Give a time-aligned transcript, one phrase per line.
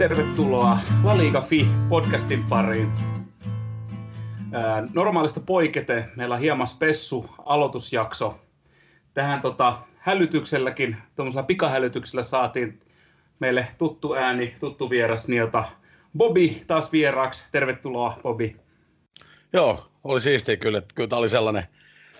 [0.00, 2.92] tervetuloa La Liga Fi podcastin pariin.
[4.94, 8.40] normaalista poikete meillä on hieman spessu aloitusjakso.
[9.14, 12.80] Tähän tota, hälytykselläkin, tuollaisella pikahälytyksellä saatiin
[13.38, 15.64] meille tuttu ääni, tuttu vieras niiltä.
[16.18, 17.46] Bobi taas vieraaksi.
[17.52, 18.56] Tervetuloa, Bobi.
[19.52, 20.82] Joo, oli siistiä kyllä.
[20.94, 21.64] Kyllä tämä oli sellainen,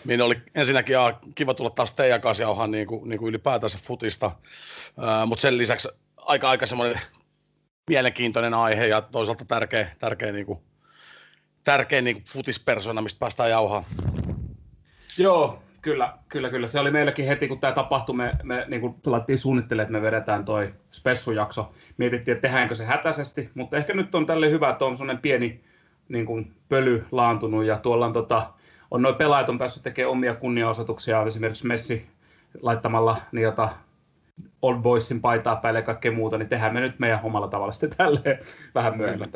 [0.04, 3.78] mihin oli ensinnäkin ja, kiva tulla taas teidän kanssa jauhaan niin kuin, niin kuin ylipäätänsä
[3.82, 4.30] futista.
[5.26, 7.00] Mutta sen lisäksi aika aika semmoinen
[7.90, 10.58] mielenkiintoinen aihe ja toisaalta tärkeä, tärkeä, niin kuin,
[11.64, 13.84] tärkeä niin kuin futispersona, mistä päästään jauhaan.
[15.18, 16.68] Joo, kyllä, kyllä, kyllä.
[16.68, 20.02] Se oli meilläkin heti, kun tämä tapahtui, me, me niin kuin laittiin suunnittelemaan, että me
[20.02, 21.72] vedetään toi spessujakso.
[21.96, 25.60] Mietittiin, että tehdäänkö se hätäisesti, mutta ehkä nyt on tälle hyvä, että on sellainen pieni
[26.08, 28.50] niin kuin pöly laantunut ja tuolla on, tota,
[28.90, 32.06] on noin pelaajat on päässyt tekemään omia kunniaosoituksia, esimerkiksi Messi
[32.62, 33.68] laittamalla niitä
[34.62, 37.96] Old Boysin paitaa päälle ja kaikkea muuta, niin tehdään me nyt meidän omalla tavalla sitten
[37.96, 38.38] tälleen
[38.74, 39.32] vähän myöhemmin.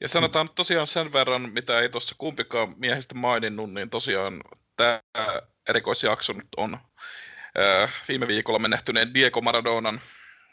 [0.00, 4.40] Ja sanotaan tosiaan sen verran, mitä ei tuossa kumpikaan miehistä maininnut, niin tosiaan
[4.76, 5.00] tämä
[5.68, 6.78] erikoisjakso nyt on
[7.58, 10.00] äh, viime viikolla menehtyneen Diego Maradonan,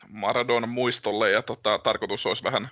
[0.08, 2.70] Maradonan muistolle, ja tota, tarkoitus olisi vähän,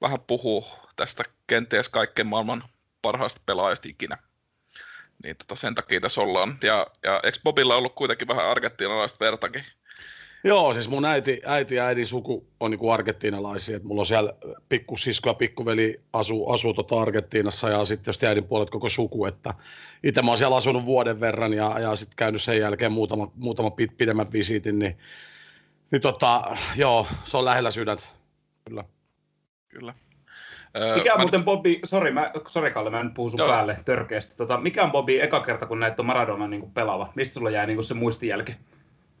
[0.00, 2.64] vähän puhua tästä kenties kaikkein maailman
[3.02, 4.18] parhaasta pelaajasta ikinä.
[5.22, 6.58] Niin tota, sen takia tässä ollaan.
[6.62, 9.64] Ja, ja eikö Bobilla ollut kuitenkin vähän argettiinalaista vertakin
[10.44, 13.80] Joo, siis mun äiti, äiti ja äidin suku on niin argettiinalaisia.
[13.82, 14.32] Mulla on siellä
[14.68, 19.24] pikkusisko ja pikkuveli asuu, asuu tota Argentiinassa ja sitten jos äidin puolet koko suku.
[19.24, 19.54] Että
[20.02, 23.70] itse mä oon siellä asunut vuoden verran ja, ja sitten käynyt sen jälkeen muutama, muutama
[23.98, 24.98] pidemmän visiitin, niin,
[25.90, 28.04] niin tota, joo, se on lähellä sydäntä.
[28.64, 28.84] Kyllä.
[29.68, 29.94] Kyllä.
[30.94, 33.48] Mikä on muuten Bobby, sori, mä, sorry Kalle, mä en puhu sun Joo.
[33.48, 34.36] päälle törkeästi.
[34.36, 37.12] Tota, mikä on Bobby eka kerta, kun näet on Maradona niin pelaava?
[37.14, 38.56] Mistä sulla jäi niin se muistijälki?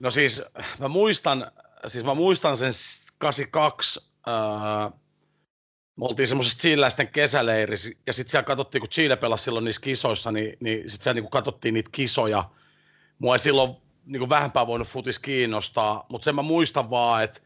[0.00, 0.42] No siis
[0.78, 1.50] mä muistan,
[1.86, 2.72] siis mä muistan sen
[3.18, 4.90] 82, ää,
[5.96, 10.32] me oltiin semmoisessa chileläisten kesäleirissä, ja sitten siellä katsottiin, kun Chile pelasi silloin niissä kisoissa,
[10.32, 12.50] niin, niin sitten siellä niin katsottiin niitä kisoja.
[13.18, 13.76] Mua ei silloin
[14.06, 17.40] niin kuin vähempää voinut futis kiinnostaa, mutta sen mä muistan vaan, että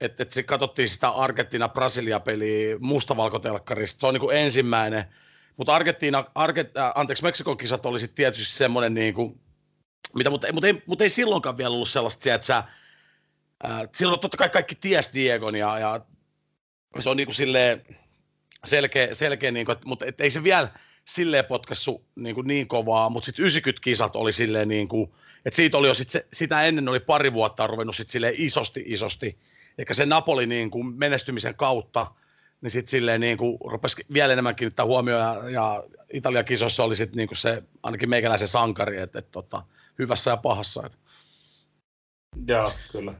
[0.00, 4.00] että et, et katsottiin sitä Argentiina-Brasilia-peliä mustavalkotelkkarista.
[4.00, 5.04] Se on niin kuin ensimmäinen.
[5.56, 9.40] Mutta Argentiina, Argent, äh, anteeksi, Meksikon kisat oli sitten tietysti semmoinen niin kuin,
[10.16, 12.64] mitä, mutta, mutta, ei, mutta ei silloinkaan vielä ollut sellaista, että sä,
[13.62, 16.00] ää, silloin totta kai kaikki ties Diegon ja, ja
[16.98, 17.82] se on niin kuin silleen
[18.64, 20.68] selkeä, selkeä niin kuin, mutta et ei se vielä
[21.04, 25.12] silleen potkassu niin, kuin niin kovaa, mutta sitten 90 kisat oli silleen niin kuin,
[25.44, 28.84] että siitä oli jo sit se, sitä ennen oli pari vuotta ruvennut sit silleen isosti
[28.86, 29.38] isosti,
[29.78, 32.06] eikä se Napoli niin kuin menestymisen kautta,
[32.60, 36.96] niin sitten silleen niin kuin rupesi vielä enemmän kiinnittää huomioon ja, ja Italian kisossa oli
[36.96, 39.62] sitten niin kuin se ainakin meikäläisen sankari, että, että, että
[39.98, 40.86] hyvässä ja pahassa.
[40.86, 40.98] Että.
[42.46, 43.14] Joo, kyllä.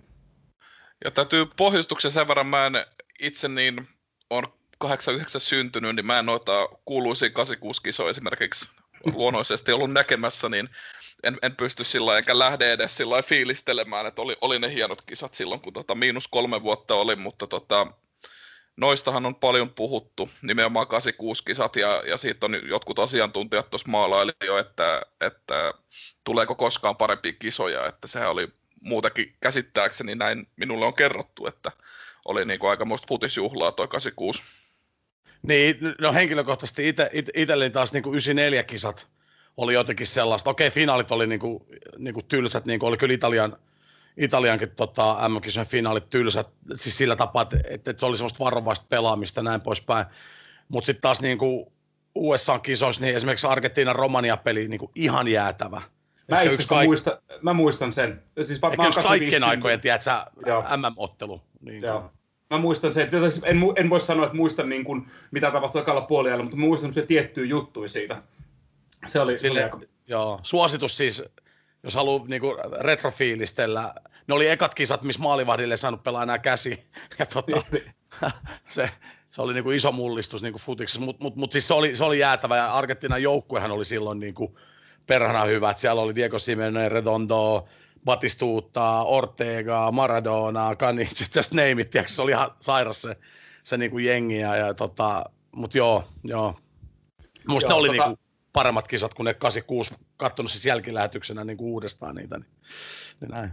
[1.05, 2.73] Ja täytyy pohjustuksen sen verran, mä en
[3.21, 3.89] itse niin
[4.31, 8.69] on 89 syntynyt, niin mä en noita kuuluisia 86 kisoja esimerkiksi
[9.15, 10.69] luonnollisesti ollut näkemässä, niin
[11.23, 15.35] en, en pysty sillä enkä lähde edes sillä fiilistelemään, että oli, oli ne hienot kisat
[15.35, 17.87] silloin, kun tota, miinus kolme vuotta oli, mutta tota,
[18.77, 24.33] noistahan on paljon puhuttu, nimenomaan 86 kisat, ja, ja siitä on jotkut asiantuntijat tuossa maalaili
[24.45, 25.75] jo, että, että
[26.25, 28.49] tuleeko koskaan parempia kisoja, että sehän oli
[28.83, 31.73] muutakin käsittääkseni näin minulle on kerrottu, että
[32.25, 34.43] oli niin kuin aikamoista futisjuhlaa toi 86.
[35.43, 36.95] Niin, no henkilökohtaisesti
[37.35, 39.07] itselleni taas niin kuin 94 kisat
[39.57, 40.51] oli jotenkin sellaista.
[40.51, 41.65] Okei, finaalit oli niin kuin,
[41.99, 43.57] niin kuin tylsät, niin kuin oli kyllä Italian,
[44.17, 49.43] Italiankin tota, MM-kisojen finaalit tylsät, siis sillä tapaa, että, että, se oli semmoista varovaista pelaamista
[49.43, 50.07] näin poispäin.
[50.69, 51.67] Mutta sitten taas niin kuin
[52.15, 55.83] USA-kisoissa, niin esimerkiksi Argentiinan Romania-peli niin kuin ihan jäätävä.
[56.29, 56.89] Mä itse asiassa kaik...
[56.89, 58.23] muistan, mä muistan sen.
[58.43, 60.11] Siis mä, mä kaikkien aikojen, tiedätkö
[60.77, 61.43] MM-ottelu.
[61.61, 62.11] Niin Joo.
[62.51, 66.01] Mä muistan sen, että en, en voi sanoa, että muistan niin kuin, mitä tapahtui ekalla
[66.01, 68.23] puolella, mutta mä muistan se tiettyjä juttuja siitä.
[69.07, 69.81] Se oli, Sille, se oli aika...
[70.07, 71.25] Joo, suositus siis,
[71.83, 73.95] jos haluaa niin kuin retrofiilistellä,
[74.29, 76.85] ne oli ekat kisat, missä maalivahdille ei saanut pelaa enää käsi.
[77.19, 77.63] Ja tota,
[78.69, 78.91] se,
[79.31, 81.97] se oli niin kuin iso mullistus niin kuin futiksessa, mutta mut, mut siis se oli,
[81.97, 84.55] se oli jäätävä ja Argentiinan joukkuehan oli silloin niin kuin
[85.07, 87.67] perhana hyvä, että siellä oli Diego Simeone, Redondo,
[88.05, 93.17] Batistuta, Ortega, Maradona, Kanic, just name it, tiiäks, se oli ihan sairas se,
[93.63, 96.59] se niin kuin jengi, ja, ja tota, mut joo, joo.
[97.49, 98.09] Musta joo, ne oli tota...
[98.09, 102.49] niin kuin paremmat kisat kuin ne 86, katsonut siis jälkilähetyksenä niin kuin uudestaan niitä, niin,
[103.21, 103.53] niin näin.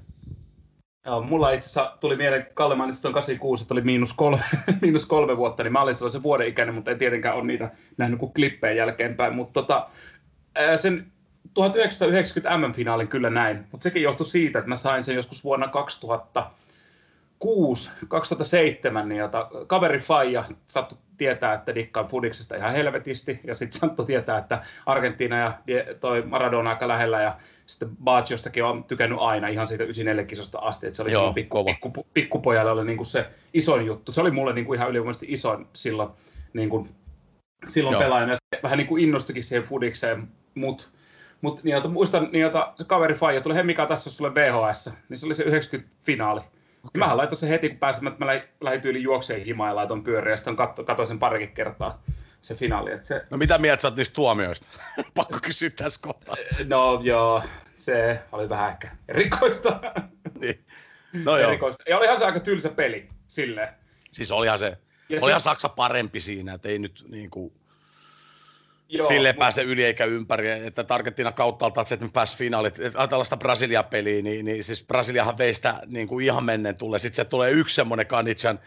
[1.06, 4.44] Joo, mulla itse asiassa tuli mieleen, Kalle mainitsi tuon 86, että oli miinus kolme,
[4.82, 8.20] miinus kolme vuotta, niin mä olin sellaisen vuoden ikäinen, mutta en tietenkään ole niitä nähnyt
[8.20, 9.36] kuin klippejä jälkeenpäin.
[9.36, 9.90] Mutta tota,
[10.76, 11.12] sen
[11.54, 16.52] 1990 M-finaalin kyllä näin, mutta sekin johtui siitä, että mä sain sen joskus vuonna 2000
[17.44, 23.80] 2006, 2007, niin jota, kaveri Faija sattui tietää, että dikkaan Fudiksesta ihan helvetisti, ja sitten
[23.80, 25.58] sattui tietää, että Argentiina ja
[26.00, 30.88] toi Maradona aika lähellä, ja sitten Baggiostakin on tykännyt aina ihan siitä 94 kisasta asti,
[30.88, 34.12] että se oli Joo, pikku, pikku, pikkupojalle oli niin kuin se isoin juttu.
[34.12, 36.10] Se oli mulle niin kuin ihan ylivoimaisesti isoin silloin,
[36.54, 36.90] niin kuin,
[37.68, 40.86] silloin pelaajana, ja se vähän niin kuin innostukin siihen Fudikseen, mutta
[41.42, 45.18] mut, niin, muistan, niin, se kaveri Faija tuli, hei mikä tässä on sulle VHS, niin
[45.18, 46.42] se oli se 90 finaali.
[46.84, 47.00] Okay.
[47.00, 50.34] Mähän laitoin se heti, kun pääsin, että mä lähdin tyyliin juokseen himaan ja laitoin pyöriä,
[50.34, 52.04] ja sitten katso, katsoin sen parikin kertaa
[52.42, 52.92] se finaali.
[52.92, 53.26] Että se...
[53.30, 54.68] No mitä mieltä sä oot niistä tuomioista?
[55.16, 56.36] Pakko kysyä tässä kohtaa.
[56.66, 57.44] No joo,
[57.78, 59.80] se oli vähän ehkä erikoista.
[60.40, 60.66] niin.
[61.14, 61.50] No joo.
[61.50, 61.84] Erikoista.
[61.90, 63.70] Ja olihan se aika tylsä peli silleen.
[64.12, 64.78] Siis olihan se,
[65.10, 65.44] ja olihan se...
[65.44, 67.54] Saksa parempi siinä, että ei nyt niin kuin,
[68.90, 69.40] Joo, Sille mutta...
[69.40, 72.80] pääse yli eikä ympäri, että Argentiina kautta alta, että pääsi finaalit.
[72.80, 77.00] Ajatellaan sitä Brasilia-peliä, niin, niin siis Brasiliahan veistä niin kuin ihan menneen tulee.
[77.00, 78.60] Sitten se tulee yksi semmoinen Kanitsan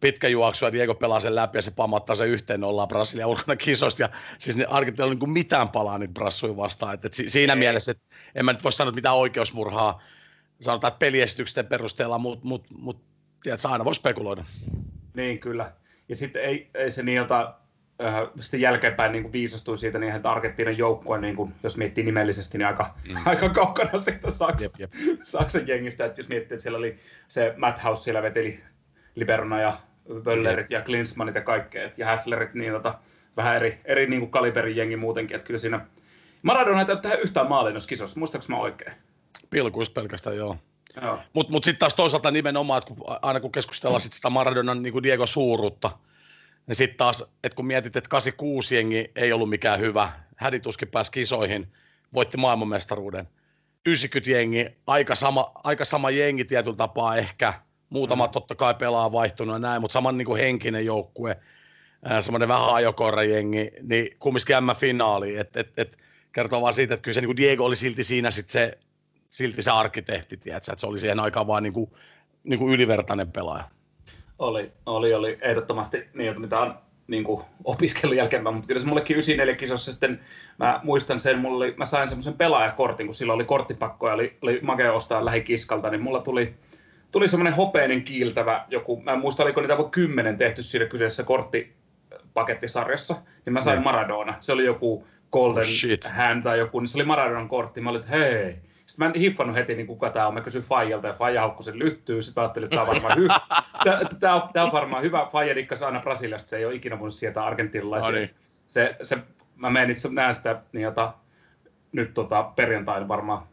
[0.00, 3.56] pitkä juoksu ja Diego pelaa sen läpi ja se pamattaa se yhteen nollaan Brasilia ulkona
[3.56, 4.02] kisosta.
[4.02, 6.94] Ja siis ne Argentiina niin kuin mitään palaa niitä brassuja vastaan.
[6.94, 7.58] Et, et siinä ei.
[7.58, 8.04] mielessä, että
[8.34, 10.02] en mä nyt voi sanoa, että mitään oikeusmurhaa
[10.60, 13.02] sanotaan, että peliesityksen perusteella, mutta mut, mut,
[13.42, 14.44] tiedätkö, aina voi spekuloida.
[15.14, 15.72] Niin, kyllä.
[16.08, 17.54] Ja sitten ei, ei se niin jota,
[18.40, 22.58] sitten jälkeenpäin niin kuin viisastui siitä, niin että Argentiinan joukkue, niin kuin, jos miettii nimellisesti,
[22.58, 23.14] niin aika, mm.
[23.26, 24.92] aika kaukana siitä Saksan, jep, jep.
[25.22, 26.04] Saksan jengistä.
[26.04, 26.96] Että jos miettii, että siellä oli
[27.28, 28.60] se Matt House, siellä veteli
[29.14, 29.72] Liberona ja
[30.24, 32.98] Völlerit ja Klinsmanit ja kaikkea, ja Hässlerit, niin tota,
[33.36, 35.86] vähän eri, eri niin kuin kaliberin jengi muutenkin, että kyllä siinä
[36.42, 38.92] Maradona ei tehdä yhtään maalia noissa kisoissa, muistaaks mä oikein?
[39.50, 40.56] Pilkuis pelkästään, joo.
[41.02, 41.18] joo.
[41.32, 44.92] Mutta mut sitten taas toisaalta nimenomaan, että kun, aina kun keskustellaan sit sitä Maradonan niin
[44.92, 45.90] kuin Diego suuruutta,
[46.66, 51.12] niin sitten taas, että kun mietit, että 86 jengi ei ollut mikään hyvä, hädituskin pääsi
[51.12, 51.72] kisoihin,
[52.14, 53.28] voitti maailmanmestaruuden.
[53.86, 57.54] 90 jengi, aika sama, aika sama jengi tietyllä tapaa ehkä,
[57.90, 58.32] muutama mm.
[58.32, 61.36] totta kai pelaa vaihtunut ja näin, mutta saman niin kuin henkinen joukkue,
[62.20, 65.98] semmoinen vähän ajokorrajengi, niin kumminkin M-finaali, että et, et,
[66.32, 68.78] kertoo vaan siitä, että kyllä se niin kuin Diego oli silti siinä sit se,
[69.28, 70.72] silti se arkkitehti, tiedätkö?
[70.72, 71.92] että se oli siihen aikaan vaan niin kuin,
[72.44, 73.64] niin kuin ylivertainen pelaaja.
[74.38, 76.74] Oli, oli, oli ehdottomasti niin, mitä on
[77.06, 80.20] niin kuin opiskelun jälkeenpäin, mutta kyllä se mullekin 94 kisossa sitten,
[80.58, 84.36] mä muistan sen, mulla oli, mä sain semmoisen pelaajakortin, kun silloin oli korttipakko ja oli,
[84.42, 86.54] oli makea ostaa lähikiskalta, niin mulla tuli,
[87.12, 91.22] tuli semmoinen hopeinen kiiltävä joku, mä en muista oliko niitä joku kymmenen tehty siinä kyseisessä
[91.22, 94.34] korttipakettisarjassa, niin mä sain Maradona.
[94.40, 97.80] Se oli joku Golden oh, Hand tai joku, niin se oli Maradonan kortti.
[97.80, 98.56] Mä olin, että hei.
[98.86, 100.34] Sitten mä en hiffannut heti, niin kuka tämä on.
[100.34, 102.22] Mä kysyin Fajalta ja Faja haukkui sen lyttyy.
[102.22, 103.40] Sitten mä ajattelin, että tämä on varmaan hyvä.
[104.20, 105.26] Tämä on, tämä on varmaan hyvä.
[105.32, 106.48] Faja dikkasi aina Brasiliasta.
[106.48, 108.10] Se ei ole ikinä voinut sieltä argentinalaisia.
[108.10, 108.28] No niin.
[108.66, 109.18] se, se,
[109.56, 111.14] mä menin itse näen sitä niin jota,
[111.92, 113.46] nyt tota, perjantaina varmaan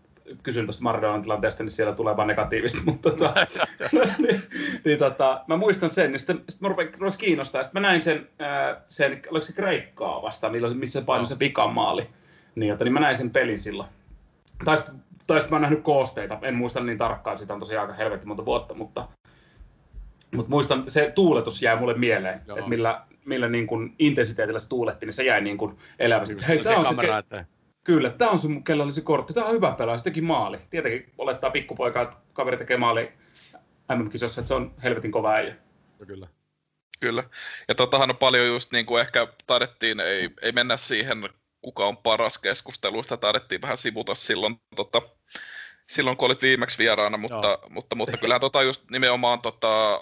[0.44, 3.34] kysyn tuosta Maradonan tilanteesta, niin siellä tulee vain negatiivista, mutta tota,
[4.18, 4.44] niin,
[4.86, 8.02] niin, tota, mä muistan sen, niin sitten, sitten mä rupesin, rupesin kiinnostaa, sitten mä näin
[8.02, 12.10] sen, ää, sen oliko se Kreikkaa vastaan, milloin, missä painoi se vikan maali,
[12.56, 13.90] niin, jota, niin mä näin sen pelin silloin.
[14.66, 14.96] Tai sitten,
[15.28, 18.26] tai sitten mä oon nähnyt koosteita, en muista niin tarkkaan, sitä on tosiaan aika helvetti
[18.26, 19.08] monta vuotta, mutta,
[20.36, 25.06] mutta muistan, se tuuletus jää mulle mieleen, että millä, millä niin kuin intensiteetillä se tuuletti,
[25.06, 26.48] niin se jäi niin kuin elävästi.
[26.48, 27.46] Hei, tämä on se, ke-
[27.84, 29.34] Kyllä, tämä on se, kello oli se kortti.
[29.34, 30.58] Tämä on hyvä pelaaja, se teki maali.
[30.70, 33.12] Tietenkin olettaa pikkupoika, että kaveri tekee maali
[33.96, 35.56] MM-kisossa, että se on helvetin kova äijä.
[36.08, 36.28] Kyllä.
[37.00, 37.24] Kyllä.
[37.68, 41.30] Ja totahan on paljon just niin kuin ehkä taidettiin, ei, ei mennä siihen,
[41.62, 45.02] kuka on paras keskusteluista, taidettiin vähän sivuta silloin, tota,
[45.90, 50.00] silloin kun olit viimeksi vieraana, mutta, mutta, mutta kyllähän tota just nimenomaan tota,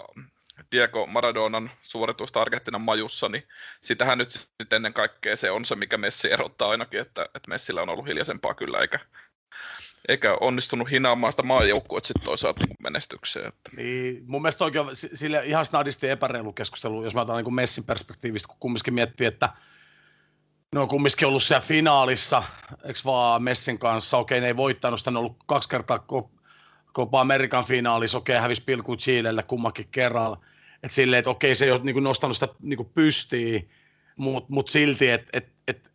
[0.72, 3.42] Diego Maradonan suoritusta Argentinan majussa, niin
[3.82, 7.82] sitähän nyt sitten ennen kaikkea se on se, mikä Messi erottaa ainakin, että, että Messillä
[7.82, 8.98] on ollut hiljaisempaa kyllä, eikä,
[10.08, 13.48] eikä onnistunut hinaamaan sitä maajoukkuetta sitten toisaalta niin menestykseen.
[13.48, 13.70] Että.
[13.76, 18.48] Niin, mun mielestä oikein sille ihan snadisti epäreilu keskustelu, jos mä otan niin Messin perspektiivistä,
[18.48, 19.48] kun kumminkin miettii, että
[20.74, 22.42] ne on kumminkin ollut siellä finaalissa,
[22.84, 26.06] eikö vaan Messin kanssa, okei ne ei voittanut sitä, on ollut kaksi kertaa
[26.94, 30.40] Copa Amerikan finaalissa, okei hävisi pilku Chilelle kummakin kerralla,
[30.82, 33.68] että silleen, että okei, se ei ole niin nostanut sitä niin pystyyn,
[34.16, 35.90] mutta mut silti, että et, et,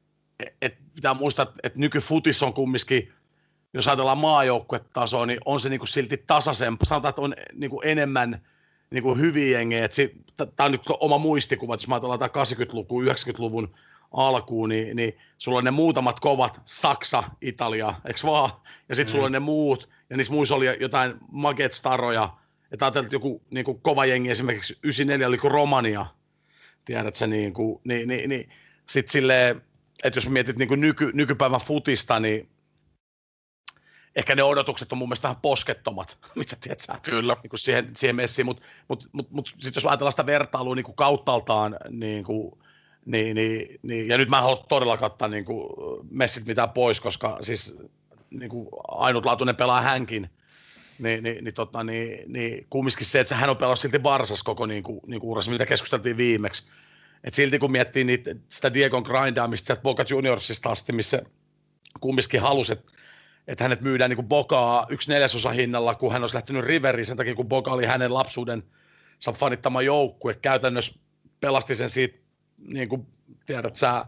[0.61, 3.13] et, pitää muistaa, että nykyfutis on kumminkin,
[3.73, 6.85] jos ajatellaan maajoukkuetasoa, niin on se niin silti tasaisempi.
[6.85, 8.41] Sanotaan, että on niin enemmän
[8.91, 9.89] niin hyviä jengejä.
[10.37, 13.75] Tämä on nyt oma muistikuva, jos ajatellaan 80-luvun, 90-luvun
[14.15, 18.51] alkuun, niin, niin sulla on ne muutamat kovat, Saksa, Italia, eikö vaan?
[18.89, 19.15] Ja sitten mm.
[19.15, 22.29] sulla on ne muut, ja niissä muissa oli jotain Maget-staroja,
[22.71, 26.05] että ajatellaan, että joku niin kuin kova jengi esimerkiksi 94 oli kuin Romania,
[26.85, 28.49] tiedät sä, niin, kuin, niin, niin, niin
[28.89, 29.61] sitten silleen,
[30.03, 32.49] että jos mietit niin kuin nyky, nykypäivän futista, niin
[34.15, 37.37] ehkä ne odotukset on mun mielestä vähän poskettomat, mitä tiedät sä, Kyllä.
[37.43, 40.83] Niin kuin siihen, siihen messiin, mutta mut, mut, mut sitten jos ajatellaan sitä vertailua niin
[40.83, 42.51] kuin kauttaaltaan, niin, kuin,
[43.05, 45.69] niin, niin, niin, ja nyt mä en halua todella kattaa niin kuin
[46.09, 47.77] messit mitään pois, koska siis
[48.29, 50.29] niin kuin ainutlaatuinen pelaa hänkin,
[50.99, 54.65] niin, niin, niin, tota, niin, niin kumminkin se, että hän on pelannut silti Barsas koko
[54.65, 56.63] niin kuin, niin kuin urassa, mitä keskusteltiin viimeksi.
[57.23, 61.21] Et silti kun miettii niitä, sitä Diegon grindaamista sieltä Boca Juniorsista asti, missä
[61.99, 62.91] kumminkin halusi, että,
[63.47, 67.17] että hänet myydään niin kuin Bokaa yksi neljäsosa hinnalla, kun hän olisi lähtenyt Riveriin sen
[67.17, 68.63] takia, kun Boca oli hänen lapsuuden
[69.33, 70.33] fanittama joukkue.
[70.33, 70.99] Käytännössä
[71.39, 72.24] pelasti sen siitä,
[72.57, 73.07] niin kuin
[73.45, 74.05] tiedät sä,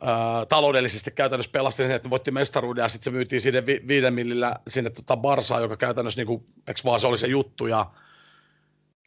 [0.00, 4.14] ää, taloudellisesti käytännössä pelasti sen, että voitti mestaruuden ja sitten se myytiin sinne vi- viiden
[4.14, 7.90] millillä sinne tota Barsaan, joka käytännössä, niin kuin, eikö vaan se oli se juttu ja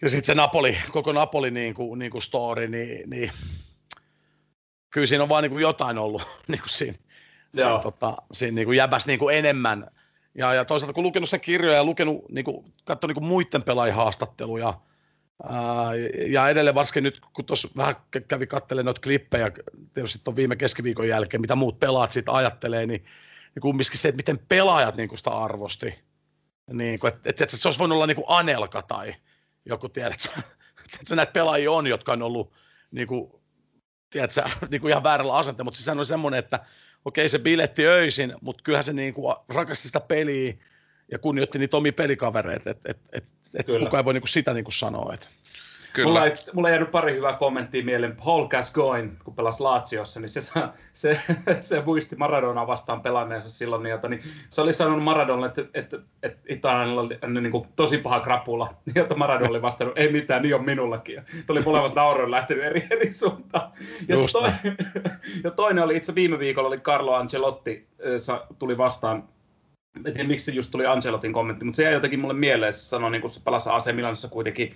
[0.02, 3.32] ja sitten se Napoli, koko Napoli niin kuin, niin kuin story, niin, niin
[4.90, 6.98] kyllä siinä on vaan niin kuin jotain ollut niin kuin siinä,
[7.56, 9.88] siinä, tota, siinä niin kuin jäbäs niin kuin enemmän.
[10.36, 13.64] Ja, ja toisaalta kun lukenut sen kirjoja ja lukenut, niin kuin, katsonut niin kuin muiden
[13.64, 14.80] pelaajien haastatteluja,
[16.28, 17.96] ja edelleen varsinkin nyt, kun tuossa vähän
[18.28, 19.52] kävi katselemaan noita klippejä,
[19.94, 23.06] tietysti on viime keskiviikon jälkeen, mitä muut pelaat siitä ajattelee, niin,
[23.56, 26.00] niin kumminkin se, että miten pelaajat niin sitä arvosti.
[26.74, 29.16] Niin että, että, että se olisi voinut olla niin kuin Anelka tai
[29.66, 30.30] joku, tiedätkö,
[31.16, 32.54] näitä pelaajia on, jotka on ollut
[32.92, 33.32] niin kuin,
[34.10, 36.60] tiedätkö, niin kuin ihan väärällä asenteella, mutta siis on semmoinen, että
[37.06, 40.54] okei se biletti öisin, mutta kyllähän se niin kuin rakasti sitä peliä
[41.12, 43.26] ja kunnioitti niitä omia pelikavereita, että et, et,
[43.56, 45.14] et kukaan ei voi niin kuin sitä niin kuin sanoa.
[45.14, 45.28] Että.
[45.94, 46.08] Kyllä.
[46.08, 48.16] Mulla, ei, mulla ei jäänyt pari hyvää kommenttia mieleen.
[48.26, 50.42] Paul Gascoigne, kun pelasi Laatsiossa, niin se,
[50.94, 51.20] se,
[51.60, 53.84] se muisti Maradona vastaan pelanneensa silloin.
[53.84, 58.20] Niin, niin se oli sanonut Maradonalle, että, että, että Italialla oli niin kuin, tosi paha
[58.20, 58.74] krapula.
[58.96, 61.16] Jota Maradona oli vastannut, ei mitään, niin on minullakin.
[61.16, 63.72] Ja oli molemmat nauroin lähtenyt eri, eri suuntaan.
[64.08, 64.78] Ja, toinen,
[65.44, 67.88] ja toinen oli, itse viime viikolla oli Carlo Ancelotti,
[68.60, 69.24] tuli vastaan
[70.06, 73.12] en tiedä miksi just tuli Ancelotin kommentti, mutta se jäi jotenkin mulle mieleen, se sanoi,
[73.12, 74.76] niin kun se pelasi AC Milanissa kuitenkin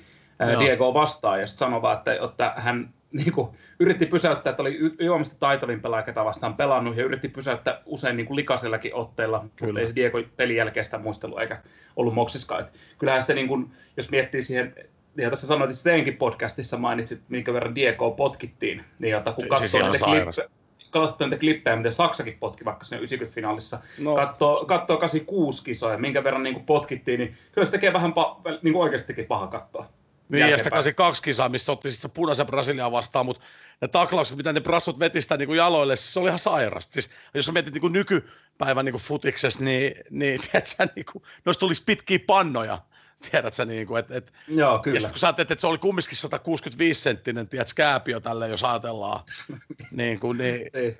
[0.51, 0.59] Joo.
[0.59, 3.47] Diego vastaan, ja sitten sanoi vaan, että, että hän niin kuin,
[3.79, 8.25] yritti pysäyttää, että oli juomasta taitavin pelaaja, ketä vastaan pelannut, ja yritti pysäyttää usein niin
[8.25, 9.67] kuin likaisellakin otteella, Kyllä.
[9.67, 11.61] mutta ei se Diego pelin jälkeen sitä muistelua eikä
[11.95, 12.61] ollut moksiskaan.
[12.61, 14.75] Että kyllähän sitten, niin kuin, jos miettii siihen,
[15.17, 19.67] ja tässä sanoit, että teidänkin podcastissa mainitsit, minkä verran Diego potkittiin, niin jota, kun katsoo
[19.67, 20.49] siis niitä klippejä,
[21.01, 24.15] katsoo niitä klippejä, miten Saksakin potki vaikka sinne 90-finaalissa, no.
[24.15, 28.59] katsoo, katsoo 86 kisoja, minkä verran niin kuin potkittiin, niin kyllä se tekee vähän pa-
[28.61, 29.85] niin kuin oikeastikin paha katsoa.
[30.29, 33.43] Niin, ja sitä 82 kisaa, missä otti sitten punaisen Brasiliaa vastaan, mutta
[33.81, 36.93] ne taklaukset, mitä ne brassut veti sitä niin kuin jaloille, siis se oli ihan sairasta.
[36.93, 41.59] Siis, jos mietit niin kuin nykypäivän niin kuin futiksessa, niin, niin tiedätkö, niin kuin, noista
[41.59, 42.81] tulisi pitkiä pannoja.
[43.31, 44.95] Tiedätkö, niin kuin, että, että, Joo, kyllä.
[44.95, 49.23] Ja sitten kun sä että se oli kumminkin 165 senttinen, tiedätkö, kääpiö tälle, jos ajatellaan.
[49.91, 50.97] niin kuin, niin, Ei.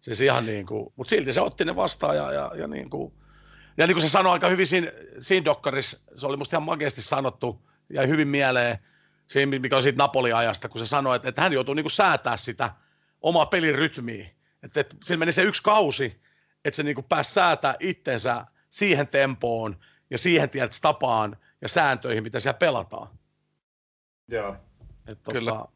[0.00, 3.12] siis ihan niin kuin, mutta silti se otti ne vastaan ja, ja, ja niin kuin,
[3.76, 7.02] ja niin kuin se sanoi aika hyvin siinä, siinä dokkarissa, se oli musta ihan makeasti
[7.02, 8.78] sanottu, jäi hyvin mieleen
[9.26, 12.70] siinä, mikä on siitä Napoli-ajasta, kun se sanoi, että, että hän joutuu niin säätää sitä
[13.20, 14.26] omaa pelirytmiä.
[14.62, 16.20] Että, että sillä meni se yksi kausi,
[16.64, 19.76] että se niin pääsi säätää itsensä siihen tempoon
[20.10, 23.08] ja siihen tietysti tapaan ja sääntöihin, mitä siellä pelataan.
[24.28, 24.56] Joo,
[25.08, 25.50] että, kyllä.
[25.50, 25.68] Tota,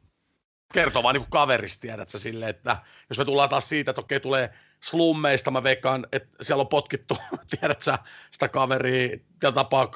[0.73, 2.77] kertoo vaan niin kuin kaverista, tiedätkö, sille, että
[3.09, 7.17] jos me tullaan taas siitä, että okei, tulee slummeista, mä veikkaan, että siellä on potkittu,
[7.61, 7.99] tiedätkö,
[8.31, 9.91] sitä kaveria, ja tapaa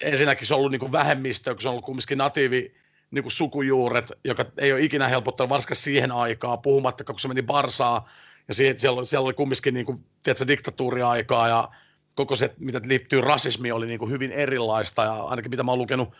[0.00, 2.74] ensinnäkin se on ollut niin kuin vähemmistö, kun se on ollut kumminkin natiivi
[3.10, 7.42] niin kuin sukujuuret, joka ei ole ikinä helpottanut, varsinkin siihen aikaan, puhumattakaan, kun se meni
[7.42, 8.08] Barsaa,
[8.48, 11.68] ja siellä, siellä, siellä oli kumminkin niin kuin, tiedätkö, diktatuuriaikaa, ja
[12.16, 15.78] koko se, mitä liittyy rasismiin, oli niin kuin hyvin erilaista, ja ainakin mitä mä oon
[15.78, 16.12] lukenut,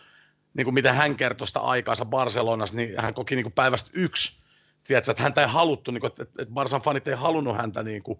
[0.53, 4.37] niin kuin mitä hän kertoi sitä aikaansa Barcelonassa, niin hän koki niin kuin päivästä yksi,
[4.83, 8.03] tiedätkö, että häntä ei haluttu, niin kuin, että, että Barsan fanit ei halunnut häntä niin
[8.03, 8.19] kuin,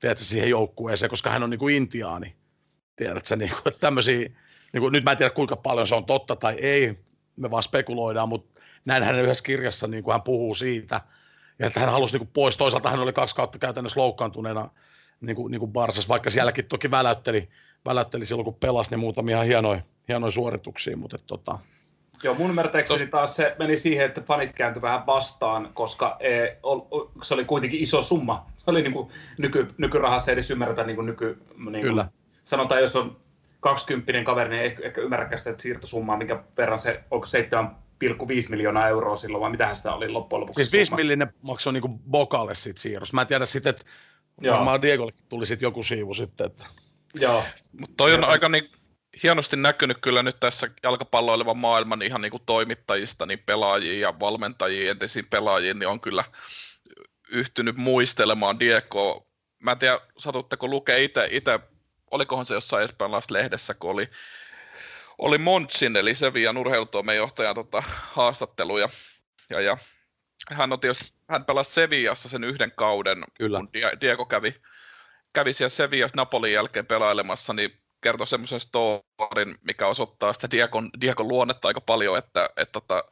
[0.00, 2.36] tiedätkö, siihen joukkueeseen, koska hän on niin kuin intiaani,
[2.96, 3.90] tiedätkö, niin kuin, että
[4.72, 6.98] niin kuin, nyt mä en tiedä kuinka paljon se on totta tai ei,
[7.36, 11.00] me vaan spekuloidaan, mutta näin hänen yhdessä kirjassa niin kuin hän puhuu siitä,
[11.58, 12.56] ja että hän halusi niin kuin pois.
[12.56, 14.68] Toisaalta hän oli kaksi kautta käytännössä loukkaantuneena
[15.22, 17.48] niin kuin, niin kuin Barsas, vaikka sielläkin toki väläytteli,
[17.84, 21.58] väläytteli silloin, kun pelasi, niin muutamia hienoja, hienoja suorituksia, mutta tota,
[22.22, 26.56] Joo, mun ymmärtääkseni taas se meni siihen, että fanit kääntyi vähän vastaan, koska e,
[27.22, 28.46] se oli kuitenkin iso summa.
[28.56, 31.38] Se oli niin kuin nyky, nykyrahassa edes ymmärretä niin kuin nyky...
[31.70, 32.08] Niin Kyllä.
[32.44, 33.16] Sanotaan, jos on
[33.60, 37.26] 20 kaveri, niin ei ehkä ymmärräkään sitä siirtosummaa, minkä verran se, onko
[38.06, 40.64] 7,5 miljoonaa euroa silloin, vai mitä sitä oli loppujen lopuksi?
[40.64, 43.14] Siis 5 millinen maksoi niin Bokalle siitä siirrosta.
[43.14, 43.84] Mä en tiedä sitten, että
[44.42, 44.56] Joo.
[44.56, 46.46] varmaan Diegollekin tuli sitten joku siivu sitten.
[46.46, 46.66] Että...
[47.14, 47.44] Joo.
[47.80, 48.70] Mutta toi on aika niin
[49.22, 54.90] hienosti näkynyt kyllä nyt tässä jalkapalloilevan maailman ihan niin kuin toimittajista, niin pelaajia ja valmentajia,
[54.90, 56.24] entisiin pelaajiin, niin on kyllä
[57.30, 59.26] yhtynyt muistelemaan Diego
[59.62, 61.60] mä en tiedä, satutteko lukea itse, itse
[62.10, 64.10] olikohan se jossain espanjalaisessa lehdessä, kun oli,
[65.18, 68.88] oli Montsin, eli Sevian urheilutoimen johtajan tota, haastatteluja.
[69.50, 69.78] Ja, ja
[70.50, 73.58] hän, on tietysti, hän pelasi Seviassa sen yhden kauden, Kyllä.
[73.58, 73.68] kun
[74.00, 74.54] Diego kävi,
[75.32, 81.28] kävi siellä Seviassa Napolin jälkeen pelailemassa, niin kertoi semmoisen storin, mikä osoittaa sitä Diegon, Diegon
[81.28, 83.04] luonnetta aika paljon, että, että tota,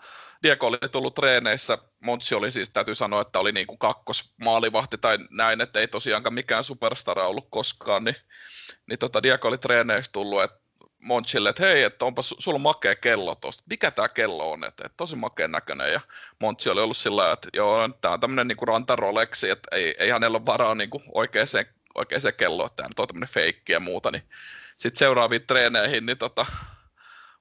[0.43, 5.19] Diego oli tullut treeneissä, Montsi oli siis, täytyy sanoa, että oli niin kuin kakkosmaalivahti tai
[5.31, 8.17] näin, että ei tosiaankaan mikään superstara ollut koskaan, niin,
[8.89, 10.61] niin tota Diego oli treeneissä tullut, että
[11.00, 13.64] Monchille, että hei, että onpa sulla on makea kello tuosta.
[13.71, 14.64] Mikä tämä kello on?
[14.64, 15.92] Että, että tosi makea näköinen.
[15.92, 16.00] Ja
[16.38, 20.37] Monchi oli ollut sillä että joo, tämä on tämmöinen niin rantaroleksi, että ei, ei hänellä
[20.37, 21.47] ole varaa niin kuin oikeaan,
[21.95, 24.11] oikeaan kelloon, että tämä on tämmöinen feikki ja muuta.
[24.11, 24.23] Niin
[24.76, 26.47] sitten seuraaviin treeneihin, niin tota,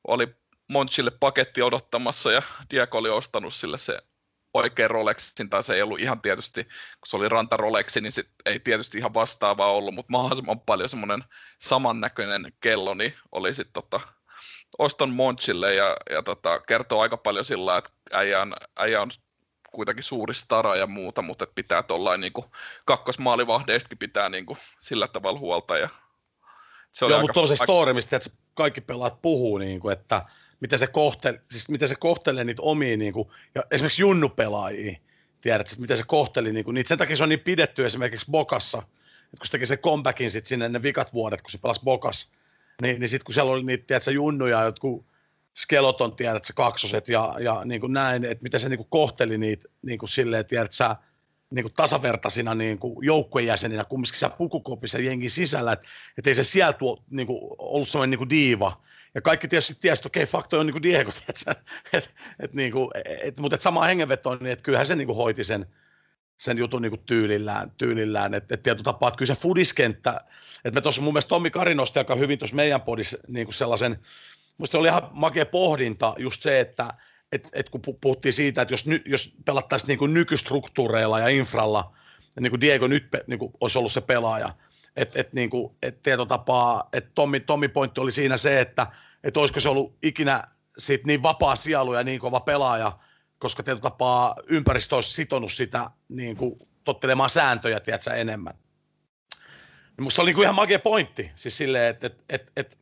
[0.07, 0.27] oli
[0.67, 3.99] Monchille paketti odottamassa ja Diego oli ostanut sille se
[4.53, 8.29] oikea Rolexin, tai se ei ollut ihan tietysti, kun se oli ranta Rolexi, niin sit
[8.45, 11.23] ei tietysti ihan vastaavaa ollut, mutta mahdollisimman paljon semmoinen
[11.57, 13.99] samannäköinen kello, niin oli sitten tota,
[14.77, 19.11] oston Monchille ja, ja tota, kertoo aika paljon sillä, että äijä on, äijä on
[19.71, 22.33] kuitenkin suuri stara ja muuta, mutta että pitää tuollain niin
[22.85, 25.77] kakkosmaalivahdeista pitää niin kuin, sillä tavalla huolta.
[25.77, 25.89] Ja
[26.91, 30.25] se Joo, aika, mutta on se story, mistä että kaikki pelaat puhuu, niin kuin, että
[30.59, 34.99] miten se, kohteli, siis miten se kohtelee niitä omia, niin kuin, ja esimerkiksi junnupelaajia,
[35.41, 36.87] tiedät, että miten se kohteli niin kuin, niitä.
[36.87, 40.45] Sen takia se on niin pidetty esimerkiksi Bokassa, että kun se teki se comebackin sit
[40.45, 42.31] sinne ne vikat vuodet, kun se pelasi Bokas,
[42.81, 45.05] niin, niin sitten kun siellä oli niitä, tiedätkö, junnuja, jotkut
[46.17, 49.69] tiedät sä, kaksoset ja, ja niin kuin näin, että miten se niin kuin kohteli niitä
[49.81, 50.95] niin kuin silleen, tiedät sä,
[51.49, 55.87] niin kuin tasavertaisina niin kuin joukkuejäseninä kumminkin siellä pukukopissa jengin sisällä, että
[56.17, 58.81] et ei se sieltä tuo, niin kuin, ollut sellainen niin kuin diiva.
[59.15, 61.11] Ja kaikki tietysti tiesi, että okei, okay, fakto on niin kuin Diego,
[61.93, 62.89] et, et, niin kuin,
[63.23, 65.65] et, mutta et samaan hengenvetoon, niin että kyllähän se niin kuin hoiti sen,
[66.37, 68.33] sen jutun niin kuin tyylillään, tyylillään.
[68.33, 70.21] että et tietyllä tapaa, että kyllä se fudiskenttä,
[70.65, 73.53] että me tuossa mun mielestä Tommi Kari nosti aika hyvin tuossa meidän podissa niin kuin
[73.53, 73.99] sellaisen,
[74.57, 76.93] musta oli ihan makea pohdinta just se, että
[77.31, 81.95] et, et kun puhuttiin siitä, että jos, ny, jos pelattaisiin niin kuin nykystruktuureilla ja infralla,
[82.39, 84.49] niin kuin Diego nyt niin kuin olisi ollut se pelaaja,
[84.99, 88.87] että et, niin kuin, et tietotapaa, että Tommi, Tommi pointti oli siinä se, että
[89.23, 90.43] et olisiko se ollut ikinä
[90.77, 92.99] siitä niin vapaa sielu ja niin kova pelaaja,
[93.39, 98.53] koska tietotapaa ympäristö olisi sitonut sitä niin kuin, tottelemaan sääntöjä, tiedätkö, enemmän.
[99.97, 102.79] Ja musta oli niin kuin ihan magia pointti, siis silleen, että et, et, et,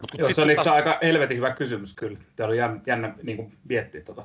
[0.00, 0.68] Mut Joo, se oli taas...
[0.68, 2.18] aika helvetin hyvä kysymys kyllä.
[2.36, 4.24] Tämä oli jännä, jännä niin kuin, miettiä tota.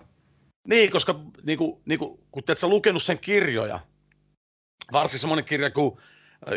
[0.67, 3.79] Niin, koska niin kuin, niin kuin, kun sä lukenut sen kirjoja,
[4.91, 5.97] varsinkin semmoinen kirja kuin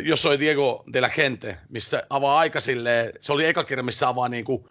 [0.04, 4.08] Jos oli Diego de la Gente, missä avaa aika silleen, se oli eka kirja, missä
[4.08, 4.64] avaa niin kuin,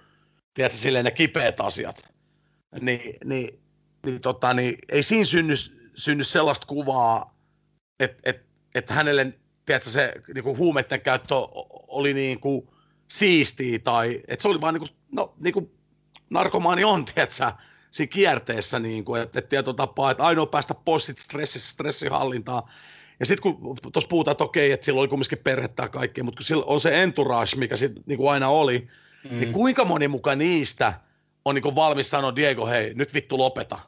[0.54, 2.14] tiedätkö, silleen ne kipeät asiat.
[2.82, 3.60] Niin, niin,
[4.06, 5.54] niin, tota, niin ei siinä synny,
[5.96, 7.36] synny sellaista kuvaa,
[8.00, 9.34] että et, et hänelle
[9.66, 11.36] tiedätkö, se niin kuin huumeiden käyttö
[11.88, 12.68] oli niin kuin,
[13.08, 15.72] siistiä tai että se oli vaan niin kuin, no, niin kuin
[16.30, 17.52] narkomaani on, tiedätkö,
[17.92, 22.64] siinä kierteessä, niin kuin, että, että tietotapaa, että ainoa päästä pois stressistä, stressihallintaan.
[23.20, 26.38] Ja sitten kun tuossa puhutaan, että okei, että sillä oli kumminkin perhettä ja kaikkea, mutta
[26.38, 28.88] kun sillä on se entourage, mikä sit, niin kuin aina oli,
[29.30, 29.40] mm.
[29.40, 30.94] niin kuinka moni mukaan niistä
[31.46, 33.80] on niin kuin valmis sanoa, Diego, hei, nyt vittu lopeta.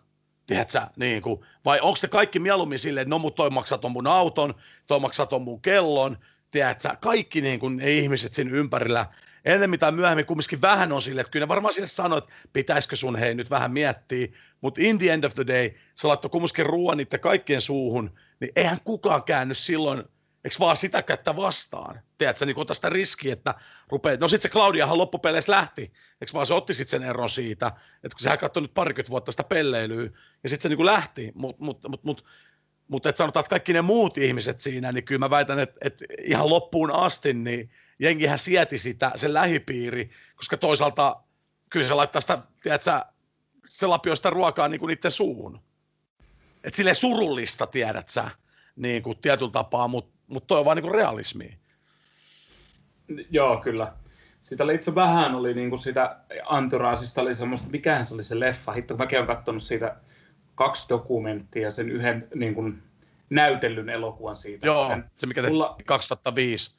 [0.47, 3.91] Tiedätkö, niin kuin, vai onko te kaikki mieluummin silleen, että no mutta toi maksaa ton
[3.91, 4.55] mun auton,
[4.87, 6.17] toi maksaa ton mun kellon,
[6.51, 9.05] tiedätkö, kaikki niin kuin, ne ihmiset siinä ympärillä,
[9.45, 12.95] ennen mitä myöhemmin kumminkin vähän on sille, että kyllä ne varmaan sille sanoo, että pitäisikö
[12.95, 14.27] sun hei nyt vähän miettiä,
[14.61, 18.51] mutta in the end of the day, sä laittoi kumminkin ruoan niiden kaikkien suuhun, niin
[18.55, 19.99] eihän kukaan käänny silloin,
[20.43, 22.01] eikö vaan sitä kättä vastaan?
[22.17, 23.55] Tiedätkö, niin ota sitä riskiä, että
[23.89, 25.81] rupeaa, no sitten se Claudiahan loppupeleissä lähti,
[26.21, 29.31] eikö vaan se otti sitten sen eron siitä, että kun sehän katsoi nyt parikymmentä vuotta
[29.31, 30.09] sitä pelleilyä,
[30.43, 32.25] ja sitten se niin kuin lähti, mutta mut, mut, mut,
[32.87, 36.05] mutta että sanotaan, että kaikki ne muut ihmiset siinä, niin kyllä mä väitän, että, että
[36.23, 41.15] ihan loppuun asti, niin jengihän sieti sitä, se lähipiiri, koska toisaalta
[41.69, 42.91] kyllä se laittaa sitä, tiedätkö,
[43.69, 45.59] se lapioi sitä ruokaa niin kuin niiden suuhun.
[46.63, 48.29] Et sille surullista, tiedät sä,
[48.75, 51.53] niin kuin tietyllä tapaa, mutta mut toi on vaan niin kuin realismia.
[53.29, 53.93] Joo, kyllä.
[54.41, 58.39] Sitä oli itse vähän oli niin kuin sitä Anturaasista oli semmoista, mikähän se oli se
[58.39, 59.95] leffa, hitto, mäkin olen katsonut siitä
[60.55, 62.83] kaksi dokumenttia ja sen yhden niin kuin,
[63.29, 64.67] näytellyn elokuvan siitä.
[64.67, 65.75] Joo, se mikä tehtiin Mulla...
[65.85, 66.71] 2005.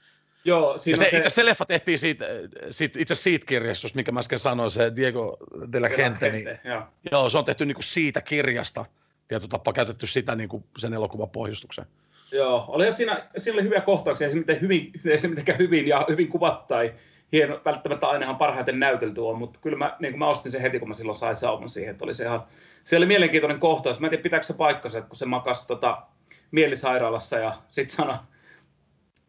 [0.45, 1.17] Joo, siinä ja se, se...
[1.17, 2.25] Itse se leffa tehtiin siitä,
[2.71, 5.37] siitä, itse siitä kirjastosta, mikä mä äsken sanoin, se Diego
[5.73, 6.31] de la Gente.
[6.31, 6.83] Niin, joo.
[7.13, 7.31] joo.
[7.31, 8.85] se on tehty niin kuin siitä kirjasta.
[9.29, 11.89] Tietyllä tapaa käytetty sitä niin kuin sen elokuvan pohjustukseen.
[12.33, 15.89] Joo, oli siinä, siinä oli hyviä kohtauksia, ei se, miten hyvin, ei se mitenkään hyvin
[15.89, 16.95] ja hyvin kuvat tai
[17.33, 20.61] hieno, välttämättä aina ihan parhaiten näytelty on, mutta kyllä mä, niin kuin mä ostin sen
[20.61, 22.43] heti, kun mä silloin sain sauman siihen, että oli se ihan,
[22.85, 24.01] se oli mielenkiintoinen kohtaus.
[24.01, 26.03] Mä en tiedä, pitääkö se paikkansa, että kun se makasi tota,
[26.51, 28.15] mielisairaalassa ja sitten sanoi,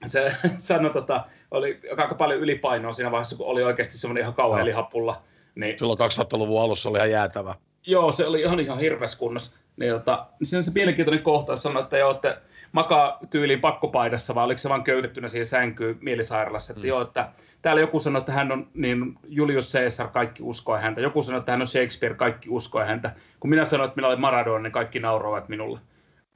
[0.06, 4.66] se sanoi, tota, oli aika paljon ylipainoa siinä vaiheessa, kun oli oikeasti semmoinen ihan kauhean
[4.66, 5.22] lihapulla.
[5.56, 7.56] Niin, Silloin 2000-luvun alussa oli ihan jäätävä.
[7.90, 9.58] Joo, se oli ihan, ihan hirveässä kunnossa.
[9.78, 14.36] Niin, tota, niin siinä on se mielenkiintoinen kohta, sanoi, että joo, että makaa tyyliin pakkopaidassa,
[14.36, 16.74] vai oliko se vaan köytettynä siihen sänkyyn mielisairaalassa.
[16.74, 16.88] Että mm.
[16.88, 21.02] joo, että täällä joku sanoi, että hän on niin Julius Caesar, kaikki uskoi häntä.
[21.02, 23.12] Joku sanoi, että hän on Shakespeare, kaikki uskoi häntä.
[23.40, 25.80] Kun minä sanoin, että minä olen Maradona, niin kaikki nauroivat minulle.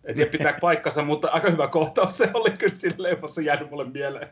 [0.04, 3.86] En tiedä pitää paikkansa, mutta aika hyvä kohtaus se oli kyllä siinä leffassa jäänyt mulle
[3.86, 4.30] mieleen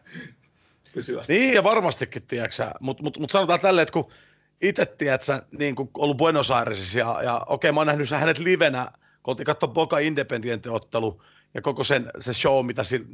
[0.93, 1.33] pysyvästi.
[1.33, 4.11] Niin, ja varmastikin, tiedätkö Mutta mut, mut sanotaan tälleen, että kun
[4.61, 8.39] itse, tiedätkö, niin kun ollut Buenos Airesissa, ja, ja okei, okay, mä oon nähnyt hänet
[8.39, 8.91] livenä,
[9.23, 13.05] kun katsoa Boca Independiente-ottelu, ja koko sen, se show, mitä si,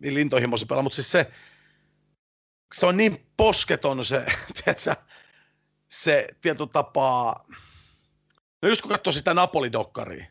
[0.00, 1.30] niin lintohimossa pelaa, mutta siis se,
[2.74, 4.26] se on niin posketon se,
[4.64, 4.96] tiedätkö,
[5.88, 7.46] se tietyllä tapaa,
[8.62, 10.26] no just kun katsoo sitä Napoli-dokkaria,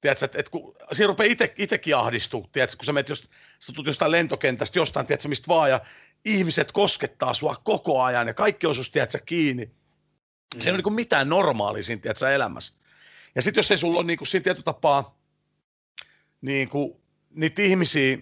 [0.00, 3.26] tiedätkö, että, että kun siinä rupeaa itsekin ahdistua, tiedätkö, kun sä menet just,
[3.58, 5.80] sä tulet jostain lentokentästä, jostain, tiedätkö, mistä vaan, ja
[6.26, 9.64] ihmiset koskettaa sua koko ajan, ja kaikki on susta, tiedätkö, kiinni.
[9.64, 10.60] Mm.
[10.60, 12.74] Se ei ole niin mitään normaalia siinä, tiedätkö, elämässä.
[13.34, 15.18] Ja sitten jos ei sulla ole niin kuin, siinä tietyllä tapaa
[16.40, 18.18] niin kuin, niitä ihmisiä,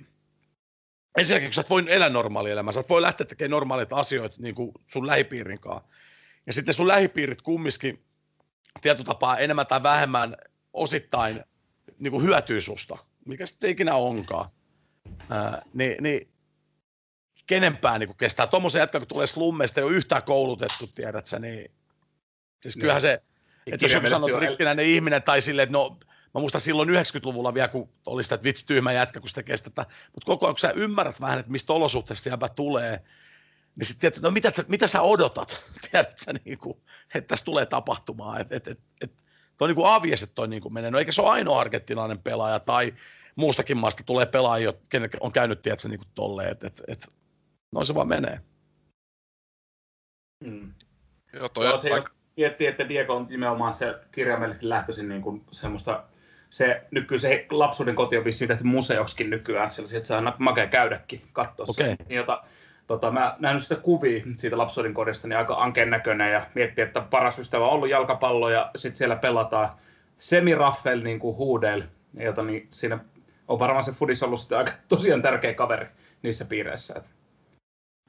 [1.19, 4.37] ensinnäkin kun sä et voi elää normaali elämää, sä et voi lähteä tekemään normaaleita asioita
[4.38, 5.88] niin kuin sun lähipiirin kanssa.
[6.47, 8.05] Ja sitten sun lähipiirit kumminkin
[8.81, 10.37] tietyllä tapaa enemmän tai vähemmän
[10.73, 11.45] osittain
[11.99, 14.51] niin kuin hyötyy susta, mikä sitten ikinä onkaan,
[15.31, 16.34] ää, niin, niin
[17.47, 18.47] kenenpää niin kestää.
[18.47, 21.71] Tuommoisen jätkä, kun tulee slummeista, ei ole yhtään koulutettu, tiedät sä, niin
[22.63, 23.23] siis kyllähän se,
[23.67, 25.99] että jos joku sanoo, rikkinäinen ihminen tai silleen, että no,
[26.35, 29.89] mä muistan silloin 90-luvulla vielä, kun oli sitä, että vitsi tyhmä jätkä, kun sitä kestetään,
[30.15, 33.01] mutta koko ajan, kun sä ymmärrät vähän, että mistä olosuhteista jäbä tulee,
[33.77, 36.79] niin sitten no mitä, mitä sä odotat, tiedät sä, niin kuin,
[37.15, 39.13] että tässä tulee tapahtumaan, että et, et, et,
[39.59, 40.91] toi niin kuin avies, että toi niin kuin menee.
[40.91, 42.95] No eikä se ole ainoa argentinainen pelaaja tai
[43.37, 47.09] muustakin maasta tulee pelaajia, kenen on käynyt, tiedätkö, niin kuin tolleen, että et, et,
[47.75, 48.41] noin se vaan menee.
[50.45, 50.73] Mm.
[51.33, 52.13] Joo, toi Joo, se vaikka...
[52.37, 56.05] miettii, että Diego on nimenomaan se kirjaimellisesti lähtöisin niin kuin semmoista
[56.51, 61.23] se nykyään se lapsuuden koti on vissiin tehty museoksikin nykyään, sellaisia, että saa makea käydäkin
[61.33, 61.97] katsoa okay.
[62.09, 62.43] Niin, jota,
[62.87, 67.01] tota, mä nähnyt sitä kuvia siitä lapsuuden kodista, niin aika ankeen näköinen ja miettii, että
[67.01, 69.69] paras ystävä on ollut jalkapallo ja sitten siellä pelataan
[70.19, 71.83] semiraffel niin kuin huudel,
[72.21, 72.99] jota niin siinä
[73.49, 75.87] on varmaan se Fudis ollut sitten aika tosiaan tärkeä kaveri
[76.23, 76.95] niissä piireissä.
[76.97, 77.11] Et,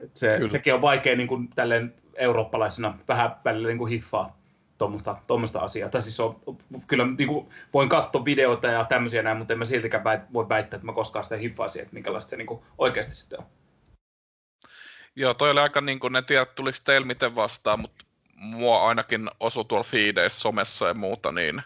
[0.00, 4.38] et se, sekin on vaikea niin kuin, tälleen eurooppalaisena vähän välillä niin kuin hiffaa
[4.78, 5.88] tuommoista, tuommoista asiaa.
[5.88, 6.40] Tai siis on,
[6.86, 10.48] kyllä niin kuin, voin katsoa videoita ja tämmöisiä näin, mutta en mä siltikään väit, voi
[10.48, 13.46] väittää, että mä koskaan sitä hiffaisin, että minkälaista se niin kuin, oikeasti sitten on.
[15.16, 18.04] Joo, toi oli aika niin kuin, en tiedä tuliko teillä miten vastaan, mutta
[18.34, 21.62] mua ainakin osui tuolla feedeissä, somessa ja muuta, niin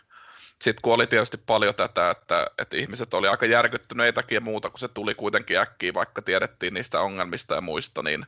[0.63, 4.79] sitten kun oli tietysti paljon tätä, että, että ihmiset oli aika järkyttyneitäkin ja muuta, kun
[4.79, 8.27] se tuli kuitenkin äkkiä, vaikka tiedettiin niistä ongelmista ja muista, niin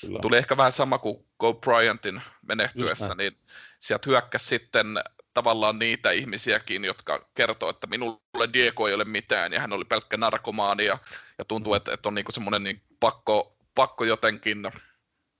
[0.00, 0.18] Kyllä.
[0.22, 3.36] tuli ehkä vähän sama kuin Go Bryantin menehtyessä, niin
[3.78, 4.86] sieltä hyökkäsi sitten
[5.34, 10.16] tavallaan niitä ihmisiäkin, jotka kertoo, että minulle Diego ei ole mitään ja hän oli pelkkä
[10.16, 10.98] narkomaani ja,
[11.38, 11.76] ja tuntuu, mm.
[11.76, 14.62] että, että on niin semmoinen niin pakko, pakko jotenkin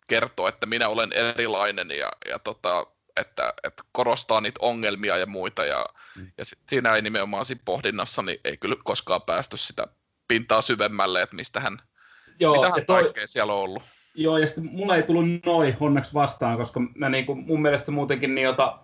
[0.07, 2.87] kertoa, että minä olen erilainen ja, ja tota,
[3.21, 6.31] että, että korostaa niitä ongelmia ja muita ja, mm.
[6.39, 9.87] ja sit siinä ei nimenomaan siinä pohdinnassa niin ei kyllä koskaan päästy sitä
[10.29, 11.79] pintaa syvemmälle, että mistä hän,
[12.41, 13.83] Joo, mitähän toi, kaikkea siellä on ollut.
[14.15, 17.91] Joo, ja sitten mulla ei tullut noin onneksi vastaan, koska mä niin kuin, mun mielestä
[17.91, 18.79] muutenkin niin, jota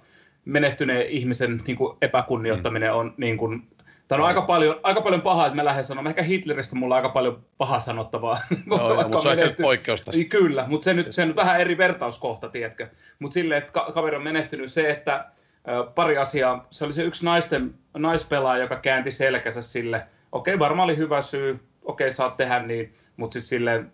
[0.44, 3.68] menehtyneen ihmisen niin kuin epäkunnioittaminen on niin kuin,
[4.10, 6.10] Tämä on aika paljon, aika paljon pahaa, että mä lähden sanomaan.
[6.10, 8.38] Ehkä Hitleristä mulla on aika paljon pahaa sanottavaa.
[8.70, 10.24] Joo, joo mutta se on ehkä poikkeus tässä.
[10.24, 12.88] Kyllä, mutta se nyt, se on vähän eri vertauskohta, tiedätkö.
[13.18, 16.66] Mutta silleen, että ka- kaveri on menehtynyt se, että äh, pari asiaa.
[16.70, 20.06] Se oli se yksi naisten, naispelaaja, joka käänti selkänsä sille.
[20.32, 21.60] Okei, varmaan oli hyvä syy.
[21.82, 22.94] Okei, saat tehdä niin.
[23.16, 23.92] Mutta sitten silleen,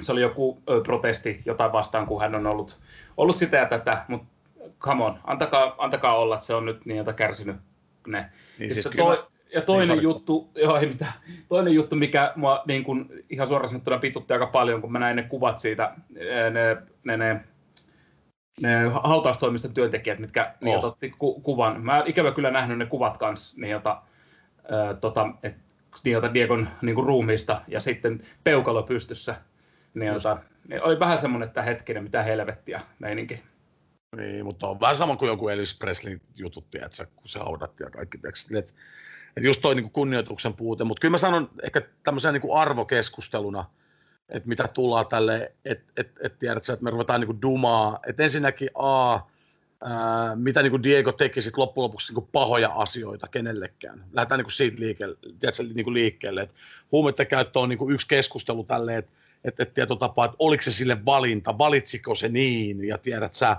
[0.00, 2.80] se oli joku ö, protesti jotain vastaan, kun hän on ollut,
[3.16, 4.26] ollut sitä ja tätä, mutta
[4.78, 7.56] come on, antakaa, antakaa olla, että se on nyt niin kärsinyt
[8.06, 8.30] ne.
[8.58, 11.12] Niin siis toi, ja toinen niin juttu, joo, ei mitään.
[11.48, 15.16] toinen juttu, mikä mua niin kuin, ihan suoraan sanottuna pitutti aika paljon, kun mä näin
[15.16, 15.94] ne kuvat siitä,
[16.50, 17.40] ne, ne, ne,
[18.60, 20.56] ne hautaustoimiston työntekijät, mitkä oh.
[20.60, 21.84] niin, otti ku, kuvan.
[21.84, 24.02] Mä ikävä kyllä nähnyt ne kuvat kanssa, niin, jota,
[24.70, 25.54] ää, tota, et,
[26.04, 29.34] niin, jota Diegon niin kuin ruumiista ja sitten peukalo pystyssä.
[29.94, 33.42] Niin, jota, niin oli vähän semmoinen, että hetkinen, mitä helvettiä meininki.
[34.16, 37.90] Niin, mutta on vähän sama kuin joku Elvis Presley jutut, tiedätkö, kun se haudattiin ja
[37.90, 38.18] kaikki.
[38.18, 38.72] Tiedätkö,
[39.36, 43.64] että just toi niin kunnioituksen puute, mutta kyllä mä sanon ehkä tämmöisenä niin arvokeskusteluna,
[44.28, 48.68] että mitä tullaan tälle, että et, et sä, että me ruvetaan niin dumaa, että ensinnäkin
[48.74, 54.04] A, ää, mitä niin kuin Diego teki sit loppujen lopuksi niin kuin pahoja asioita kenellekään.
[54.12, 56.48] Lähdetään niin kuin siitä liikkeelle, tiedätkö, niin kuin liikkeelle.
[56.92, 60.72] huumeiden käyttö on niin kuin yksi keskustelu tälleen, että että et tietotapaa, että oliko se
[60.72, 63.56] sille valinta, valitsiko se niin, ja tiedät sä,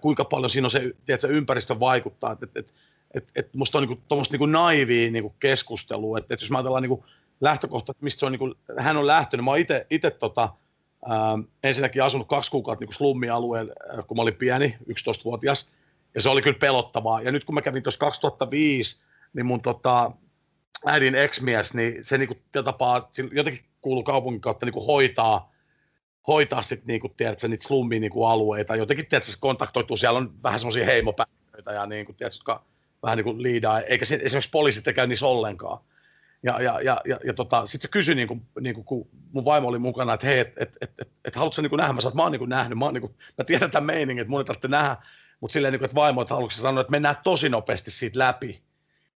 [0.00, 2.74] kuinka paljon siinä on se, tiedät sä, ympäristö vaikuttaa, että et, et,
[3.16, 6.82] et, et musta on niinku, tuommoista niinku naivia niinku keskustelua, että et jos mä ajatellaan
[6.82, 7.04] niinku
[7.40, 10.48] lähtökohta, että mistä se on, niinku, hän on lähtenyt, mä oon itse tota,
[11.08, 13.72] ää, ensinnäkin asunut kaksi kuukautta niinku slummialueella,
[14.06, 15.72] kun mä olin pieni, 11-vuotias,
[16.14, 18.96] ja se oli kyllä pelottavaa, ja nyt kun mä kävin tuossa 2005,
[19.32, 20.10] niin mun tota,
[20.86, 25.52] äidin ex-mies, niin se niinku tapaa, jotenkin kuuluu kaupungin kautta niinku hoitaa,
[26.26, 28.76] hoitaa sitten niinku, tiedätkö, niitä slummin niinku alueita.
[28.76, 32.64] Jotenkin tiedätkö, se kontaktoituu, siellä on vähän semmoisia heimopäiviöitä ja niinku, tiedätkö, jotka
[33.02, 35.78] vähän niin kuin liidaa, eikä se, esimerkiksi poliisit käy niissä ollenkaan.
[36.42, 39.44] Ja, ja, ja, ja, ja tota, sitten se kysyi, niin kuin, niin kuin, kun mun
[39.44, 41.92] vaimo oli mukana, että hei, että et, et, et, et, haluatko niin nähdä?
[41.92, 44.22] Mä sanoin, että mä oon niin nähnyt, mä, oon, niin kuin, mä tiedän tämän meiningin,
[44.22, 44.96] että mun ei tarvitse nähdä,
[45.40, 48.62] mutta silleen, niin kuin, että vaimo, että haluatko sanoa, että mennään tosi nopeasti siitä läpi?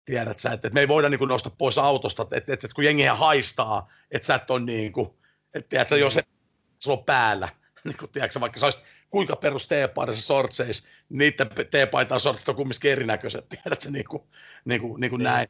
[0.05, 2.75] Tiedät sä, että, että me ei voida niin kuin nostaa pois autosta, että, että, että
[2.75, 5.11] kun jengiä haistaa, että sä et ole niin kuin,
[5.55, 6.23] että tiedät sä, jos se
[6.79, 7.49] sulla on päällä,
[7.85, 12.93] niin kuin, tiedätkö, vaikka sä olisit kuinka perus teepaidassa sortseis, niiden teepaitaan sortsit on kumminkin
[12.93, 14.23] erinäköiset, tiedät sä, niin kuin,
[14.65, 15.25] niin kuin, niin kuin niin.
[15.25, 15.49] näin.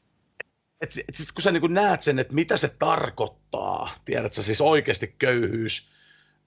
[0.80, 4.42] Et, et sit kun sä niin kuin näet sen, että mitä se tarkoittaa, tiedät sä,
[4.42, 5.90] siis oikeasti köyhyys,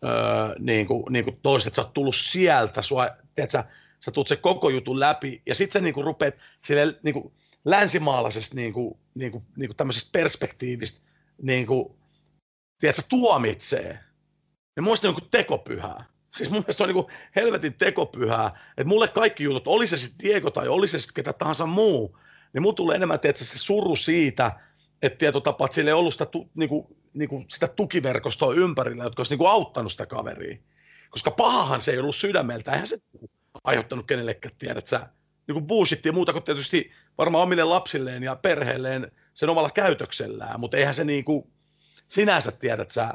[0.03, 0.11] öö,
[0.59, 3.63] niin kuin, niin kuin toiset, että sä oot tullut sieltä, sua, tiedät sä,
[3.99, 7.33] sä tulet se koko jutun läpi, ja sitten sä niin kuin rupeat sille, niin kuin,
[7.65, 11.01] länsimaalaisesta niin kuin, niin kuin, niin kuin tämmöisestä perspektiivistä
[11.41, 11.95] niin kuin,
[12.79, 13.99] tiedätkö, tuomitsee.
[14.75, 16.10] Ja muista niin tekopyhää.
[16.31, 20.51] Siis mun mielestä on niin helvetin tekopyhää, että mulle kaikki jutut, oli se sitten Diego
[20.51, 22.17] tai oli se sitten ketä tahansa muu,
[22.53, 24.51] niin mulla tulee enemmän tiedätkö, se suru siitä,
[25.01, 29.03] että tietotapa, että sillä ei ollut sitä, tu, niin kuin, niin kuin sitä tukiverkostoa ympärillä,
[29.03, 30.57] jotka olisi niin kuin auttanut sitä kaveria.
[31.09, 32.97] Koska pahahan se ei ollut sydämeltä, eihän se
[33.63, 35.07] aiheuttanut kenellekään, tiedät sä,
[35.47, 40.77] niin kuin bullshittia muuta kuin tietysti varmaan omille lapsilleen ja perheelleen sen omalla käytöksellään, mutta
[40.77, 41.51] eihän se niin kuin,
[42.07, 43.13] sinänsä tiedä, että sä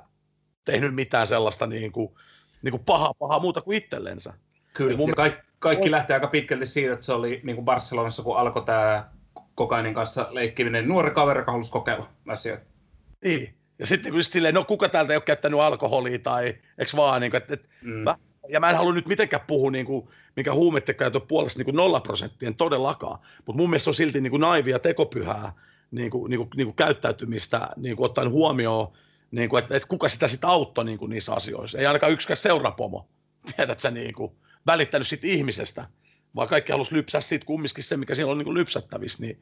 [0.64, 2.14] tehnyt mitään sellaista niin kuin,
[2.66, 4.32] niin kuin pahaa, pahaa muuta kuin itsellensä.
[4.72, 5.14] Kyllä, mun...
[5.14, 9.08] kaikki, kaikki lähtee aika pitkälti siitä, että se oli niin kuin Barcelonassa, kun alkoi tämä
[9.54, 12.64] kokainin kanssa leikkiminen, nuori kaveri, joka halusi kokeilla asioita.
[13.24, 16.46] Niin, ja sitten kun silleen, no kuka täältä ei ole käyttänyt alkoholia tai
[16.78, 18.04] eikö vaan, niin kuin, että, että mm.
[18.48, 20.94] ja mä en halua nyt mitenkään puhua niin kuin, mikä huumeiden
[21.28, 25.52] puolesta niin kuin nolla prosenttien todellakaan, mutta mun mielestä on silti niin kuin naivia tekopyhää
[25.90, 28.92] niin kuin, niin kuin, niin kuin käyttäytymistä niin kuin ottaen huomioon,
[29.30, 31.78] niin kuin, että, että kuka sitä sitten auttoi niin kuin niissä asioissa.
[31.78, 33.08] Ei ainakaan yksikään seurapomo,
[33.56, 34.32] tiedät sä, niin kuin,
[34.66, 35.86] välittänyt siitä ihmisestä,
[36.34, 39.40] vaan kaikki halusi lypsää siitä kumminkin se, mikä siellä on niin kuin lypsättävissä, niin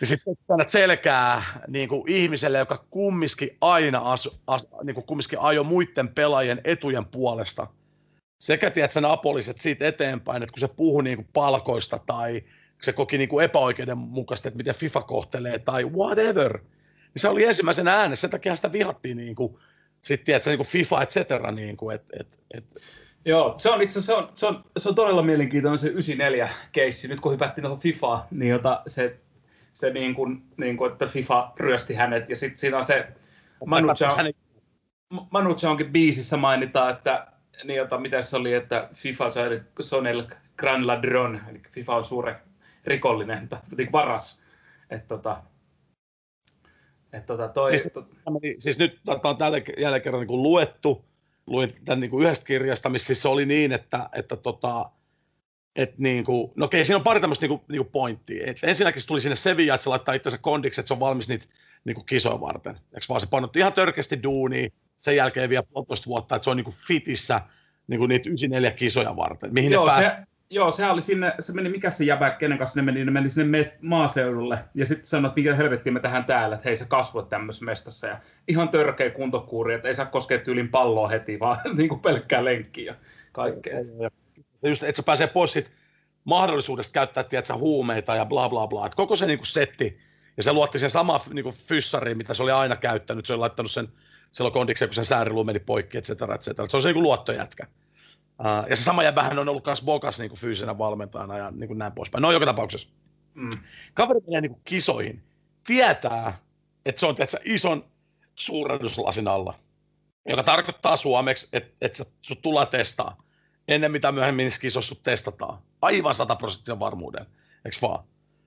[0.00, 5.38] ja sitten annat selkää niin kuin ihmiselle, joka kumminkin aina asu, as, niin kuin kumminkin
[5.38, 7.66] ajo muiden pelaajien etujen puolesta–
[8.40, 12.44] sekä tiedät sen apoliset siitä eteenpäin, että kun se puhui niin kuin palkoista tai
[12.82, 16.58] se koki niin kuin epäoikeudenmukaista, että miten FIFA kohtelee tai whatever,
[17.14, 19.58] niin se oli ensimmäisen äänessä, sen takia sitä vihattiin niin kuin,
[20.00, 22.64] sitten tiedätkö, niin kuin FIFA, et cetera, niin kuin, et, et, et.
[23.24, 27.20] Joo, se on itse se on, se on, se on todella mielenkiintoinen se 94-keissi, nyt
[27.20, 29.18] kun hypättiin tuohon FIFA, niin jota se,
[29.74, 33.06] se niin kuin, niin kuin, että FIFA ryösti hänet, ja sitten siinä on se
[33.66, 34.10] Manu, Chao,
[35.30, 37.26] Manu Chaonkin biisissä mainitaan, että
[37.64, 42.32] niin jota, mitä se oli, että FIFA sai Sonel Gran Ladron, eli FIFA on suuri
[42.84, 44.42] rikollinen, tai niin varas.
[44.90, 45.42] Että tota,
[47.12, 48.06] et tota toi, siis, to...
[48.58, 51.04] siis nyt tämä on tällä jälleen kerran niin luettu,
[51.46, 54.90] luin tämän niin kuin yhdestä kirjasta, missä siis se oli niin, että, että tota,
[55.76, 58.50] et niin kuin, no okei, siinä on pari tämmöistä niin kuin, niin kuin pointtia.
[58.50, 61.28] Et ensinnäkin se tuli sinne Sevilla, että se laittaa itsensä kondiksi, että se on valmis
[61.28, 61.46] niitä
[61.84, 62.74] niin kuin kisoja varten.
[62.74, 64.68] Eikö vaan se painotti ihan törkeästi duunia,
[65.00, 67.40] sen jälkeen vielä puolitoista vuotta, että se on niin kuin fitissä
[67.86, 69.54] niin kuin niitä 94 kisoja varten.
[69.54, 70.16] Mihin joo, ne se,
[70.50, 73.30] joo, se oli sinne, se meni, mikä se jäbä, kenen kanssa ne meni, ne meni
[73.30, 77.26] sinne maaseudulle, ja sitten sanoi, että mikä helvettiä me tähän täällä, että hei se kasvoi
[77.30, 81.88] tämmöisessä mestassa, ja ihan törkeä kuntokuuri, että ei saa koskea tyylin palloa heti, vaan niin
[81.88, 82.98] kuin pelkkää lenkkiä ja
[83.32, 83.80] kaikkea.
[84.62, 85.70] Ja just, että se pääsee pois sit
[86.24, 89.98] mahdollisuudesta käyttää, tiedätkö, huumeita ja bla bla bla, että koko se niin kuin setti,
[90.36, 93.40] ja se luotti sen sama niin kuin fyssari, mitä se oli aina käyttänyt, se oli
[93.40, 93.88] laittanut sen
[94.32, 96.68] silloin kondikseen, kun se säärilu meni poikki, et cetera, et cetera.
[96.68, 97.66] Se on se niin luottojätkä.
[98.40, 101.68] Uh, ja se sama jäbähän on ollut myös Bokas niin kuin fyysisenä valmentajana ja niin
[101.68, 102.22] kuin näin poispäin.
[102.22, 102.88] No joka tapauksessa.
[103.34, 103.50] Mm.
[103.94, 105.22] Kaveri menee niin kuin kisoihin.
[105.66, 106.38] Tietää,
[106.86, 107.84] että se on tiedätkö, ison
[108.34, 109.54] suurennuslasin alla.
[110.28, 113.22] Joka tarkoittaa suomeksi, että, että sut tullaan testaa.
[113.68, 115.58] Ennen mitä myöhemmin niissä kisoissa sut testataan.
[115.82, 117.26] Aivan sataprosenttisen varmuuden.
[117.64, 118.04] Eikö vaan?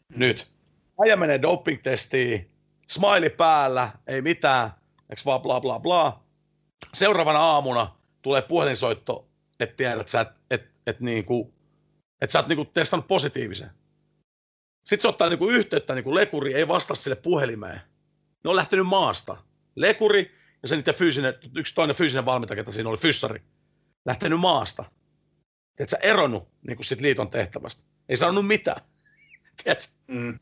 [0.10, 0.20] Mm.
[0.20, 0.48] Nyt.
[0.98, 2.50] Aija menee doping-testiin.
[2.88, 3.92] Smiley päällä.
[4.08, 4.72] Ei mitään
[5.10, 6.24] eikö vaan bla bla bla.
[6.94, 9.28] Seuraavana aamuna tulee puhelinsoitto,
[9.64, 11.54] että tiedät sä, että et, et, niin kuin,
[12.22, 13.70] että sä oot niinku testannut positiivisen.
[14.86, 17.82] Sitten se ottaa niinku yhteyttä niinku lekuri, ei vastaa sille puhelimeen.
[18.44, 19.38] Ne on lähtenyt maasta.
[19.76, 23.42] Lekuri ja se niiden fyysinen, yksi toinen fyysinen valmentaja, ketä siinä oli fyssari,
[24.06, 24.86] lähtenyt maasta.
[25.80, 27.84] Et sä eronnut niin sit liiton tehtävästä.
[28.10, 28.82] Ei sanonut mitään.
[29.64, 29.94] Tiedätkö?
[30.08, 30.40] Mm.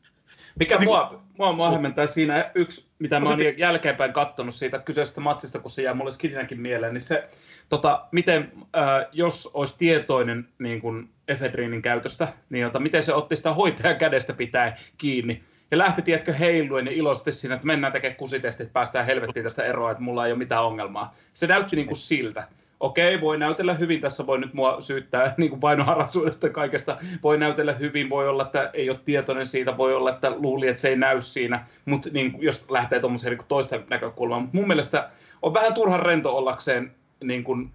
[0.58, 3.54] Mikä niin, mua, mua, mua hämmentää siinä yksi, mitä mä oon se...
[3.56, 7.28] jälkeenpäin katsonut siitä kyseisestä matsista, kun se jää mulle skidinäkin mieleen, niin se,
[7.68, 13.36] tota, miten, äh, jos olisi tietoinen niin kuin efedriinin käytöstä, niin jota, miten se otti
[13.36, 15.42] sitä hoitajan kädestä pitää kiinni.
[15.70, 19.90] Ja lähti, tiedätkö, heiluen ja iloisesti siinä, että mennään tekemään kusitestit, päästään helvettiin tästä eroa,
[19.90, 21.14] että mulla ei ole mitään ongelmaa.
[21.34, 22.48] Se näytti niin kuin siltä
[22.82, 28.10] okei, voi näytellä hyvin, tässä voi nyt mua syyttää niin painoharraisuudesta kaikesta, voi näytellä hyvin,
[28.10, 31.20] voi olla, että ei ole tietoinen siitä, voi olla, että luuli, että se ei näy
[31.20, 35.10] siinä, mutta niin, jos lähtee tuommoiseen niin toista näkökulmaan, mutta mun mielestä
[35.42, 37.72] on vähän turhan rento ollakseen, niin kuin,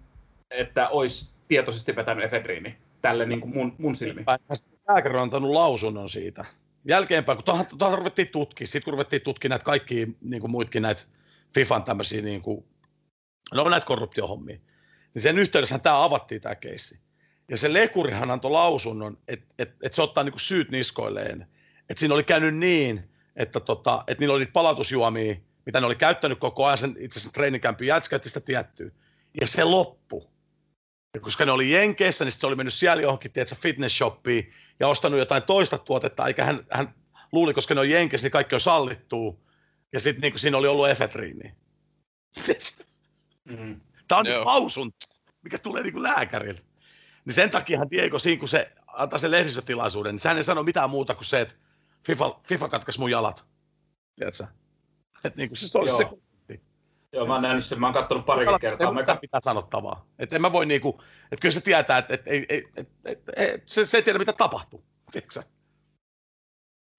[0.50, 4.26] että olisi tietoisesti vetänyt efedriini tälle niin kuin mun, mun silmiin.
[4.88, 6.44] Lääkäri on antanut lausunnon siitä.
[6.84, 11.02] Jälkeenpäin, kun tuohon, ruvettiin tutkia, sitten kun ruvettiin tutkia näitä kaikkia niin kuin muitkin näitä
[11.54, 12.64] FIFAn tämmöisiä, niin kuin,
[13.54, 14.58] no näitä korruptiohommia,
[15.14, 16.98] niin sen yhteydessä tämä avattiin tämä keissi.
[17.50, 21.46] Ja se lekurihan antoi lausunnon, että et, et se ottaa niinku syyt niskoilleen.
[21.90, 26.38] Että siinä oli käynyt niin, että tota, et niillä oli palautusjuomia, mitä ne oli käyttänyt
[26.38, 28.90] koko ajan sen itse asiassa treenikämpi jätkä, sitä tiettyä.
[29.40, 30.30] Ja se loppu.
[31.14, 34.88] Ja koska ne oli Jenkeissä, niin se oli mennyt siellä johonkin, tiedätkö, fitness shoppiin ja
[34.88, 36.94] ostanut jotain toista tuotetta, eikä hän, hän
[37.32, 39.36] luuli, koska ne on Jenkeissä, niin kaikki on sallittua.
[39.92, 41.54] Ja sitten niin siinä oli ollut efetriini.
[43.48, 43.80] Mm.
[44.08, 45.06] Tämä on niin lausunto,
[45.42, 46.60] mikä tulee niin kuin lääkärille.
[47.24, 50.90] Niin sen takiahan Diego siinä, kun se antaa sen lehdistötilaisuuden, niin sehän ei sano mitään
[50.90, 51.54] muuta kuin se, että
[52.06, 53.44] FIFA, FIFA katkaisi mun jalat.
[54.16, 54.46] Tiedätkö?
[55.24, 56.08] Että niin kuin se olisi se
[57.12, 58.92] Joo, mä oon nähnyt sen, mä oon katsonut parikin kertaa.
[58.92, 59.20] Mitä kat...
[59.20, 60.06] pitää sanottavaa.
[60.18, 62.44] Että en mä voi niinku, että kyllä se tietää, että et, et,
[62.76, 64.84] et, et, et, se, se ei tiedä mitä tapahtuu.
[65.12, 65.42] Tiedätkö?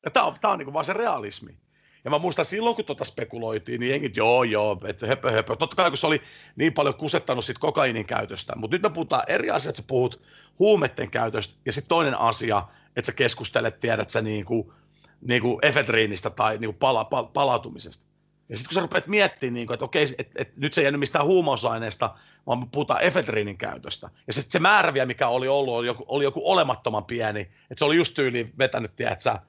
[0.06, 1.58] Ja tää on, tää on niinku vaan se realismi.
[2.04, 5.56] Ja mä muistan silloin, kun tuota spekuloitiin, niin jengit, joo, joo, että höpö, höpö.
[5.56, 6.22] Totta kai, kun se oli
[6.56, 8.56] niin paljon kusettanut sit kokainin käytöstä.
[8.56, 10.22] Mutta nyt me puhutaan eri asiat, että sä puhut
[10.60, 11.56] huumeiden käytöstä.
[11.66, 14.74] Ja sitten toinen asia, että sä keskustelet, tiedät sä niinku,
[15.22, 18.06] niinku efedriinistä tai niinku pala, pala, palautumisesta.
[18.50, 21.00] Ja sitten kun sä rupeat miettimään, niin että okei, että et, nyt se ei jäänyt
[21.00, 22.16] mistään huumausaineesta,
[22.48, 24.10] vaan me puhutaan efedriinin käytöstä.
[24.28, 27.42] Ja sitten se määrä vielä, mikä oli ollut, oli joku, oli joku olemattoman pieni.
[27.42, 29.40] Että se oli just tyyliin vetänyt, tiedät sä,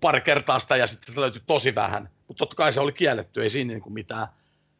[0.00, 2.10] pari kertaa sitä ja sitten löytyi tosi vähän.
[2.28, 4.26] Mutta totta kai se oli kielletty, ei siinä niinku mitään.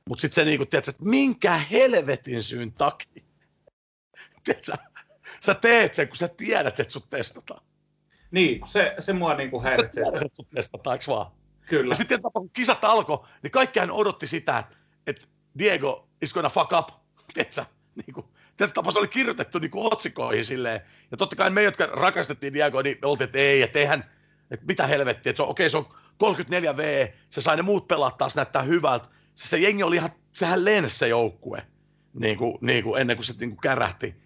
[0.09, 3.23] Mutta sitten se niinku, tiedätkö, että minkä helvetin syyn takia.
[4.45, 4.73] tiedätkö,
[5.41, 7.63] sä teet sen, kun sä tiedät, että sut testataan.
[8.31, 10.05] Niin, se, se mua niinku häiritsee.
[10.05, 11.44] Sä tiedät, että sut testataan, vaan?
[11.67, 11.93] Kyllä.
[11.93, 14.65] Ja sitten kun kisat alkoi, niin kaikkihan odotti sitä,
[15.07, 15.27] että
[15.59, 16.89] Diego is gonna fuck up,
[17.35, 17.65] tiedätkö?
[17.95, 18.27] Niin kuin,
[18.75, 20.81] tapaa se oli kirjoitettu niin kuin otsikoihin silleen.
[21.11, 24.11] Ja totta kai me, jotka rakastettiin Diego, niin me oltiin, että ei, että eihän,
[24.51, 25.87] että mitä helvettiä, että se on, okei, se on
[26.25, 29.09] 34V, se sai ne muut pelata taas näyttää hyvältä.
[29.35, 31.67] Se, se jengi oli ihan, sehän lensi se joukkue,
[32.15, 34.24] niin kuin, niin kuin, ennen kuin se niin kuin kärähti.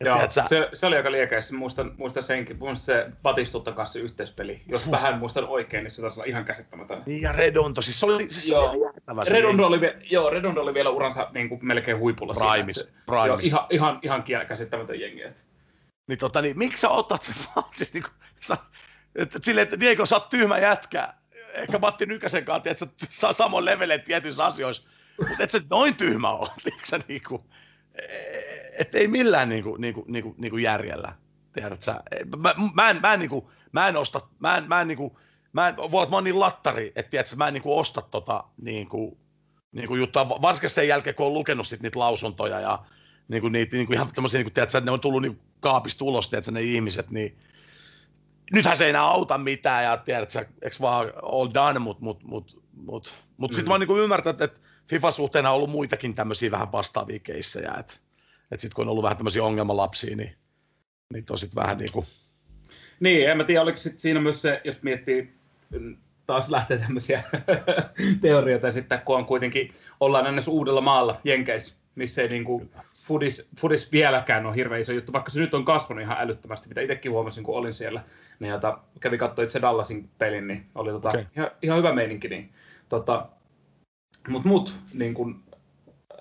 [0.00, 1.52] Joo, se, se, oli aika liekeis.
[1.52, 4.62] Muistan, muistan senkin, muistan se Batistutta kanssa yhteispeli.
[4.68, 7.02] Jos vähän muistan oikein, niin se taisi olla ihan käsittämätön.
[7.06, 8.70] Niin ja Redondo, siis se oli, se joo.
[8.70, 9.80] oli Redondo oli,
[10.10, 12.52] joo, Redondo oli vielä uransa niin kuin melkein huipulla.
[12.52, 12.74] Primis.
[12.74, 15.22] Siinä, se, Joo, ihan, ihan, ihan käsittämätön jengi.
[15.22, 15.40] Että.
[16.06, 18.56] Niin, tota, niin miksi sä otat sen vaan, siis niin kuin, sä,
[19.14, 21.14] että, silleen, että Diego, sä oot tyhmä jätkä.
[21.52, 24.88] Ehkä Matti Nykäsen kanssa, että sä samoin leveleen tietyissä asioissa.
[25.18, 26.50] Mutta et sä noin tyhmä ole,
[26.84, 27.44] sä niinku,
[28.78, 31.12] että ei millään niinku, niinku, niinku, niinku järjellä.
[31.52, 32.02] Tiedät sä?
[32.36, 35.18] Mä, mä, en, mä, en, niinku, mä en osta, mä en, mä en, niinku,
[35.52, 39.18] mä en, voi, mä oon niin lattari, että tiedät, mä en niinku osta tota niinku,
[39.72, 42.84] niinku juttua, varsinkin sen jälkeen, kun on lukenut sit niitä lausuntoja ja
[43.28, 46.48] niinku, niitä, niinku ihan tämmöisiä, niinku, tiedät, että ne on tullut niinku kaapista ulos, tiedät,
[46.48, 47.38] ne ihmiset, niin
[48.52, 52.24] nythän se ei enää auta mitään ja tiedät sä, eikö vaan all done, mutta mut,
[52.24, 53.54] mut, mut, mut mm.
[53.54, 57.94] sitten mä oon niinku ymmärtänyt, että FIFA-suhteena on ollut muitakin tämmöisiä vähän vastaavia keissejä, että
[58.50, 60.36] et sitten kun on ollut vähän tämmöisiä ongelmalapsia, niin,
[61.12, 62.06] niin on sitten vähän niin kuin...
[63.00, 65.34] Niin, en mä tiedä, oliko sit siinä myös se, jos miettii,
[66.26, 67.22] taas lähtee tämmöisiä
[68.22, 72.70] teorioita sitten, kun on kuitenkin, ollaan ennen uudella maalla, Jenkeissä, missä ei niin kuin,
[73.04, 76.80] Fudis, Fudis vieläkään on hirveän iso juttu, vaikka se nyt on kasvanut ihan älyttömästi, mitä
[76.80, 78.02] itsekin huomasin, kun olin siellä.
[78.38, 81.24] Niin jota, kävi katsoa itse Dallasin pelin, niin oli tota, okay.
[81.36, 82.28] ihan, ihan, hyvä meininki.
[82.28, 82.52] Niin,
[82.88, 83.26] tota,
[84.28, 85.42] mut, mut niin, kun,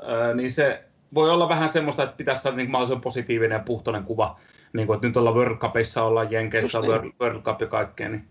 [0.02, 0.84] ää, niin se
[1.14, 4.40] voi olla vähän semmoista, että pitäisi saada niin mahdollisimman positiivinen ja puhtoinen kuva.
[4.74, 6.92] Niin kuin, että nyt ollaan World Cupissa, ollaan Jenkeissä, niin.
[6.92, 8.10] World, World Cup ja kaikkea.
[8.10, 8.28] Niin.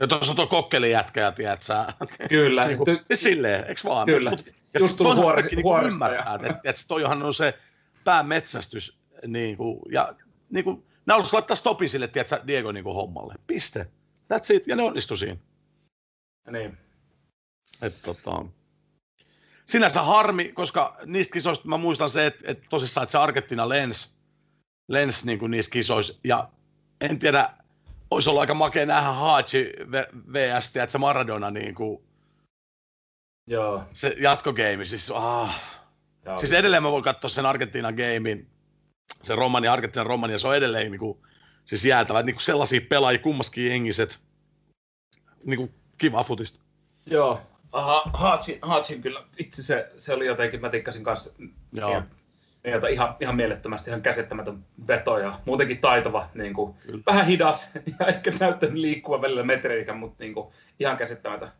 [0.00, 1.86] Ja tuossa on tuo kokkeli jätkä, tiedät sä.
[2.28, 2.66] Kyllä.
[2.68, 4.06] niin kuin, silleen, eikö vaan?
[4.06, 4.30] Kyllä.
[4.30, 4.46] Mut,
[4.78, 6.08] Just tullut huori, niin huoresta.
[6.08, 7.58] Ymmärtää, että, että toihan on se
[8.04, 10.14] päämetsästys, niin kuin, ja
[10.50, 13.34] niin kuin, Ne halusivat laittaa stopi sille, tiedätkö, Diego niin kuin hommalle.
[13.46, 13.86] Piste.
[14.34, 14.66] That's it.
[14.66, 15.36] Ja ne onnistui siinä.
[16.50, 16.78] Niin.
[17.82, 18.44] Et, tota,
[19.64, 24.16] sinänsä harmi, koska niistä kisoista mä muistan se, että, että tosissaan, että se Argentina lens,
[24.88, 26.14] lens niin kuin niissä kisoissa.
[26.24, 26.48] Ja
[27.00, 27.50] en tiedä,
[28.10, 29.72] olisi ollut aika makea nähdä Hachi
[30.32, 32.02] VS, että se Maradona niin kuin,
[33.46, 33.84] Joo.
[33.92, 34.86] se jatkogeimi.
[34.86, 35.60] Siis, ah.
[36.24, 36.36] Joo.
[36.36, 38.46] siis edelleen mä voin katsoa sen Argentiinan gamein,
[39.22, 41.18] se Romania, Argentiinan Romania, se on edelleen niin kuin,
[41.64, 42.22] siis jäätävä.
[42.22, 44.18] Niin kuin sellaisia pelaajia kummaskin jengiset.
[45.44, 46.60] Niin kuin kiva futista.
[47.06, 47.40] Joo.
[47.72, 51.34] Aha, Haatsin, Haatsin kyllä, itse se, se oli jotenkin, mä tikkasin kanssa
[51.72, 51.90] Joo.
[51.90, 52.10] Ihan,
[52.64, 57.02] ihan, ihan, ihan mielettömästi, ihan käsittämätön veto ja muutenkin taitava, niin kuin, Kyllä.
[57.06, 61.50] vähän hidas ja ehkä näyttänyt liikkuva välillä metreikä, mutta niin kuin, ihan käsittämätön.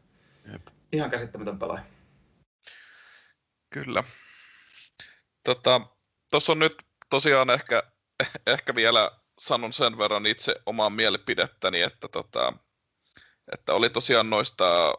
[0.52, 0.66] Jep.
[0.92, 1.84] Ihan käsittämätön pelaaja.
[3.70, 4.04] Kyllä.
[5.44, 5.80] Tota,
[6.32, 7.82] Tuossa on nyt tosiaan ehkä,
[8.46, 12.52] ehkä vielä sanon sen verran itse omaa mielipidettäni, että, tota,
[13.52, 14.94] että oli tosiaan noista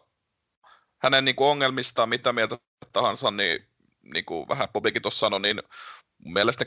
[1.04, 2.58] hänen niin kuin ongelmistaan, mitä mieltä
[2.94, 3.68] tahansa, niin,
[4.14, 5.60] niin kuin vähän Bobikin tuossa sanoi, niin
[6.18, 6.66] mun mielestä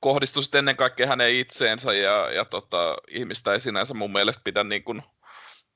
[0.00, 4.64] kohdistui sitten ennen kaikkea hänen itseensä ja, ja tota, ihmistä ei sinänsä mun mielestä pidä
[4.64, 5.02] niin kuin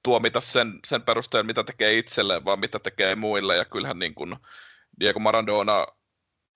[0.02, 3.56] tuomita sen, sen perusteella, mitä tekee itselleen, vaan mitä tekee muille.
[3.56, 4.36] Ja kyllähän niin kuin
[5.00, 5.86] Diego Maradona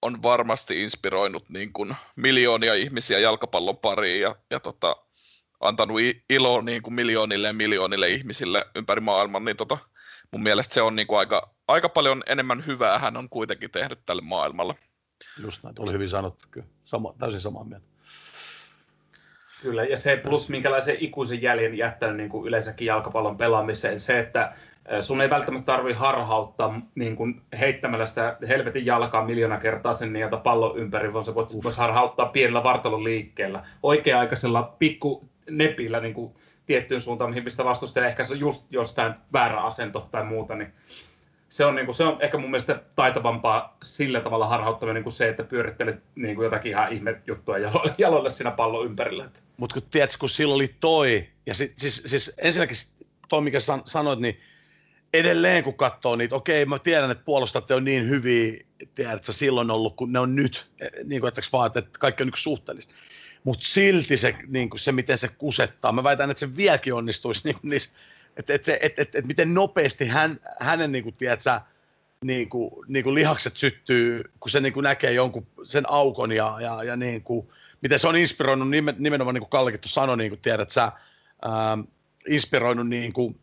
[0.02, 4.96] on varmasti inspiroinut niin kuin miljoonia ihmisiä jalkapallon pariin ja, ja tota,
[5.60, 9.78] antanut iloa niin kuin miljoonille ja miljoonille ihmisille ympäri maailman, niin tota,
[10.34, 13.98] mun mielestä se on niin kuin aika, aika paljon enemmän hyvää hän on kuitenkin tehnyt
[14.06, 14.74] tälle maailmalle.
[15.42, 16.66] Just näin, oli hyvin sanottu kyllä.
[16.84, 17.86] Sama, täysin samaa mieltä.
[19.62, 24.54] Kyllä, ja se plus minkälaisen ikuisen jäljen jättänyt niin kuin yleensäkin jalkapallon pelaamiseen, se, että
[25.00, 30.36] sun ei välttämättä tarvitse harhauttaa niin kuin heittämällä sitä helvetin jalkaa miljoona kertaa sen niiltä
[30.36, 36.34] pallon ympäri, vaan sä voit harhauttaa pienellä vartalon liikkeellä, oikea-aikaisella pikku nepillä niin kuin
[36.66, 40.72] tiettyyn suuntaan, mihin pistä vastustaja ehkä se just jostain väärä asento tai muuta, niin
[41.48, 45.28] se on, niin kuin, se on ehkä mun mielestä taitavampaa sillä tavalla harhauttaminen kuin se,
[45.28, 49.30] että pyörittelet niin kuin jotakin ihan ihme juttua jaloille, jaloille siinä pallon ympärillä.
[49.56, 52.76] Mutta kun tiedätkö, kun silloin oli toi, ja sit, siis, siis ensinnäkin
[53.28, 54.40] toi, mikä san, sanoit, niin
[55.14, 59.96] edelleen kun katsoo niitä, okei, mä tiedän, että puolustatte on niin hyviä, tiedätkö, silloin ollut,
[59.96, 62.94] kun ne on nyt, eh, niin kuin, vaan, että kaikki on niin suhteellista.
[63.44, 67.40] Mutta silti se, niin kuin se, miten se kusettaa, mä väitän, että se vieläkin onnistuisi
[67.44, 67.90] niin niissä,
[68.36, 71.60] että et, et, et, et, miten nopeasti hän, hänen, niin kuin, tiedätkö,
[72.24, 76.56] niin kuin, niin kuin lihakset syttyy, kun se niin kuin näkee jonkun sen aukon ja,
[76.60, 77.48] ja, ja niin kuin,
[77.80, 80.92] miten se on inspiroinut nimen- nimenomaan, niin kuin Kallekin tuossa sanoi, niin kuin tiedät sä,
[81.46, 81.80] ähm,
[82.28, 83.40] inspiroinut niin kuin,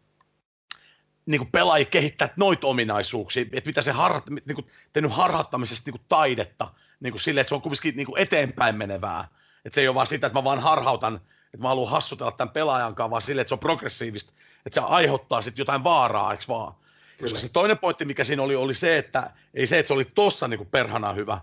[1.26, 6.00] niin kuin pelaajia kehittää noita ominaisuuksia, että mitä se harha, niin kuin, tehnyt harhauttamisesta niin
[6.00, 9.28] kuin taidetta, niin kuin sille, että se on kuitenkin niin kuin eteenpäin menevää.
[9.66, 12.54] Että se ei ole vaan sitä, että mä vaan harhautan, että mä haluan hassutella tämän
[12.54, 14.34] pelaajan kanssa, vaan sille, että se on progressiivista,
[14.66, 16.76] että se aiheuttaa sitten jotain vaaraa, eikö vaan?
[17.22, 20.06] Koska se toinen pointti, mikä siinä oli, oli se, että ei se, että se oli
[20.06, 21.42] tossa niin kuin perhana hyvä.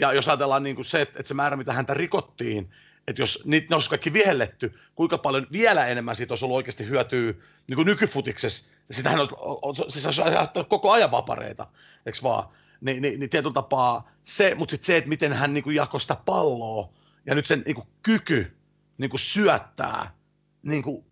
[0.00, 2.70] Ja jos ajatellaan niin kuin se, että että se määrä, mitä häntä rikottiin,
[3.08, 6.88] että jos niitä ne olisi kaikki vihelletty, kuinka paljon vielä enemmän siitä olisi ollut oikeasti
[6.88, 7.34] hyötyä
[7.66, 8.72] niin kuin nykyfutiksessa.
[8.90, 10.22] Sitähän olisi, siis olisi
[10.68, 11.66] koko ajan vapareita,
[12.06, 12.48] eikö vaan?
[12.80, 16.00] Ni, niin, niin tietyllä tapaa se, mutta sitten se, että miten hän niin kuin jakoi
[16.00, 16.88] sitä palloa
[17.26, 18.56] ja nyt sen niin kuin kyky
[18.98, 20.14] niin kuin syöttää
[20.62, 21.04] niin kuin,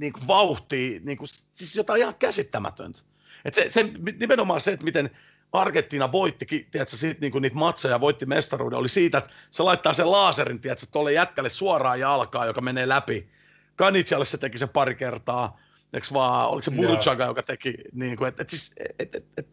[0.00, 3.00] niin kuin vauhtia, niin kuin, siis jotain ihan käsittämätöntä.
[3.44, 3.82] Et se, se,
[4.18, 5.10] nimenomaan se, että miten
[5.52, 10.12] Argentiina voittikin, tiedätkö, sit niinku niitä matseja, voitti mestaruuden, oli siitä, että se laittaa sen
[10.12, 13.28] laaserin, tiedätkö, tuolle jätkälle suoraan jalkaan, joka menee läpi.
[13.76, 15.60] Kanitsjalle se teki sen pari kertaa,
[15.92, 16.70] eikö vaan, oliko se.
[16.70, 19.48] Burchaga, joka teki, niin kuin, että et siis, et, et, et,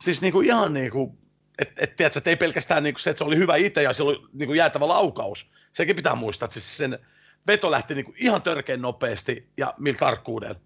[0.00, 1.18] siis niin kuin ihan niin kuin,
[1.58, 3.92] että et, tiedätkö, että ei pelkästään niin kuin se, että se oli hyvä itse ja
[3.92, 5.50] se oli niin kuin jäätävä laukaus.
[5.72, 6.98] Sekin pitää muistaa, että siis sen
[7.46, 10.60] veto lähti niin kuin ihan törkeän nopeasti ja millä tarkkuudella.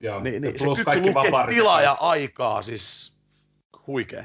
[0.00, 0.20] Joo.
[0.20, 3.12] Niin, niin, se plus kyky kaikki tilaa ja aikaa, siis
[3.86, 4.24] huikea.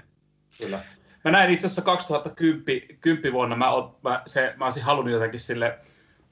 [0.58, 0.80] Kyllä.
[1.24, 5.40] Mä näin itse asiassa 2010 10 vuonna, mä, oon, mä, se, mä olisin halunnut jotenkin
[5.40, 5.80] sille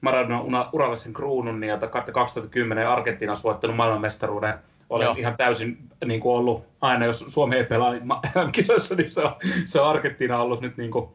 [0.00, 4.54] Maradonan una- uralle sen kruunun, niin jota 2010 Argentiina olisi voittanut maailmanmestaruuden.
[4.92, 5.14] Olen Joo.
[5.18, 8.22] ihan täysin niin kuin ollut aina, jos Suomi ei pelaa ma-
[8.52, 9.34] kisoissa, niin se on,
[9.64, 11.08] se on Argentiina ollut nyt niin kuin,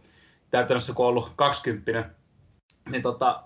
[0.51, 2.09] täytännössä, kun on ollut 20.
[2.89, 3.43] Niin, tota,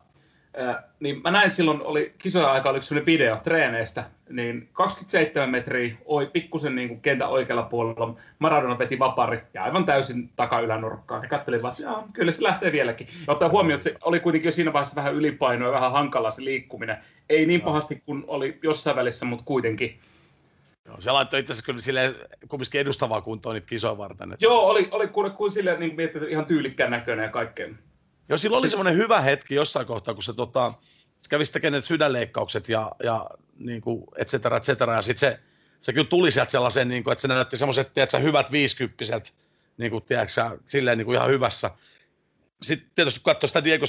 [0.58, 5.96] ää, niin mä näin silloin, oli kisojen aika oli yksi video treeneistä, niin 27 metriä,
[6.06, 11.24] oi pikkusen niin kuin kentän oikealla puolella, Maradona veti vapari ja aivan täysin takaylänurkkaan.
[11.24, 13.08] Ja katselin vaan, että kyllä se lähtee vieläkin.
[13.28, 16.30] Ja ottaa huomioon, että se oli kuitenkin jo siinä vaiheessa vähän ylipainoa ja vähän hankala
[16.30, 16.98] se liikkuminen.
[17.30, 20.00] Ei niin pahasti kuin oli jossain välissä, mutta kuitenkin.
[20.86, 22.16] Joo, se laittoi itse asiassa kyllä silleen
[22.48, 24.34] kumminkin edustavaa kuntoon niitä kisoja varten.
[24.34, 24.42] Et...
[24.42, 27.70] Joo, oli, oli kuin, kuin silleen niin miettii, ihan tyylikkään näköinen ja kaikkea.
[28.30, 30.74] Joo, sillä oli semmoinen hyvä hetki jossain kohtaa, kun se tota,
[31.22, 33.30] se kävi tekemään sydänleikkaukset ja, ja
[33.60, 34.96] niin kuin, et cetera, et cetera.
[34.96, 35.40] Ja sitten se,
[35.80, 39.34] se kyllä tuli sieltä sellaisen, niin kuin, että se näytti semmoiset, tiedätkö, hyvät viisikymppiset,
[39.78, 41.72] niin kuin, tiedätkö, silleen niin kuin ihan hyvässä.
[42.62, 43.86] Sitten tietysti kun katsoi sitä Diego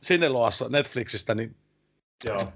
[0.00, 1.56] Sineloassa Netflixistä, niin
[2.24, 2.52] Joo.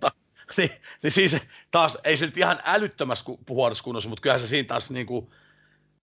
[0.57, 0.71] niin,
[1.03, 1.37] niin siis
[1.71, 5.31] taas, ei se nyt ihan älyttömässä huonossa kunnossa, mutta kyllähän se siinä taas niin kuin,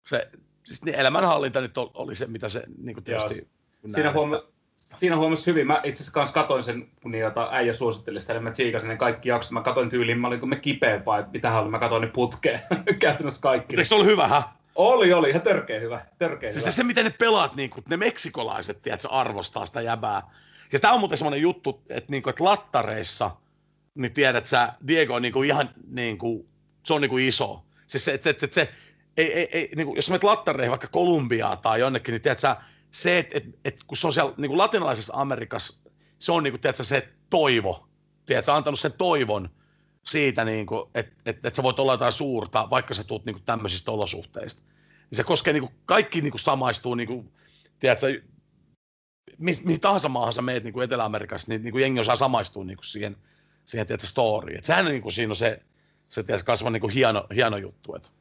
[0.05, 0.29] se,
[0.63, 3.47] siis niin elämänhallinta nyt oli se, mitä se niin kuin tietysti...
[3.88, 4.38] Siinä, huomi,
[4.95, 5.67] siinä huomasi hyvin.
[5.67, 8.97] Mä itse asiassa kanssa katoin sen, kun jota äijä suositteli sitä, niin mä tsiikasin ne
[8.97, 9.51] kaikki jaksot.
[9.51, 12.59] Mä katoin tyyliin, mä olin kun me kipeä vai mitähän oli, mä katoin ne putkeen.
[12.99, 13.75] Käytännössä kaikki.
[13.75, 14.43] Eikö se ollut hyvä, hä?
[14.75, 16.05] Oli, oli, ihan törkeä hyvä.
[16.19, 16.71] Törkeä siis hyvä.
[16.71, 20.23] Se, se, miten ne pelaat, niin kuin, ne meksikolaiset, tiedätkö, arvostaa sitä jäbää.
[20.71, 23.31] Ja tämä on muuten semmoinen juttu, että, niin kuin, että lattareissa,
[23.97, 26.47] niin tiedät sä, Diego on niin kuin ihan niin kuin,
[26.83, 27.65] se on niin kuin iso.
[27.87, 28.69] Siis se, että, että se,
[29.17, 32.57] ei, ei, ei, niin kuin, jos menet lattareihin vaikka Kolumbiaa tai jonnekin, niin tiedät sä,
[32.91, 35.89] se, että, että, että kun se on siellä niin kuin latinalaisessa Amerikassa,
[36.19, 37.87] se on niin kuin, tiedät sä, se toivo.
[38.25, 39.49] Tiedät sä, antanut sen toivon
[40.05, 43.33] siitä, niin kuin, että, että, että sä voit olla jotain suurta, vaikka sä tuut niin
[43.33, 44.61] kuin tämmöisistä olosuhteista.
[45.09, 47.31] Niin se koskee niin kuin, kaikki niin kuin samaistuu, niin kuin,
[47.79, 48.07] tiedät sä,
[49.37, 52.63] mi, mihin tahansa maahan sä meet niin kuin Etelä-Amerikassa, niin, niin kuin jengi osaa samaistua
[52.63, 53.17] niin kuin siihen,
[53.68, 54.57] siihen tiedät, storyin.
[54.57, 55.59] Et sehän niin kuin, siinä on se,
[56.07, 57.95] se tiedät, kasva niin kuin hieno, hieno juttu.
[57.95, 58.11] Et.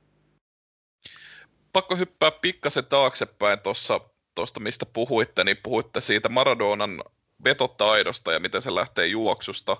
[1.72, 4.00] Pakko hyppää pikkasen taaksepäin tuossa,
[4.34, 7.04] tuosta, mistä puhuitte, niin puhuitte siitä Maradonan
[7.44, 9.76] vetotaidosta ja miten se lähtee juoksusta.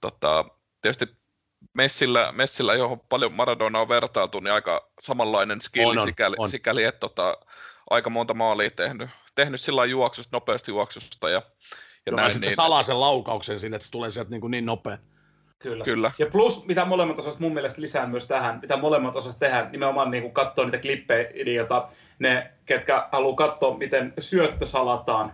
[0.00, 0.44] Tota,
[0.82, 1.16] tietysti
[1.74, 6.48] Messillä, Messillä, johon paljon Maradona on vertailtu, niin aika samanlainen skilli On, on, sikäli, on.
[6.48, 7.38] sikäli, että tota,
[7.90, 11.42] aika monta maalia tehnyt, tehnyt sillä juoksusta, nopeasti juoksusta ja,
[12.06, 12.30] ja Joo, näin.
[12.30, 14.98] sitten Niin, se salaa sen laukauksen sinne, että se tulee sieltä niin, kuin niin nopea.
[15.58, 15.84] Kyllä.
[15.84, 16.10] Kyllä.
[16.18, 20.10] Ja plus, mitä molemmat osas mun mielestä lisää myös tähän, mitä molemmat osas tehdä, nimenomaan
[20.10, 21.88] niin katsoa niitä klippejä, jota
[22.18, 25.32] ne, ketkä haluaa katsoa, miten syöttö salataan,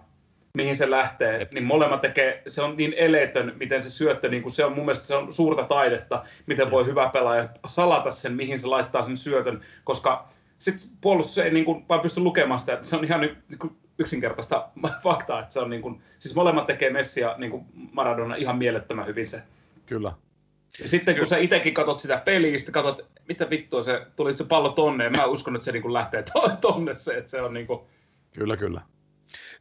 [0.55, 4.53] mihin se lähtee, niin molemmat tekee, se on niin eletön, miten se syöttö, niin kuin
[4.53, 8.59] se on mun mielestä se on suurta taidetta, miten voi hyvä pelaaja salata sen, mihin
[8.59, 12.87] se laittaa sen syötön, koska sitten puolustus ei niin kuin, vaan pysty lukemaan sitä, että
[12.87, 14.69] se on ihan niin kuin yksinkertaista
[15.05, 18.59] faktaa, että se on niin kuin, siis molemmat tekee Messi ja niin kuin Maradona ihan
[18.59, 19.43] mielettömän hyvin se.
[19.87, 20.13] Kyllä.
[20.83, 24.45] Ja sitten kun sä itsekin katsot sitä peliä, sitten katsot, mitä vittua se, tuli se
[24.45, 27.41] pallo tonne, ja mä uskon, että se niin kuin lähtee to- tonne se, että se
[27.41, 27.81] on niin kuin,
[28.33, 28.81] Kyllä, kyllä.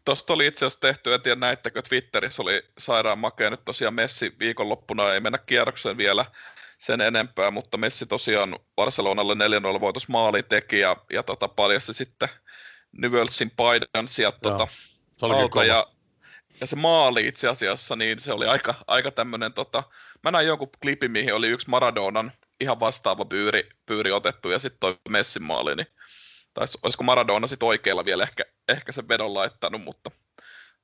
[0.05, 4.35] Tuosta oli itse asiassa tehty, en tiedä näittekö, Twitterissä oli sairaan makea nyt tosiaan Messi
[4.39, 6.25] viikonloppuna, ei mennä kierrokseen vielä
[6.77, 9.33] sen enempää, mutta Messi tosiaan Barcelonalle
[9.77, 12.29] 4-0 voitos maali teki ja, ja tota, paljasti sitten
[12.91, 14.67] Newellsin paidan sieltä tota,
[15.21, 15.87] alta ja,
[16.61, 19.83] ja se maali itse asiassa, niin se oli aika, aika tämmöinen, tota,
[20.23, 24.79] mä näin jonkun klipin, mihin oli yksi Maradonan ihan vastaava pyyri, pyyri otettu ja sitten
[24.79, 25.87] toi Messin maali, niin
[26.53, 30.11] tai olisiko Maradona sitten oikealla vielä ehkä, ehkä sen vedon laittanut, mutta,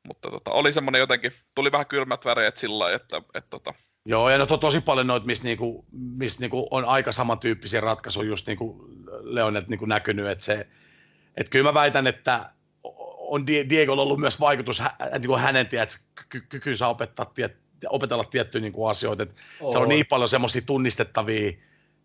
[0.04, 3.74] mutta tota, oli semmoinen jotenkin, tuli vähän kylmät väreet sillä lailla, että, että tota,
[4.06, 8.30] Joo, ja no to, tosi paljon noita, missä niinku, miss niinku on aika samantyyppisiä ratkaisuja
[8.30, 8.90] just niinku
[9.22, 10.68] Leonet niinku näkynyt, että se,
[11.38, 12.50] että kyllä mä väitän, että
[13.18, 15.98] on Die- Diegolla ollut myös vaikutus hä, niinku hänen tiedät,
[16.30, 17.58] ky- kykynsä opettaa, tiet,
[17.90, 19.36] opetella tiettyjä niinku asioita, että
[19.72, 21.52] se on niin paljon semmoisia tunnistettavia,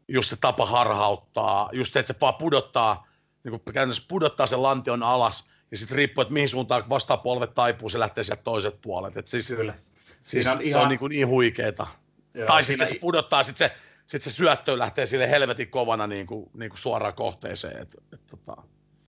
[0.08, 3.06] just se tapa harhauttaa, just se, että se vaan pudottaa,
[3.44, 7.88] niin kuin käytännössä pudottaa sen lantion alas, ja sitten riippuu, että mihin suuntaan vastapolvet taipuu,
[7.88, 9.16] se lähtee sieltä toiset puolet.
[9.16, 9.74] Et siis, kyllä.
[10.22, 11.86] siis Siinä on se ihan- on niin, kuin niin huikeeta.
[12.34, 13.76] Joo, tai siinä- sitten se pudottaa, sitten se,
[14.06, 17.82] sit se syöttö lähtee sille helvetin kovana niin kuin, niin kuin suoraan kohteeseen.
[17.82, 18.62] Et, et, tota.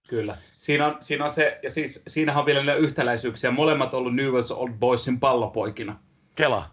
[0.08, 0.36] Kyllä.
[0.58, 3.50] Siinä on, siinä on se, ja siis siinähän on vielä ne yhtäläisyyksiä.
[3.50, 5.96] Molemmat on ollut Newell's Old Boysin pallopoikina.
[6.34, 6.70] Kela.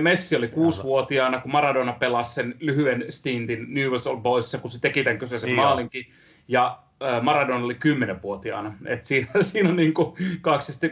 [0.00, 5.04] Messi oli kuusivuotiaana, kun Maradona pelasi sen lyhyen stintin Newell's Old Boysissa, kun se teki
[5.04, 6.06] tämän kyseisen Niin maalinkin.
[6.48, 6.78] Ja
[7.22, 8.74] Maradona oli kymmenenvuotiaana.
[8.86, 9.94] Et siinä, siinä on niin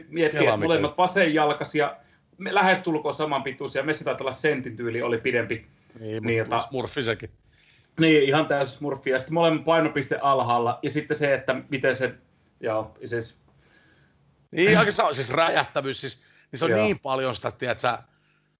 [0.08, 1.96] miettii, Kela että molemmat vasenjalkaisia,
[2.38, 3.82] lähestulkoon saman pituisia.
[3.82, 5.54] Messi taitaa olla sentin tyyli, oli pidempi.
[5.54, 6.68] Niin, Niin, mutta jota-
[7.02, 7.30] sekin.
[7.98, 9.10] Niin, ihan täysin smurfi.
[9.10, 10.78] Ja sitten molemmat painopiste alhaalla.
[10.82, 12.14] Ja sitten se, että miten se,
[12.60, 13.40] joo, siis,
[14.50, 16.22] Niin, aika sa- siis räjähtävyys, siis,
[16.52, 16.82] niin se on Joo.
[16.84, 17.98] niin paljon sitä, että sä,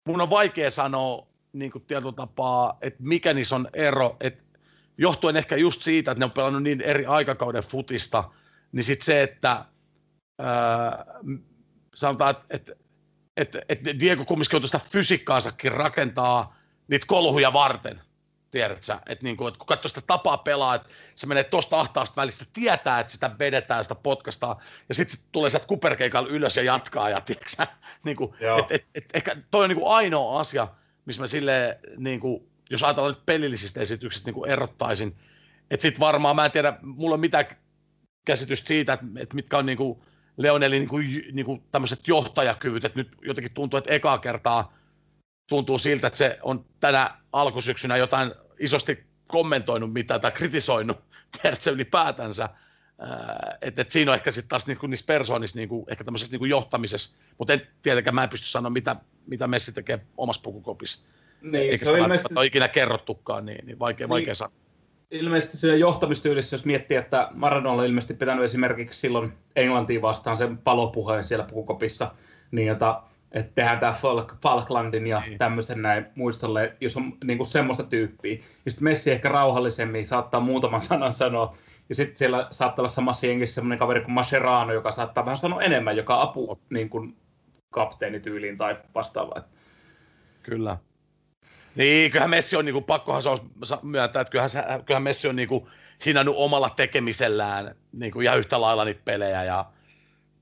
[0.04, 4.42] mun on vaikea sanoa niin kuin tietyllä tapaa, että mikä niissä on ero, että
[4.98, 8.24] johtuen ehkä just siitä, että ne on pelannut niin eri aikakauden futista,
[8.72, 9.64] niin sitten se, että
[11.22, 11.36] m-
[11.94, 12.72] sanotaan, että, että,
[13.36, 16.56] että, että Diego kumminkin on sitä fysiikkaansakin rakentaa
[16.88, 18.00] niitä kolhuja varten,
[18.50, 21.80] tiedät sä, että, niin kuin, että kun katsoo sitä tapaa pelaa, että se menee tuosta
[21.80, 26.56] ahtaasta välistä, tietää, että sitä vedetään, sitä podcastaa, ja sitten se tulee sieltä kuperkeikalla ylös
[26.56, 27.66] ja jatkaa, ja tiedätkö
[28.04, 30.68] niin kuin, et, et, et, ehkä toi on niin kuin ainoa asia,
[31.04, 35.16] missä mä silleen, niin kuin, jos ajatellaan nyt pelillisistä esityksistä, niin kuin erottaisin,
[35.70, 37.46] että sitten varmaan, mä en tiedä, mulla on mitään
[38.24, 40.02] käsitystä siitä, että, että mitkä on niin kuin
[40.36, 44.77] Leonelin niin kuin, niin kuin tämmöiset johtajakyvyt, että nyt jotenkin tuntuu, että ekaa kertaa
[45.48, 50.98] tuntuu siltä, että se on tänä alkusyksynä jotain isosti kommentoinut mitä tai kritisoinut,
[51.42, 52.48] tiedätkö, ylipäätänsä.
[53.62, 57.16] Että et siinä on ehkä sitten taas niinku niissä persoonissa, niinku, ehkä tämmöisessä niinku johtamisessa,
[57.38, 58.96] mutta en tietenkään mä en pysty sanoa, mitä,
[59.26, 61.06] mitä Messi tekee omassa pukukopissa.
[61.42, 62.34] Niin, Eikä se on ilmeisesti...
[62.36, 64.52] ole ikinä kerrottukaan, niin, niin vaikea, niin, vaikea sanoa.
[65.10, 70.58] Ilmeisesti siinä johtamistyylissä, jos miettii, että Maradona on ilmeisesti pitänyt esimerkiksi silloin Englantiin vastaan sen
[70.58, 72.14] palopuheen siellä pukukopissa,
[72.50, 73.02] niin jota,
[73.32, 75.38] että tehdään tämä Falk, Falklandin ja niin.
[75.38, 78.38] tämmöisen näin muistolle, jos on niin kuin semmoista tyyppiä.
[78.64, 81.54] Ja sitten Messi ehkä rauhallisemmin saattaa muutaman sanan sanoa.
[81.88, 85.62] Ja sitten siellä saattaa olla samassa jengissä semmoinen kaveri kuin Mascherano, joka saattaa vähän sanoa
[85.62, 87.16] enemmän, joka apu niin kuin
[87.70, 89.42] kapteenityyliin tai vastaavaa.
[90.42, 90.76] Kyllä.
[91.76, 93.38] Niin, kyllähän Messi on, niin kuin, pakkohan se on
[93.82, 95.66] myöntää, että kyllähän, se, kyllähän Messi on niin kuin,
[96.06, 99.64] hinnannut omalla tekemisellään niin kuin, ihan yhtä lailla niitä pelejä ja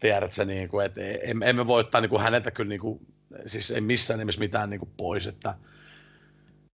[0.01, 1.01] tiedätkö, niin kuin, että
[1.45, 3.01] emme voi ottaa niin kuin, häneltä kyllä niin kuin,
[3.47, 5.55] siis ei missään nimessä mitään niin kuin, pois, että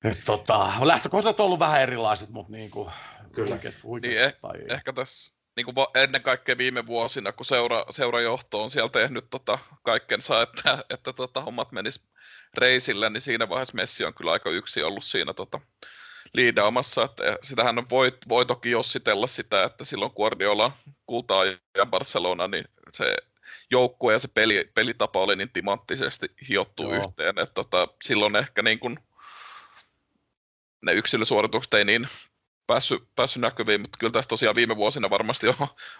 [0.04, 2.90] että tota, lähtökohtat on ollut vähän erilaiset, mutta niin kuin,
[3.32, 3.50] Kyllä.
[3.50, 4.64] Huikeat, huikeat, niin, eh, tai...
[4.68, 9.58] ehkä tässä niin kuin ennen kaikkea viime vuosina, kun seura, seurajohto on siellä tehnyt tota,
[9.82, 12.08] kaikkensa, että, että tota, hommat menis
[12.58, 15.60] reisille, niin siinä vaiheessa Messi on kyllä aika yksi ollut siinä tota,
[16.34, 20.72] liidaamassa, että sitähän on voi, voi toki jossitella sitä, että silloin Guardiola
[21.06, 23.16] kultaa ja Barcelona, niin se
[23.70, 26.94] joukkue ja se peli, pelitapa oli niin timanttisesti hiottu Joo.
[26.94, 28.98] yhteen, että tota, silloin ehkä niin kuin
[30.86, 32.08] ne yksilösuoritukset ei niin
[32.66, 35.54] päässyt, päässyt näkyviin, mutta kyllä tässä tosiaan viime vuosina varmasti on,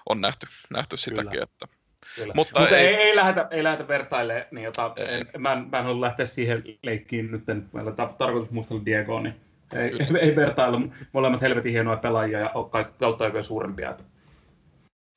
[0.09, 1.45] on nähty, nähty sitäkin, kyllä.
[1.45, 1.69] että
[2.17, 2.35] Kyllä.
[2.37, 5.25] Mutta, Mutta ei, ei, ei, lähdetä, ei lähdetä vertailemaan, niin jota, ei.
[5.39, 9.41] mä, en, mä en halua lähteä siihen leikkiin nyt, meillä on tarkoitus mustella Diego, niin
[9.73, 10.81] ei, ei, ei vertailla.
[11.13, 12.51] Molemmat helvetin hienoja pelaajia ja
[12.99, 13.97] kautta oikein suurempia.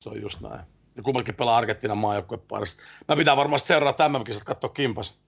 [0.02, 0.62] Se on just näin.
[0.96, 2.84] Ja kummallakin pelaa Argentiinan maajoukkueen parista.
[3.08, 5.20] Mä pitää varmasti seurata tämän kisat katsoa kimpas.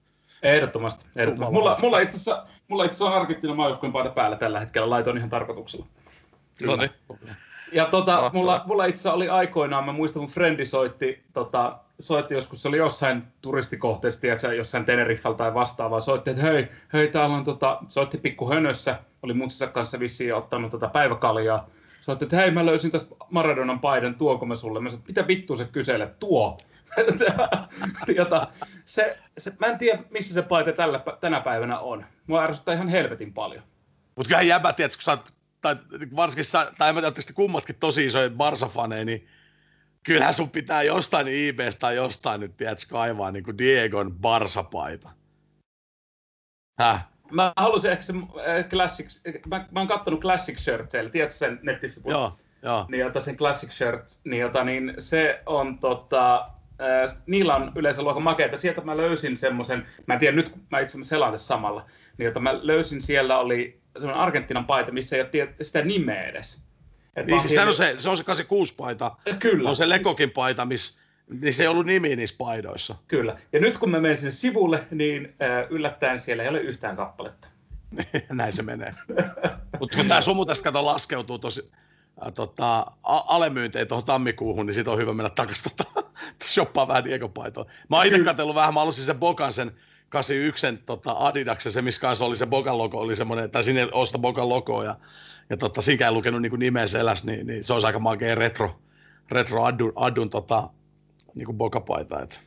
[0.42, 1.04] Ehdottomasti.
[1.16, 1.54] ehdottomasti.
[1.54, 4.90] Mulla, mulla, itse asiassa, mulla itse asiassa on Argentiinan maajoukkueen paita päällä tällä hetkellä.
[4.90, 5.86] Laitoin ihan tarkoituksella.
[6.66, 6.90] No niin.
[7.72, 12.62] Ja tota, mulla, mulla itse oli aikoinaan, mä muistan, mun frendi soitti, tota, soitti joskus,
[12.62, 17.44] se oli jossain turistikohteessa, tiedätkö, jossain Teneriffalla tai vastaavaa, soitti, että hei, hei, täällä on,
[17.44, 21.68] tota, soitti pikku hönössä, oli mutsinsa kanssa vissiin ottanut tota päiväkaljaa,
[22.00, 24.80] soitti, että hei, mä löysin tästä Maradonan paidan, tuoko mä sulle?
[24.80, 26.58] Mä sanoin, mitä vittu se kyselee, tuo.
[28.16, 28.48] Jota,
[28.84, 32.04] se, se, mä en tiedä, missä se paita tällä, tänä päivänä on.
[32.26, 33.62] Mua ärsyttää ihan helvetin paljon.
[34.16, 35.76] Mutta kyllä jäbä, tiedätkö, kun sä oot tai
[36.16, 36.44] varsinkin,
[36.78, 39.28] tai en mä tiedä, kummatkin tosi isoja Barsa-faneja, niin
[40.02, 45.10] kyllähän sun pitää jostain IBstä tai jostain nyt, tiedätkö, kaivaa niin kuin Diegon Barsa-paita.
[46.78, 47.06] Häh?
[47.30, 52.00] Mä halusin ehkä se äh, Classic, mä, mä oon kattonut Classic Shirtseillä, tiedätkö sen netissä?
[52.04, 52.86] Joo, joo.
[52.88, 56.50] Niin jota sen Classic Shirt, niin, jota, niin se on tota,
[56.80, 58.56] äh, niillä on yleensä luokan makeita.
[58.56, 61.86] Sieltä mä löysin semmoisen, mä en tiedä nyt, kun mä itse selaan samalla,
[62.18, 66.62] niin jota mä löysin siellä oli semmoinen Argentiinan paita, missä ei ole sitä nimeä edes.
[67.16, 69.16] Et niin, siis se, on se, se on se 86 paita.
[69.38, 69.68] Kyllä.
[69.68, 71.00] On se Lekokin paita, missä
[71.40, 72.94] niin se ei ollut nimi niissä paidoissa.
[73.08, 73.38] Kyllä.
[73.52, 77.48] Ja nyt kun mä menen sinne sivulle, niin äh, yllättäen siellä ei ole yhtään kappaletta.
[78.28, 78.94] Näin se menee.
[79.80, 81.70] Mutta kun tämä sumu tästä kato laskeutuu tosi,
[82.26, 86.08] äh, tota, alemyyntejä tuohon tammikuuhun, niin siitä on hyvä mennä takaisin tota,
[86.44, 87.66] shoppaa vähän Diego paitoa.
[87.90, 89.72] Mä oon itse katsellut vähän, mä sen Bokan sen
[90.08, 94.18] 81 tota Adidaksen, se missä kanssa oli se Bogan logo, oli semmoinen, tai sinne osta
[94.18, 94.96] Bogan logo, ja,
[95.50, 98.78] ja tota, siinä ei lukenut niin nimeä selässä, niin, niin, se olisi aika makea retro,
[99.30, 100.68] retro Adun, Adun tota,
[101.34, 102.22] niin kuin Boga-paita.
[102.22, 102.40] Et.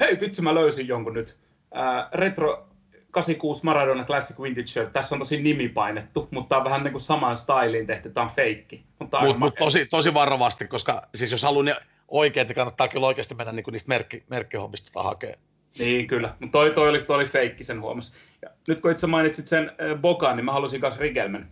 [0.00, 1.38] Hei, vitsi, mä löysin jonkun nyt.
[1.76, 2.68] Äh, retro
[3.10, 4.92] 86 Maradona Classic Vintage Shirt.
[4.92, 8.10] Tässä on tosi nimi painettu, mutta tämä on vähän niin kuin samaan styliin tehty.
[8.10, 8.84] Tämä on feikki.
[8.98, 11.76] Mutta mut, mut tosi, tosi varovasti, koska siis jos haluaa ne
[12.08, 15.47] oikein, niin kannattaa kyllä oikeasti mennä niin kuin niistä merkki, merkkihommista hakemaan.
[15.78, 16.34] Niin, kyllä.
[16.40, 18.12] Mutta toi, toi, oli, toi oli feikki, sen huomasi.
[18.42, 21.48] Ja nyt kun itse mainitsit sen äh, Bokan, niin mä halusin myös Rigelmen.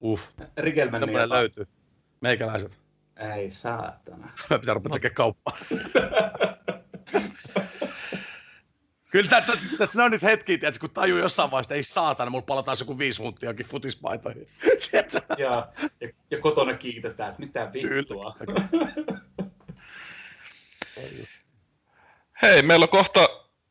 [0.00, 0.20] Uh.
[0.56, 1.00] Rigelmen.
[1.00, 1.66] Semmoinen niin, löytyy.
[2.20, 2.80] Meikäläiset.
[3.34, 4.32] Ei saatana.
[4.50, 5.56] Mä pitää rupea tekemään kauppaa.
[9.14, 9.42] Kyllä
[9.78, 13.22] tässä on nyt hetki, että kun tajuu jossain vaiheessa, ei saatana, mulla palataan joku viisi
[13.22, 14.46] munttiakin futispaitoihin.
[14.92, 15.02] ja,
[15.38, 15.68] ja,
[16.30, 18.36] ja, kotona kiitetään, että mitä vittua.
[22.42, 23.28] Hei, meillä on kohta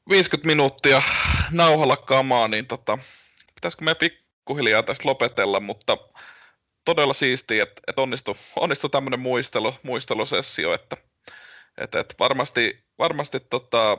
[0.09, 1.01] 50 minuuttia
[1.51, 2.97] nauhalla kamaa, niin tota,
[3.55, 5.97] pitäisikö me pikkuhiljaa tästä lopetella, mutta
[6.85, 10.97] todella siistiä, että, että onnistui, onnistui tämmöinen muistelu, muistelusessio, että,
[11.77, 13.97] että, että varmasti, varmasti tota,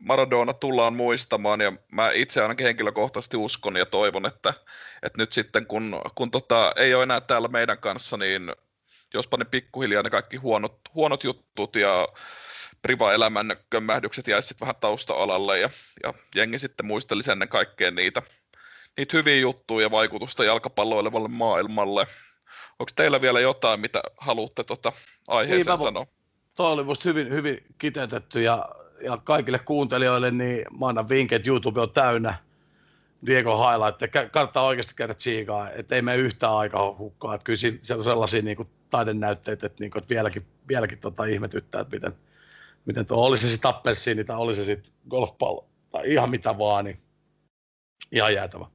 [0.00, 4.54] Maradona tullaan muistamaan ja mä itse ainakin henkilökohtaisesti uskon ja toivon, että,
[5.02, 8.52] että nyt sitten kun, kun tota, ei ole enää täällä meidän kanssa, niin
[9.14, 12.08] jospa ne pikkuhiljaa ne kaikki huonot, huonot jutut ja
[12.82, 15.70] priva-elämän kömmähdykset jäisi sitten vähän tausta-alalle ja,
[16.02, 18.22] ja jengi sitten muistelisi ennen kaikkea niitä,
[18.96, 22.06] niitä hyviä juttuja ja vaikutusta jalkapalloilevalle maailmalle.
[22.78, 24.92] Onko teillä vielä jotain, mitä haluatte tuota
[25.28, 26.06] aiheeseen niin, sanoa?
[26.54, 28.68] Tuo oli musta hyvin, hyvin kiteytetty ja,
[29.00, 32.38] ja kaikille kuuntelijoille niin mä annan vinkit, YouTube on täynnä
[33.26, 38.00] Diego highlight, kannattaa oikeasti käydä tsiikaa, että ei mene yhtään aikaa hukkaa, että kyllä siellä
[38.00, 42.16] on sellaisia niin kuin, taidenäytteitä, että, niin kuin, että vieläkin, vieläkin tota, ihmetyttää, että miten,
[42.88, 46.84] miten tuo, oli se sitten appelsiini tai oli se sitten golfpallo tai ihan mitä vaan,
[46.84, 46.98] niin
[48.12, 48.66] ihan jäätävä.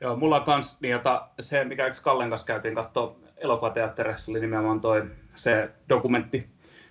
[0.00, 4.80] Joo, mulla on kans niin, jota, se, mikä Kallen kanssa käytiin katsoa elokuvateatterissa, oli nimenomaan
[4.80, 5.04] toi
[5.34, 6.46] se dokumentti,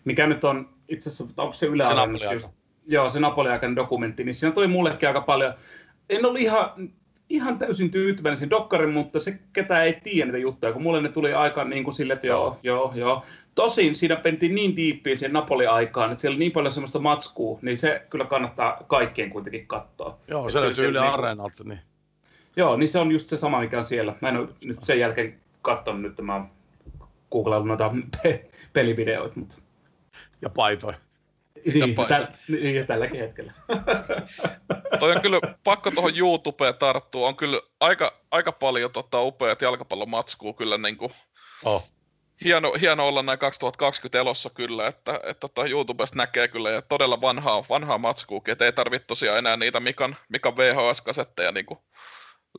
[0.05, 1.83] mikä nyt on itse asiassa, onko se Yle
[2.17, 2.49] se just,
[2.87, 5.53] Joo, se Napoli-aikainen dokumentti, niin siinä tuli mullekin aika paljon,
[6.09, 6.89] en ollut ihan,
[7.29, 11.09] ihan täysin tyytyväinen sen dokkarin, mutta se ketä ei tiedä niitä juttuja, kun mulle ne
[11.09, 13.23] tuli aika niin kuin sille, että joo, joo, joo.
[13.55, 17.77] Tosin siinä pentiin niin diippiin siihen Napoli-aikaan, että siellä oli niin paljon semmoista matskua, niin
[17.77, 20.17] se kyllä kannattaa kaikkien kuitenkin katsoa.
[20.27, 21.79] Joo, se löytyy Yle niin, Areenalta, niin.
[22.55, 24.15] Joo, niin se on just se sama, mikä on siellä.
[24.21, 26.49] Mä en ole nyt sen jälkeen katsonut, nyt mä oon
[27.31, 27.91] googlaillut noita
[28.23, 29.39] pe- pelivideoita.
[29.39, 29.55] Mutta...
[30.41, 30.97] Ja paitoja.
[31.65, 33.53] Niin, ja, täl, niin, ja tälläkin hetkellä.
[34.99, 37.27] Toi on kyllä pakko tuohon YouTubeen tarttua.
[37.27, 41.11] On kyllä aika, aika paljon tota, upeat jalkapallomatskua kyllä niin kuin,
[41.65, 41.89] oh.
[42.43, 47.21] Hieno, hieno, olla näin 2020 elossa kyllä, että, että tota, YouTubesta näkee kyllä ja todella
[47.21, 51.79] vanhaa, vanhaa matskua, että ei tarvitse tosiaan enää niitä Mikan, Mikan VHS-kasetteja niin kuin,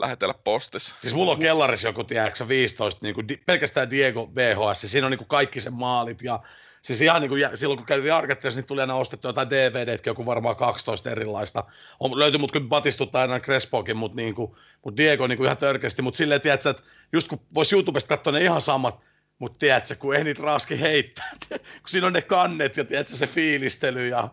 [0.00, 0.96] lähetellä postissa.
[1.00, 5.18] Siis mulla on kellarissa joku, tiedätkö, 15, niin kuin, pelkästään Diego VHS, siinä on niin
[5.18, 6.40] kuin kaikki sen maalit ja
[6.84, 10.26] Siis ihan niin kuin silloin, kun käytiin Argentinassa, niin tuli aina ostettu jotain DVDtkin, joku
[10.26, 11.64] varmaan 12 erilaista.
[12.00, 15.56] On, löytyi mut kyllä batistuttaa aina Crespokin, mutta niin kuin, mut Diego niin kuin ihan
[15.56, 16.02] törkeästi.
[16.02, 19.00] Mutta silleen, tiedätkö, että just kun voisi YouTubesta katsoa ne ihan samat,
[19.38, 21.58] mutta tiedätkö, kun ei niitä raski heittää, kun
[21.88, 24.28] siinä on ne kannet ja tiedätkö, se fiilistely ja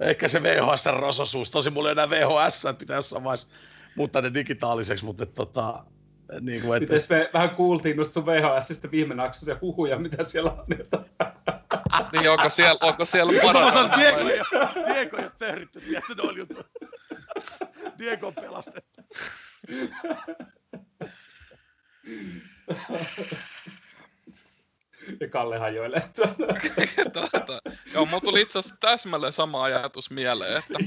[0.00, 1.50] ehkä se VHS-rososuus.
[1.50, 3.48] Tosi mulla ei enää VHS, että pitää jossain vaiheessa
[3.96, 5.84] muuttaa ne digitaaliseksi, mutta että,
[6.40, 6.94] niin kuin, että...
[6.94, 9.14] Mites me vähän kuultiin noista sun VHSistä viime
[9.46, 10.64] ja huhuja, mitä siellä on.
[12.12, 13.74] niin onko siellä, onko siellä paras?
[13.74, 14.18] Diego,
[14.86, 16.62] Diego ei ole tehdytty, tiedätkö, ne oli juttu.
[17.98, 19.02] Diego on pelastettu.
[25.34, 26.02] Kalle hajoilee.
[27.12, 27.60] tota,
[27.94, 30.78] joo, mulla tuli itse asiassa täsmälleen sama ajatus mieleen, että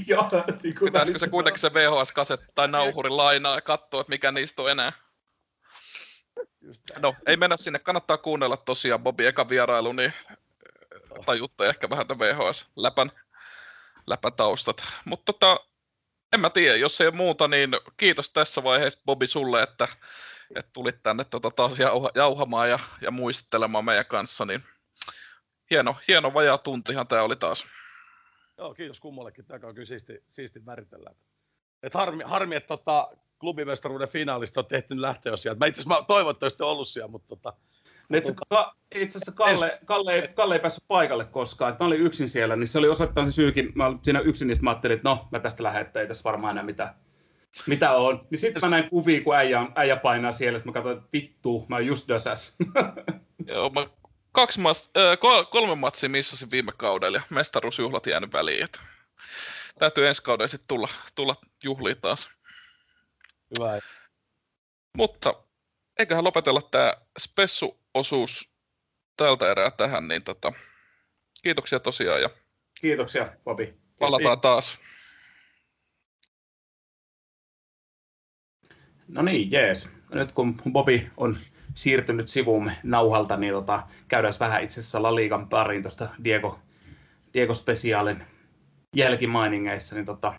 [0.84, 4.92] pitäisikö se kuitenkin se VHS-kaset tai nauhuri lainaa ja katsoa, että mikä niistä on enää.
[6.98, 7.78] No, ei mennä sinne.
[7.78, 10.12] Kannattaa kuunnella tosiaan Bobi eka vierailu, niin
[11.26, 13.12] tajutte ehkä vähän tämän VHS-läpän
[14.06, 14.84] läpän taustat.
[15.04, 15.60] Mutta tota,
[16.32, 19.88] en mä tiedä, jos ei ole muuta, niin kiitos tässä vaiheessa Bobi sulle, että,
[20.54, 24.62] että tulit tänne tota taas jauha, jauhamaan ja, ja muistelemaan meidän kanssa, niin
[25.70, 27.64] hieno, hieno vajaa tuntihan tämä oli taas.
[28.58, 29.44] Joo, kiitos kummallekin.
[29.44, 31.10] Tämä on kyllä siisti, siisti väritellä.
[31.82, 35.58] Et harmi, harmi, että tota, klubimestaruuden finaalista on tehty lähteä sieltä.
[35.58, 37.52] Mä itse asiassa toivon, että olisitte ollut siellä, mutta tota,
[38.94, 41.72] itse asiassa Kalle, Kalle, ei, Kalle ei päässyt paikalle koskaan.
[41.72, 43.72] Että mä olin yksin siellä, niin se oli osoittaa se syykin.
[43.74, 46.24] Mä olin siinä yksin, niin mä ajattelin, että no, mä tästä lähden, että ei tässä
[46.24, 46.94] varmaan enää mitään,
[47.66, 48.26] mitä on.
[48.30, 51.66] Niin sitten mä näin kuvia, kun äijä, äijä painaa siellä, että mä katsoin, että vittu,
[51.68, 52.56] mä oon just dösäs.
[53.46, 53.86] Joo, mä
[54.32, 55.18] kaksi mas, äh,
[55.50, 58.64] kolme matsia missasin viime kaudella ja mestaruusjuhlat jäänyt väliin.
[58.64, 58.80] Että
[59.78, 61.34] täytyy ensi kaudella sitten tulla, tulla
[61.64, 62.28] juhliin taas.
[63.58, 63.78] Hyvä.
[64.96, 65.34] Mutta
[65.98, 68.56] eiköhän lopetella tämä spessu-osuus
[69.16, 70.52] tältä erää tähän, niin tota,
[71.42, 72.30] kiitoksia tosiaan ja
[72.80, 73.74] Kiitoksia, Bobi.
[73.98, 74.78] Palataan taas.
[79.08, 79.90] No niin, jees.
[80.12, 81.38] Nyt kun Bobi on
[81.74, 86.58] siirtynyt sivuumme nauhalta, niin tota, käydään vähän itse asiassa La Ligan pariin tuosta Diego,
[87.34, 88.22] Diego Specialin
[88.96, 89.94] jälkimainingeissa.
[89.94, 90.34] Niin tota,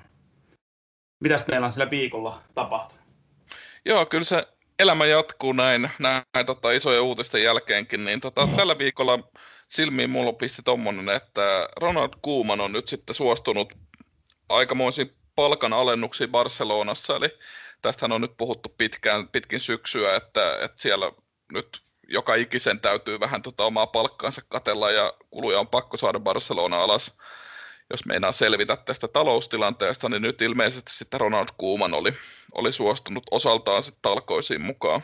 [1.19, 3.05] mitäs meillä on sillä viikolla tapahtunut?
[3.85, 4.47] Joo, kyllä se
[4.79, 9.19] elämä jatkuu näin, näin tota, isojen uutisten jälkeenkin, niin tota, tällä viikolla
[9.67, 13.73] silmiin mulla pisti tommonen, että Ronald Koeman on nyt sitten suostunut
[14.49, 17.29] aikamoisiin palkanalennuksiin Barcelonassa, eli
[17.81, 21.11] tästähän on nyt puhuttu pitkään, pitkin syksyä, että, että siellä
[21.53, 26.83] nyt joka ikisen täytyy vähän tota omaa palkkaansa katella ja kuluja on pakko saada Barcelona
[26.83, 27.17] alas
[27.89, 32.13] jos meinaa selvitä tästä taloustilanteesta, niin nyt ilmeisesti sitten Ronald Koeman oli,
[32.51, 35.01] oli suostunut osaltaan sitten talkoisiin mukaan.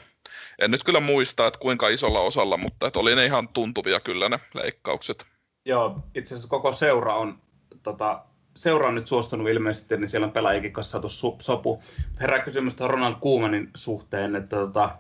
[0.61, 4.29] En nyt kyllä muista, että kuinka isolla osalla, mutta että oli ne ihan tuntuvia kyllä
[4.29, 5.25] ne leikkaukset.
[5.65, 7.41] Joo, itse asiassa koko seura on,
[7.83, 11.83] tota, seura on nyt suostunut ilmeisesti, niin siellä on pelaajikin kanssa saatu su- sopu.
[12.19, 14.97] Herää kysymys Ronald Koemanin suhteen, että tota,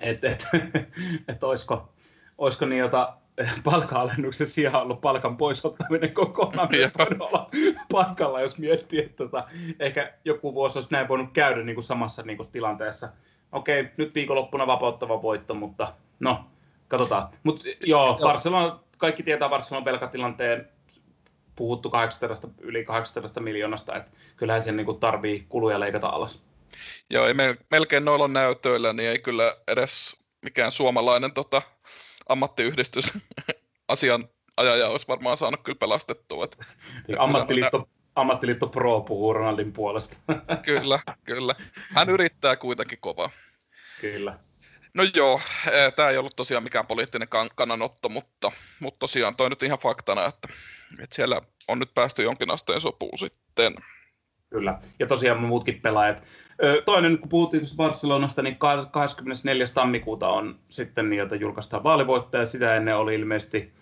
[0.00, 0.48] et, et,
[1.28, 1.92] et, olisiko,
[2.38, 3.16] olisiko niin jota,
[3.64, 7.50] palkanalennuksen sijaan ollut palkan poisottaminen kokonaan myös olla
[7.92, 9.48] paikalla, jos miettii, että tota,
[9.80, 13.08] ehkä joku vuosi olisi näin voinut käydä niin kuin samassa niin kuin tilanteessa.
[13.52, 16.44] Okei, nyt viikonloppuna vapauttava voitto, mutta no,
[16.88, 17.28] katsotaan.
[17.42, 20.68] Mutta joo, Barcelona, kaikki tietää Barcelonan velkatilanteen,
[21.60, 26.42] puhuttu 800, yli 800 miljoonasta, että kyllähän sen niin tarvii kuluja leikata alas.
[27.10, 27.34] Joo, ei
[27.70, 31.62] melkein noilla näytöillä, niin ei kyllä edes mikään suomalainen tota,
[32.28, 33.12] ammattiyhdistys
[33.88, 36.44] asianajaja olisi varmaan saanut kyllä pelastettua.
[36.44, 36.64] Että,
[37.08, 40.18] niin, ammattiliitto, ammattiliitto Pro puhuu Ronaldin puolesta.
[40.62, 41.54] kyllä, kyllä.
[41.94, 43.30] Hän yrittää kuitenkin kovaa.
[44.00, 44.34] Kyllä.
[44.94, 45.40] No joo,
[45.72, 50.26] eh, tämä ei ollut tosiaan mikään poliittinen kannanotto, mutta, mutta tosiaan toi nyt ihan faktana,
[50.26, 50.48] että,
[51.02, 53.74] että siellä on nyt päästy jonkin asteen sopuun sitten.
[54.50, 56.24] Kyllä, ja tosiaan muutkin pelaajat.
[56.84, 58.56] Toinen, kun puhuttiin Barcelonasta, niin
[58.90, 59.66] 24.
[59.74, 62.46] tammikuuta on sitten niiltä julkaistaan vaalivoittaja.
[62.46, 63.72] Sitä ennen oli ilmeisesti,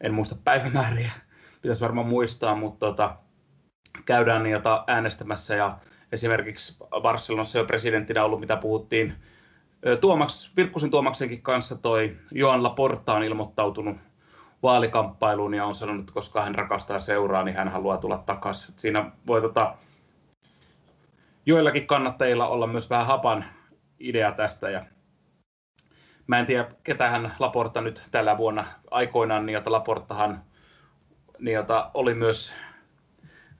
[0.00, 1.10] en muista päivämääriä,
[1.62, 3.16] pitäisi varmaan muistaa, mutta tota,
[4.04, 5.54] käydään niitä äänestämässä.
[5.54, 5.78] Ja
[6.12, 9.14] esimerkiksi Barcelonassa jo presidenttinä ollut, mitä puhuttiin,
[10.00, 13.96] Tuomaks, Virkkusen Tuomaksenkin kanssa toi Joan Laporta on ilmoittautunut
[14.62, 18.74] vaalikamppailuun ja on sanonut, että koska hän rakastaa seuraa, niin hän haluaa tulla takaisin.
[18.76, 19.74] Siinä voi tota,
[21.46, 23.44] joillakin kannattajilla olla myös vähän hapan
[23.98, 24.70] idea tästä.
[24.70, 24.86] Ja
[26.26, 30.42] mä en tiedä, ketä hän Laporta nyt tällä vuonna aikoinaan, niin että Laportahan
[31.38, 32.56] niin jota oli myös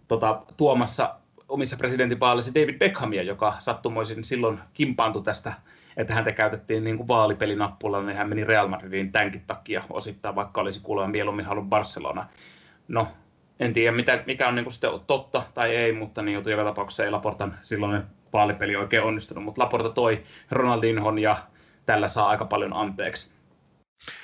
[0.08, 1.14] tota, tuomassa
[1.48, 5.52] omissa presidentinvaalissa David Beckhamia, joka sattumoisin silloin kimpaantui tästä,
[5.96, 10.60] että häntä käytettiin niin kuin vaalipelinappulalla, niin hän meni Real Madridiin tämänkin takia osittain, vaikka
[10.60, 12.26] olisi kuulemma mieluummin halunnut Barcelona.
[12.88, 13.08] No,
[13.60, 17.04] en tiedä mitä, mikä on niin kuin sitten totta tai ei, mutta niin joka tapauksessa
[17.04, 21.36] ei Laportan silloin vaalipeli oikein onnistunut, mutta Laporta toi Ronaldinhon ja
[21.86, 23.36] tällä saa aika paljon anteeksi.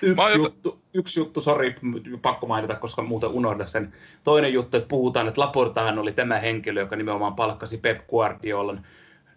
[0.02, 1.74] Yksi, juttu, yksi juttu, sori,
[2.22, 3.92] pakko mainita, koska muuten unohda sen.
[4.24, 8.86] Toinen juttu, että puhutaan, että Laportahan oli tämä henkilö, joka nimenomaan palkkasi Pep Guardiolan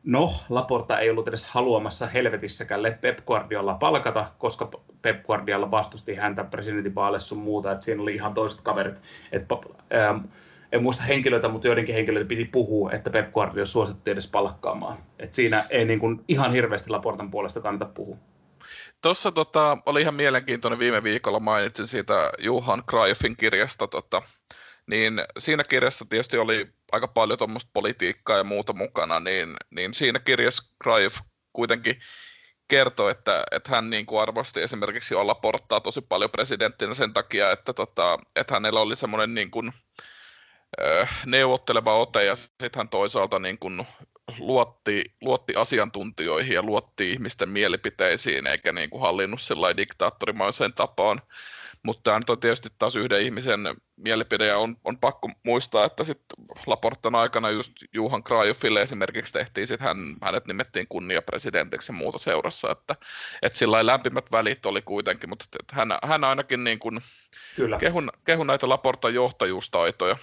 [0.05, 6.43] No, Laporta ei ollut edes haluamassa helvetissäkään Pep Guardiola palkata, koska Pep Guardiola vastusti häntä
[6.43, 8.95] presidentinvaaleissa sun muuta, että siinä oli ihan toiset kaverit.
[9.31, 9.45] Et,
[9.95, 10.17] ähm,
[10.71, 14.97] en muista henkilöitä, mutta joidenkin henkilöitä piti puhua, että Pep Guardiola suositti edes palkkaamaan.
[15.19, 18.17] Et siinä ei niin kuin, ihan hirveästi Laportan puolesta kannata puhua.
[19.01, 24.21] Tuossa tota, oli ihan mielenkiintoinen viime viikolla mainitsin siitä Juhan Cruyffin kirjasta, tota,
[24.88, 30.19] niin siinä kirjassa tietysti oli aika paljon tuommoista politiikkaa ja muuta mukana, niin, niin siinä
[30.19, 31.17] kirjassa Cruyff
[31.53, 31.99] kuitenkin
[32.67, 37.51] kertoi, että, että hän niin kuin arvosti esimerkiksi olla porttaa tosi paljon presidenttinä sen takia,
[37.51, 39.73] että, tota, että hänellä oli semmoinen niin kuin,
[41.25, 43.88] neuvotteleva ote ja sitten hän toisaalta niin kuin
[44.39, 51.21] luotti, luotti asiantuntijoihin ja luotti ihmisten mielipiteisiin eikä niin kuin hallinnut sellainen diktaattorimaiseen tapaan.
[51.86, 53.59] Mutta tämä on tietysti taas yhden ihmisen
[53.95, 59.67] mielipide ja on, on pakko muistaa, että sitten Laportan aikana just Juhan Krajufille esimerkiksi tehtiin,
[59.67, 62.95] sitten hän, hänet nimettiin kunniapresidentiksi ja muuta seurassa, että,
[63.41, 67.01] että sillä lämpimät välit oli kuitenkin, mutta että hän, hän ainakin niin kuin
[67.55, 67.77] Kyllä.
[67.77, 70.17] Kehun, kehun näitä Laportan johtajuustaitoja.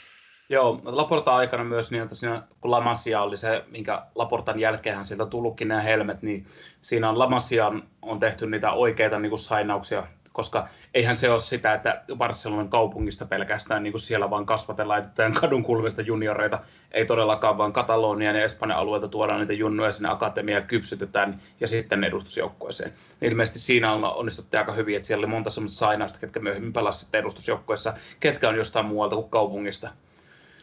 [0.48, 5.26] Joo, Laportan aikana myös, niin että siinä, kun Lamasia oli se, minkä Laportan jälkeen sieltä
[5.26, 6.46] tullutkin nämä helmet, niin
[6.80, 11.74] siinä on Lamasian on tehty niitä oikeita niin kuin sainauksia koska eihän se ole sitä,
[11.74, 16.58] että Barcelonan kaupungista pelkästään niin kuin siellä vaan kasvatellaan, laitetaan kadun kulmista junioreita,
[16.92, 22.04] ei todellakaan vaan Katalonian ja Espanjan alueelta tuodaan niitä junnuja sinne akatemiaan kypsytetään ja sitten
[22.04, 22.92] edustusjoukkueeseen.
[23.22, 27.14] Ilmeisesti siinä on onnistuttu aika hyvin, että siellä oli monta semmoista sainausta, ketkä myöhemmin pelasivat
[27.14, 29.90] edustusjoukkueessa, ketkä on jostain muualta kuin kaupungista.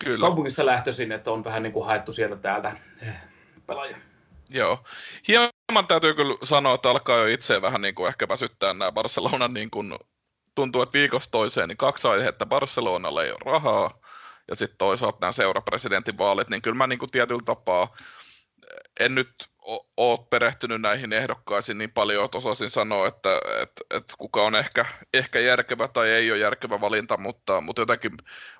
[0.06, 0.26] Kyllä.
[0.26, 3.16] Kaupungista lähtöisin, että on vähän niin kuin haettu sieltä täältä eh,
[3.68, 3.98] pelaajia.
[4.50, 4.84] Joo.
[5.28, 5.50] Hieman
[5.88, 9.72] täytyy kyllä sanoa, että alkaa jo itse vähän niin kuin ehkä väsyttää nämä Barcelonan niin
[9.72, 9.96] kuin,
[10.56, 12.46] tuntuu, että viikosta toiseen niin kaksi aihetta.
[12.46, 14.02] Barcelonalle ei ole rahaa
[14.48, 17.94] ja sitten toisaalta nämä seurapresidentin vaalit, niin kyllä mä niin kuin tietyllä tapaa
[19.00, 19.30] en nyt
[19.98, 24.86] ole perehtynyt näihin ehdokkaisiin niin paljon, että osasin sanoa, että, että, että kuka on ehkä,
[25.14, 28.12] ehkä järkevä tai ei ole järkevä valinta, mutta, mutta jotenkin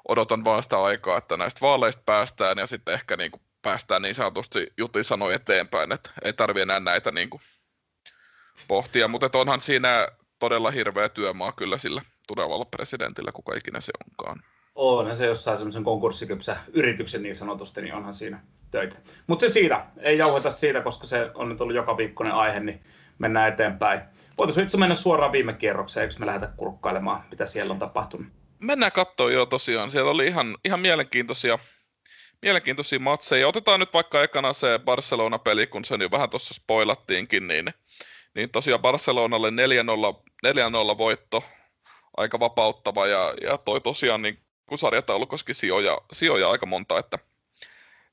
[0.08, 4.16] odotan vaan sitä aikaa, että näistä vaaleista päästään ja sitten ehkä niin kuin päästään niin
[4.16, 7.42] sanotusti Juti sanoi eteenpäin, että ei tarvitse enää näitä niin kuin
[8.68, 10.08] pohtia, mutta onhan siinä
[10.40, 14.44] todella hirveä työmaa kyllä sillä tulevalla presidentillä, kuka ikinä se onkaan.
[14.76, 18.96] On, se jossain semmoisen konkurssikypsä yrityksen niin sanotusti, niin onhan siinä töitä.
[19.28, 22.84] Mutta se siitä, ei jauheta siitä, koska se on nyt ollut joka viikkoinen aihe, niin
[23.18, 24.02] mennään eteenpäin.
[24.38, 28.28] Voitaisiin itse mennä suoraan viime kierrokseen, eikö me lähdetä kurkkailemaan, mitä siellä on tapahtunut?
[28.60, 29.92] Mennään katsoa jo tosiaan.
[29.92, 31.60] Siellä oli ihan, ihan mielenkiintoisia
[32.42, 33.48] mielenkiintoisia matseja.
[33.48, 37.66] Otetaan nyt vaikka ekana se Barcelona-peli, kun sen jo vähän tuossa spoilattiinkin, niin,
[38.36, 39.54] niin tosiaan Barcelonalle 4-0,
[40.94, 41.44] 4-0 voitto
[42.18, 47.20] aika vapauttava ja, ja toi tosiaan niin kun sarjataulu koski sijoja, sijoja aika monta, että,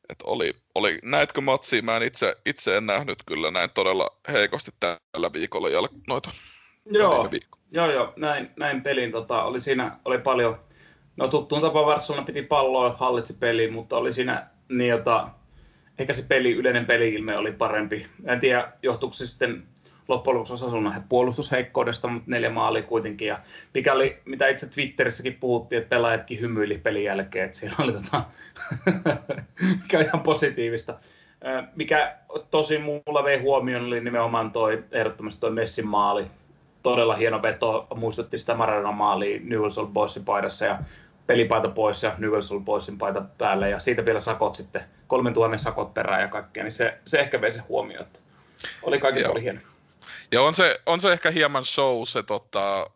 [0.09, 1.83] että oli, oli, näetkö matsia?
[1.83, 6.31] Mä en itse, itse en nähnyt kyllä näin todella heikosti tällä viikolla jälk, noita
[6.91, 7.31] Joo,
[7.71, 9.13] joo, joo, näin, näin pelin.
[9.13, 10.66] Tota, oli siinä oli paljon,
[11.17, 15.29] no tuttuun tapaan Barcelona piti palloa, hallitsi peliin, mutta oli siinä niin, jota,
[15.99, 18.07] ehkä se peli, yleinen peli-ilme oli parempi.
[18.25, 19.63] En tiedä, johtuuko se sitten
[20.09, 20.77] loppujen lopuksi osa
[21.09, 23.29] puolustusheikkoudesta, mutta neljä maalia kuitenkin.
[23.29, 23.39] Ja
[23.75, 28.25] mikä oli, mitä itse Twitterissäkin puhuttiin, että pelaajatkin hymyili pelin jälkeen, että siellä oli tota,
[29.83, 30.99] mikä ihan positiivista.
[31.77, 32.17] Mikä
[32.51, 36.27] tosi mulla vei huomioon oli nimenomaan toi, ehdottomasti toi Messin maali.
[36.83, 40.79] Todella hieno veto, muistutti sitä Maradona maalia Newell's Old Boysin paidassa ja
[41.27, 45.59] pelipaita pois ja Newell's Old Boysin paita päälle ja siitä vielä sakot sitten, kolmen tuhannen
[45.59, 48.19] sakot perään ja kaikkea, niin se, se ehkä vei se huomioon, että
[48.83, 49.61] oli kaikki oli hieno.
[50.33, 52.91] Ja on se, on se ehkä hieman show se tota,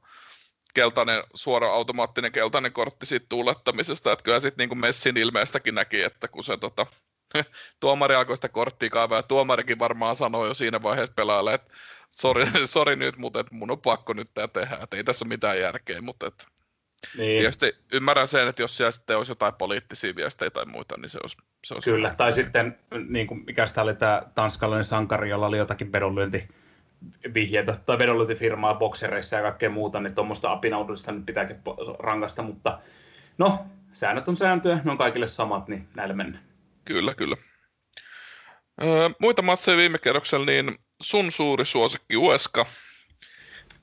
[0.75, 6.29] keltainen, suora automaattinen keltainen kortti siitä tuulettamisesta, että kyllä sitten niin Messin ilmeestäkin näki, että
[6.29, 6.87] kun se tota,
[7.81, 11.75] tuomari alkoi sitä korttia kaivaa, ja tuomarikin varmaan sanoi jo siinä vaiheessa pelaajalle, että
[12.11, 15.61] sori, sori nyt, mutta mun on pakko nyt tämä tehdä, että ei tässä ole mitään
[15.61, 16.45] järkeä, mutta että
[17.19, 17.41] niin.
[17.41, 21.19] Tietysti ymmärrän sen, että jos siellä sitten olisi jotain poliittisia viestejä tai muita, niin se
[21.23, 21.37] olisi...
[21.65, 22.79] Se olisi Kyllä, tai sitten
[23.09, 26.49] niin kuin, mikä sitä oli tämä tanskalainen sankari, jolla oli jotakin vedonlyönti
[27.35, 31.57] vihjeitä tai vedonlyöntifirmaa boksereissa ja kaikkea muuta, niin tuommoista apinaudellista nyt pitääkin
[31.99, 32.79] rankasta, mutta
[33.39, 36.45] no, säännöt on sääntöjä, ne on kaikille samat, niin näillä mennään.
[36.85, 37.37] Kyllä, kyllä.
[38.83, 42.67] Öö, muita matseja viime kerroksella, niin sun suuri suosikki Ueska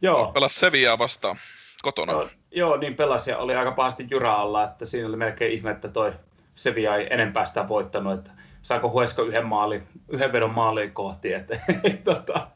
[0.01, 0.32] Joo.
[0.32, 1.38] pelasi Seviaa vastaan
[1.82, 2.11] kotona.
[2.13, 5.72] Joo, joo, niin pelasi ja oli aika pahasti jyrä alla, että siinä oli melkein ihme,
[5.72, 6.14] että toi
[6.55, 8.32] Sevilla ei enempää sitä voittanut, että
[8.62, 11.34] saako Huesko yhden, maali, yhden vedon maaliin kohti.
[11.34, 11.60] Että,
[12.14, 12.47] tota,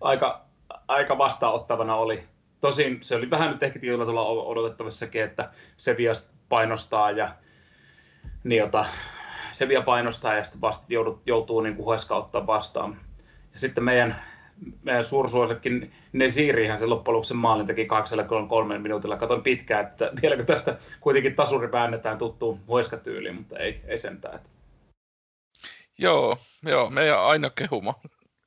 [0.00, 0.44] aika,
[0.88, 2.24] aika vastaanottavana oli.
[2.60, 6.14] Tosin se oli vähän nyt ehkä tietyllä tulla odotettavissakin, että Sevilla
[6.48, 7.28] painostaa ja
[8.44, 8.84] niin jota,
[9.50, 12.96] Sevilla painostaa ja sitten vasta joutuu, joutuu niin kuin Hueska ottaa vastaan.
[13.52, 14.16] Ja sitten meidän,
[14.82, 19.16] meidän suursuosikki Nesirihan se loppujen lopuksi maalin teki 83 minuutilla.
[19.16, 24.40] Katoin pitkään, että vieläkö tästä kuitenkin tasuri väännetään tuttuun Hueska-tyyliin, mutta ei, ei sentään.
[25.98, 27.94] Joo, joo, meidän aina kehuma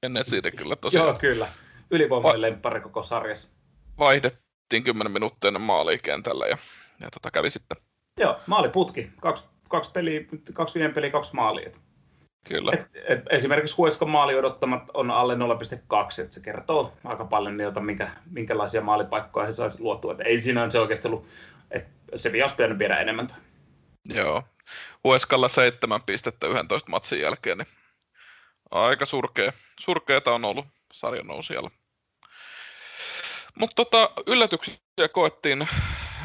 [0.04, 1.08] ennen siitä kyllä tosiaan.
[1.08, 1.48] joo, kyllä.
[1.92, 3.52] Ylivoimainen Va- lemppari koko sarjassa.
[4.00, 6.58] Vaihdettiin 10 minuuttia ennen maalikentällä ja,
[7.02, 7.78] ja tota kävi sitten.
[8.20, 9.10] Joo, maaliputki.
[9.22, 10.22] Kaksi, kaksi, peliä,
[10.54, 11.72] kaksi viime peliä, kaksi maalia.
[12.48, 12.72] Kyllä.
[12.74, 15.40] Et, et esimerkiksi Hueskon maali odottamat on alle 0,2,
[16.24, 20.12] että se kertoo aika paljon niiltä, minkä, minkälaisia maalipaikkoja he saisi luottua.
[20.12, 21.26] Et ei siinä se oikeasti ollut,
[21.72, 23.28] että se olisi pitänyt viedä enemmän.
[24.06, 24.44] Joo,
[25.04, 27.68] Hueskalla seitsemän pistettä 11 matsin jälkeen, niin
[28.72, 31.72] aika surkea, surkeeta on ollut sarjan nousijalla.
[33.56, 34.76] Mutta tota, yllätyksiä
[35.12, 35.68] koettiin.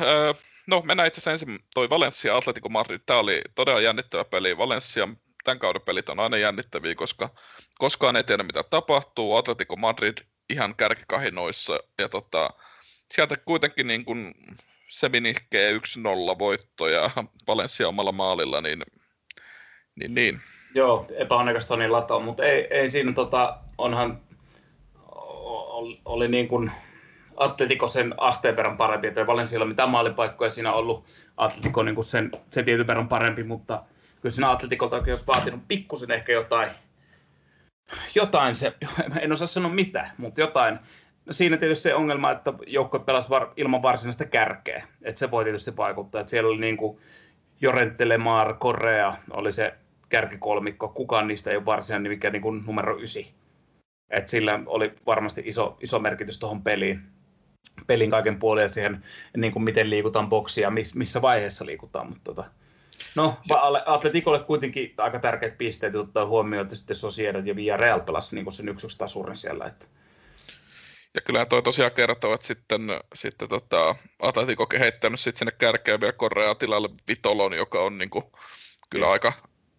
[0.01, 0.35] Öö,
[0.67, 3.01] no, mennään itse asiassa ensin toi Valencia Atletico Madrid.
[3.07, 4.59] Tämä oli todella jännittävä peli.
[4.59, 5.09] Valencia
[5.47, 7.31] tämän kauden pelit on aina jännittäviä, koska
[7.79, 9.37] koskaan ei tiedä mitä tapahtuu.
[9.37, 10.19] Atletico Madrid
[10.51, 12.51] ihan kärkikahinoissa ja tota,
[13.11, 14.35] sieltä kuitenkin niin kuin
[14.89, 15.79] seminihkeä 1-0
[16.39, 17.11] voitto ja
[17.47, 18.83] Valencia omalla maalilla, niin,
[19.97, 20.41] niin, niin.
[20.75, 24.21] Joo, epäonnekas Toni Lato, mutta ei, ei siinä tota, onhan,
[25.07, 26.71] oli, oli niin kuin
[27.37, 31.05] Atletico sen asteen verran parempi, että Valencia ei mitään maalipaikkoja siinä ollut
[31.37, 33.83] Atletico niin kuin sen, sen tietyn verran parempi, mutta
[34.27, 36.68] kyllä siinä Atleticolta olisi vaatinut pikkusen ehkä jotain,
[38.14, 38.72] jotain se,
[39.20, 40.79] en osaa sanoa mitä, mutta jotain
[41.27, 44.87] No siinä tietysti se ongelma, että joukko pelasi var, ilman varsinaista kärkeä.
[45.03, 46.20] Että se voi tietysti vaikuttaa.
[46.20, 46.99] Että siellä oli niin kuin
[47.61, 49.74] Jorente Lemar, Korea oli se
[50.09, 50.89] kärkikolmikko.
[50.89, 53.35] Kukaan niistä ei ole varsinainen mikä niin kuin numero ysi.
[54.11, 57.01] Että sillä oli varmasti iso, iso merkitys tuohon peliin.
[57.87, 59.05] Pelin kaiken puolin ja siihen,
[59.37, 62.09] niin kuin miten liikutaan boksia, miss, missä vaiheessa liikutaan.
[62.09, 62.45] Mutta tota,
[63.15, 63.39] No,
[63.87, 68.69] Atletikolle kuitenkin aika tärkeät pisteet ottaa huomioon, että sitten Sociedad ja Villarreal pelasi niin sen
[68.69, 69.65] yksi tasurin siellä.
[69.65, 69.87] Että
[71.17, 72.81] ja kyllä toi tosiaan kertoo, että sitten,
[73.15, 78.25] sitten tota, Atletico kehittänyt sitten sinne kärkeen vielä Korea tilalle Vitolon, joka on niin kuin,
[78.91, 79.33] kyllä aika,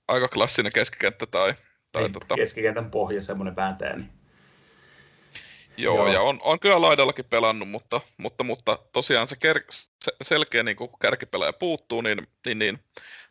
[0.07, 1.53] aika klassinen keskikenttä tai,
[1.91, 2.35] tai niin, tota...
[2.35, 3.95] keskikentän pohja semmoinen vääntäjä.
[3.95, 4.09] Niin...
[5.77, 9.89] Joo, Joo, ja on, on kyllä laidallakin pelannut, mutta, mutta, mutta tosiaan se, ker, se
[10.21, 12.79] selkeä niin kuin kärkipelaaja puuttuu, niin, niin, niin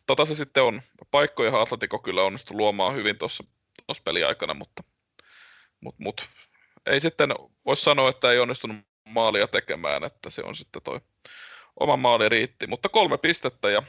[0.07, 0.81] tota se sitten on.
[1.11, 3.43] Paikkoja Atletico kyllä onnistu luomaan hyvin tuossa
[4.03, 4.83] peliaikana, mutta,
[5.81, 6.23] mutta, mutta
[6.85, 7.29] ei sitten
[7.65, 11.01] voisi sanoa, että ei onnistunut maalia tekemään, että se on sitten toi
[11.79, 13.83] oma maali riitti, mutta kolme pistettä ja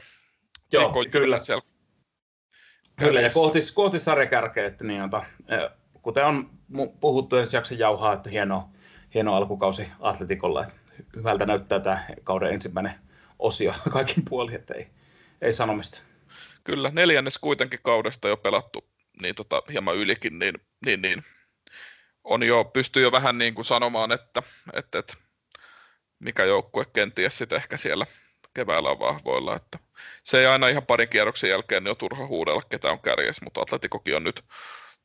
[0.71, 1.39] Joo, kyllä.
[1.39, 1.63] Siellä
[2.99, 5.23] Kyllä, ja kohti, kohti sarjakärkeä, että niin, ota,
[6.01, 6.49] kuten on
[6.99, 8.69] puhuttu ensi jakson jauhaa, että hieno,
[9.13, 10.65] hieno alkukausi Atletikolla.
[11.15, 12.93] Hyvältä näyttää tämä kauden ensimmäinen
[13.39, 14.87] osio kaikin puolin, että ei,
[15.41, 16.01] ei sanomista.
[16.63, 18.89] Kyllä, neljännes kuitenkin kaudesta jo pelattu,
[19.21, 21.23] niin tota, hieman ylikin, niin, niin, niin
[22.23, 24.43] on jo, pystyy jo vähän niin kuin sanomaan, että,
[24.73, 25.13] että, että
[26.19, 28.05] mikä joukkue kenties sitten ehkä siellä
[28.53, 29.55] keväällä on vahvoilla.
[29.55, 29.79] Että
[30.23, 33.61] se ei aina ihan parin kierroksen jälkeen niin on turha huudella, ketä on kärjessä, mutta
[33.61, 34.43] Atletikokin on nyt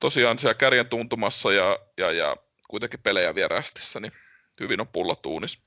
[0.01, 2.37] tosiaan siellä kärjen tuntumassa ja, ja, ja
[2.69, 4.13] kuitenkin pelejä vierästissä, niin
[4.61, 5.59] hyvin on pulla tuunis.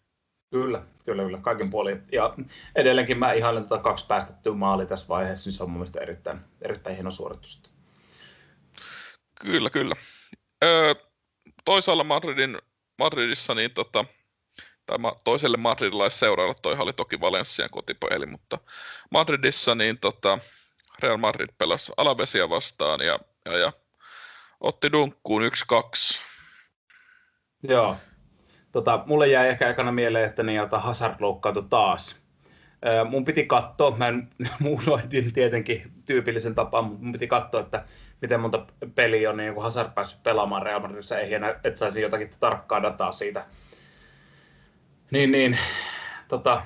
[0.49, 2.03] Kyllä, kyllä, kyllä, kaiken puolin.
[2.11, 2.33] Ja
[2.75, 6.39] edelleenkin mä ihailen tätä kaksi päästettyä maali tässä vaiheessa, niin se on mun mielestä erittäin,
[6.61, 7.63] erittäin hieno suoritus.
[9.41, 9.95] Kyllä, kyllä.
[10.63, 10.95] Öö,
[11.65, 12.57] toisaalla Madridin,
[12.97, 14.05] Madridissa, niin tota,
[14.85, 18.57] tai toiselle madridilaisseuralle, toihan oli toki Valenssian kotipeli, mutta
[19.11, 20.39] Madridissa niin tota,
[21.03, 23.73] Real Madrid pelasi Alavesia vastaan ja, ja, ja
[24.59, 26.21] otti dunkkuun 1-2.
[27.63, 27.97] Joo.
[28.77, 32.21] Tota, mulle jäi ehkä ekana mieleen, että niin, jota Hazard loukkaantui taas.
[33.09, 37.83] Mun piti katsoa, mä en muuloitin tietenkin tyypillisen tapaan, mutta mun piti katsoa, että
[38.21, 38.65] miten monta
[38.95, 42.83] peliä on niin kun Hazard päässyt pelaamaan Real Madridissa, ei enää, että saisi jotakin tarkkaa
[42.83, 43.45] dataa siitä.
[45.11, 45.57] Niin, niin,
[46.27, 46.61] tota,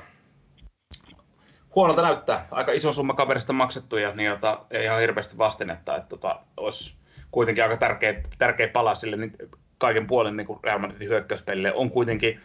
[1.75, 2.47] huonolta näyttää.
[2.51, 6.97] Aika iso summa kaverista maksettu ja niin, jota, ei ihan hirveästi vastinetta, että tota, olisi
[7.31, 9.33] kuitenkin aika tärkeä, tärkeä pala sille niin
[9.81, 11.73] kaiken puolen niin Real Madridin hyökkäyspelille.
[11.73, 12.39] On kuitenkin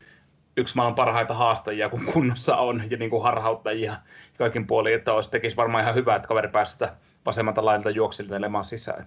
[0.57, 3.97] yksi maailman parhaita haastajia, kun kunnossa on, ja niin kuin harhauttajia
[4.39, 8.65] kaikin puolin, että olisi tekisi varmaan ihan hyvä, että kaveri pääsi sitä vasemmalta lailta juoksentelemaan
[8.65, 9.05] sisään.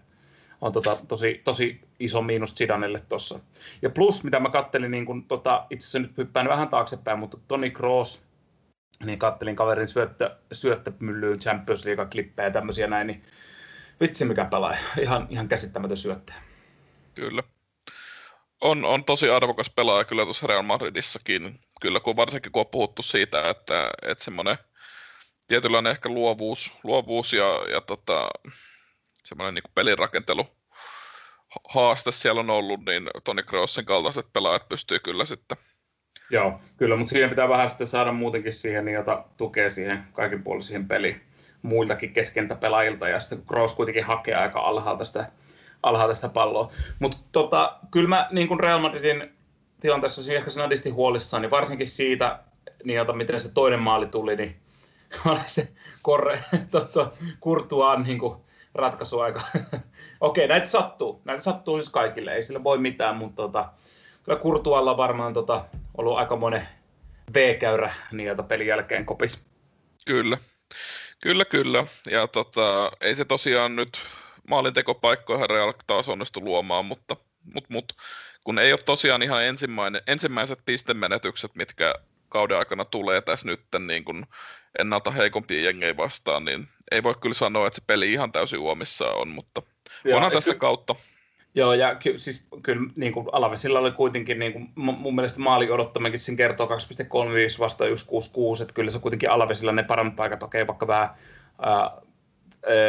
[0.62, 3.40] On tota, tosi, tosi iso miinus Zidanelle tuossa.
[3.82, 7.38] Ja plus, mitä mä kattelin, niin kun, tota, itse asiassa nyt hyppään vähän taaksepäin, mutta
[7.48, 8.26] Toni Kroos,
[9.06, 13.24] niin kattelin kaverin syöttö, syöttömyllyyn Champions League-klippejä ja tämmöisiä näin, niin
[14.02, 14.76] vitsi mikä pelaa.
[15.02, 16.38] Ihan, ihan käsittämätön syöttäjä.
[17.16, 17.44] Kyllä.
[18.62, 21.60] On, on tosi arvokas pelaaja kyllä tuossa Real Madridissakin.
[21.82, 24.58] Kyllä, kun varsinkin kun on puhuttu siitä, että, että semmoinen
[25.48, 28.30] tietynlainen ehkä luovuus, luovuus ja, ja tota,
[29.24, 30.48] semmoinen niin pelirakentelu
[31.70, 35.58] haaste siellä on ollut, niin Toni Krossin kaltaiset pelaajat pystyy kyllä sitten
[36.32, 40.44] Joo, kyllä, mutta siihen pitää vähän sitten saada muutenkin siihen, niin jota tukee siihen kaikin
[40.44, 41.22] puolin siihen peliin
[41.62, 45.32] muiltakin keskentäpelaajilta, ja sitten Kroos kuitenkin hakee aika alhaalta sitä,
[45.84, 46.72] alhaalta sitä palloa.
[47.00, 49.34] Mutta tota, kyllä mä niin kuin Real Madridin
[49.80, 52.40] tilanteessa olisin ehkä snadisti huolissaan, niin varsinkin siitä,
[52.84, 54.56] niin jota, miten se toinen maali tuli, niin
[55.26, 55.68] oli se
[56.02, 57.08] korre, tota,
[57.40, 58.36] Kurtuaan niin kuin
[58.74, 59.42] ratkaisu aika.
[60.22, 61.22] Okei, näitä sattuu.
[61.26, 63.70] Näitä sattuu siis kaikille, ei sille voi mitään, mutta tota,
[64.24, 65.66] kyllä Kurtualla varmaan tota,
[65.98, 66.68] ollut aika monen
[67.34, 69.46] V-käyrä niiltä pelin jälkeen kopis.
[70.06, 70.38] Kyllä.
[71.22, 71.86] Kyllä, kyllä.
[72.12, 74.02] Ja tota, ei se tosiaan nyt
[74.50, 77.16] maalintekopaikkoja Real taas onnistu luomaan, mutta,
[77.54, 77.96] mutta, mutta
[78.44, 81.94] kun ei ole tosiaan ihan ensimmäinen, ensimmäiset pistemenetykset, mitkä
[82.30, 84.26] kauden aikana tulee tässä nyt niin kuin
[84.80, 89.12] ennalta heikompia jengejä vastaan, niin ei voi kyllä sanoa, että se peli ihan täysin uomissa
[89.12, 89.62] on, mutta
[90.04, 90.96] ja, onhan tässä ky- kautta.
[91.56, 95.72] Joo, ja ky- siis kyllä niin kuin Alavesilla oli kuitenkin, niin kuin mun mielestä maali
[95.72, 97.92] odottamakin siinä kertoo 2,35 vasta 1,66,
[98.62, 101.10] että kyllä se kuitenkin Alavesilla ne paremmat paikat, okei, vaikka vähän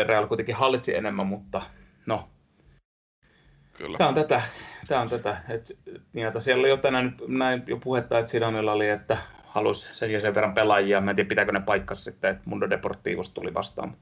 [0.06, 1.62] Real kuitenkin hallitsi enemmän, mutta
[2.06, 2.28] no,
[3.80, 3.98] Kyllä.
[3.98, 4.42] Tämä on tätä.
[4.88, 5.36] Tämä on tätä.
[5.48, 5.78] Et,
[6.12, 10.10] niin, että siellä oli jo tänään näin jo puhetta, että Sidanilla oli, että halusi sen
[10.10, 11.00] ja sen verran pelaajia.
[11.00, 13.96] Mä en tiedä, pitääkö ne paikkansa sitten, että Mundo Deportivos tuli vastaan.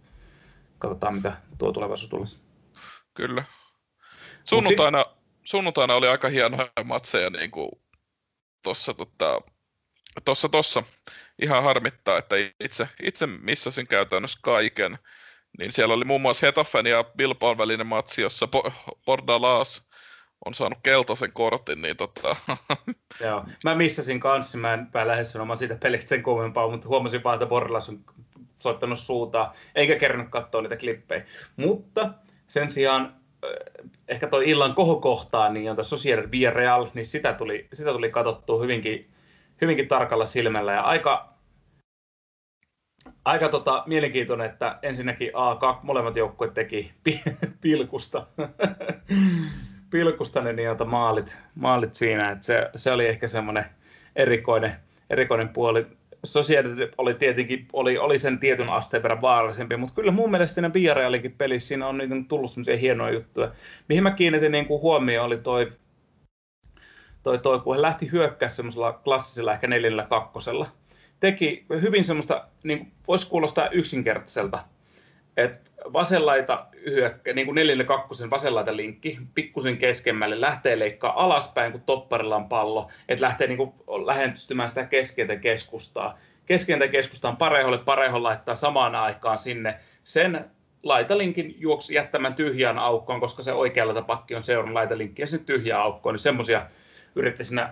[0.79, 2.41] Katsotaan, mitä tuo tulevaisuus tulisi.
[3.15, 3.45] Kyllä.
[4.45, 5.05] Sunnuntaina,
[5.45, 7.71] sunnuntaina oli aika hienoja matseja niin kuin
[8.63, 9.41] tuossa tota,
[10.25, 10.83] tossa, tossa.
[11.43, 14.99] Ihan harmittaa, että itse, itse missasin käytännössä kaiken.
[15.59, 18.49] Niin siellä oli muun muassa Hetafen ja Bilbaon välinen matsi, jossa
[19.07, 19.89] Bordalas
[20.45, 22.37] on saanut keltaisen kortin, niin tota...
[23.25, 27.35] Joo, mä missasin kanssa, mä en lähde sanomaan siitä pelistä sen kummempaa, mutta huomasin vaan,
[27.35, 28.05] että Bordalas on
[28.59, 31.25] soittanut suutaan, eikä kerännyt katsoa niitä klippejä.
[31.57, 32.11] Mutta
[32.49, 33.19] sen sijaan
[34.09, 39.11] ehkä toi illan kohokohtaa, niin tässä Sociedad Villarreal, niin sitä tuli, sitä tuli katsottua hyvinkin,
[39.61, 41.35] hyvinkin tarkalla silmällä ja aika,
[43.25, 46.93] aika tota, mielenkiintoinen, että ensinnäkin A2, molemmat joukkueet teki
[47.61, 48.27] pilkusta,
[49.91, 53.65] pilkusta ne niin, maalit, maalit siinä, että se, se oli ehkä semmoinen
[54.17, 54.77] erikoinen,
[55.11, 55.87] erikoinen puoli.
[56.25, 60.73] Sociedad oli tietenkin, oli, oli sen tietyn asteen verran vaarallisempi, mutta kyllä mun mielestä siinä
[60.73, 63.51] Villarrealikin pelissä siinä on niin tullut semmoisia hienoja juttuja.
[63.89, 65.73] Mihin mä kiinnitin niin kuin huomioon oli toi,
[67.23, 70.67] toi, toi, kun he lähti hyökkää semmoisella klassisella ehkä neljällä kakkosella.
[71.21, 74.59] Teki hyvin semmoista, niin voisi kuulostaa yksinkertaiselta,
[75.37, 81.81] että vasenlaita hyökkä, niin kuin 4 kakkosen vasenlaita linkki, pikkusen keskemmälle, lähtee leikkaa alaspäin, kun
[81.81, 83.73] topparilla on pallo, että lähtee niin kuin
[84.07, 86.19] lähentymään sitä keskeltä keskustaa.
[86.47, 90.45] Keskeltä keskustaan pareholle, pareho laittaa samaan aikaan sinne sen
[90.83, 95.83] laitalinkin juoksi jättämään tyhjään aukkoon, koska se oikealla pakki on seuran laitalinkki ja se tyhjää
[95.83, 96.67] aukkoon, niin semmoisia
[97.15, 97.67] yritti sinne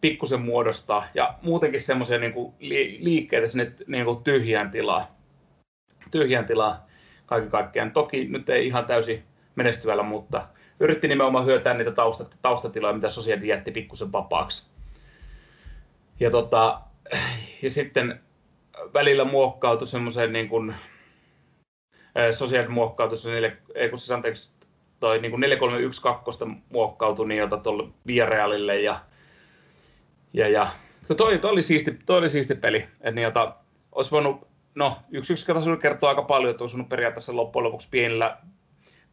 [0.00, 2.34] pikkusen muodostaa ja muutenkin semmoisia niin
[2.98, 5.16] liikkeitä sinne niin kuin tyhjään tilaa.
[6.10, 6.86] Tyhjään tilaa
[7.26, 7.90] kaiken kaikkiaan.
[7.90, 10.48] Toki nyt ei ihan täysin menestyvällä, mutta
[10.80, 14.70] yritti nimenomaan hyötää niitä taustat, taustatiloja, mitä Sociedad jätti pikkusen vapaaksi.
[16.20, 16.80] Ja, tota,
[17.62, 18.20] ja sitten
[18.94, 20.74] välillä muokkautui semmoiseen niin kuin,
[22.30, 24.52] Sociedad muokkautui se, neljä, ei kun se anteeksi,
[25.00, 29.00] toi niin kuin 4312 muokkautui niin jota tuolle Viarealille ja,
[30.32, 30.66] ja, ja
[31.16, 33.56] toi, toi, oli siisti, toi oli siisti peli, että niin jota,
[33.92, 35.46] olisi voinut no, yksi yksi
[35.82, 38.36] kertoo aika paljon, että on periaatteessa loppujen lopuksi pienillä,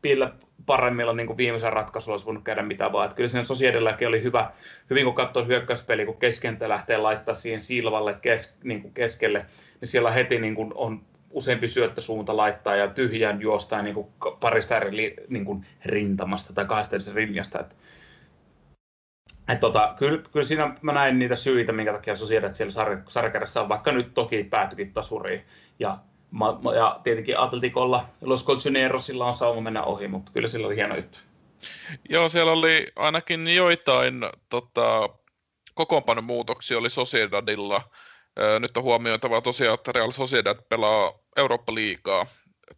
[0.02, 0.32] pienillä
[0.66, 3.06] paremmilla niin kuin viimeisen ratkaisulla olisi voinut käydä mitä vaan.
[3.06, 4.52] Että kyllä sen Sosiedellakin oli hyvä,
[4.90, 9.46] hyvin kun katsoo hyökkäyspeli, kun keskentä lähtee laittaa siihen Silvalle kes, niin kuin keskelle,
[9.82, 14.08] niin siellä heti niin kuin on useampi syöttösuunta laittaa ja tyhjään juostaa niin kuin
[14.40, 17.60] parista eri niin kuin rintamasta tai kahdesta eri.
[17.60, 17.76] Että
[19.48, 23.62] et tota, kyllä, kyllä siinä mä näin niitä syitä, minkä takia Sociedad siellä sar- sarjakärjessä
[23.62, 25.46] on, vaikka nyt toki päätyikin tasuriin.
[25.80, 25.98] Ja,
[26.32, 30.96] ma, ja tietenkin Atleticolla, Los Colchonerosilla on sauma mennä ohi, mutta kyllä sillä oli hieno
[30.96, 31.18] juttu.
[32.10, 35.10] Joo, siellä oli ainakin joitain tota,
[35.74, 37.82] kokoonpanon muutoksia oli Sociedadilla.
[38.60, 42.26] Nyt on huomioitava tosiaan, että Real Sociedad pelaa Eurooppa-liigaa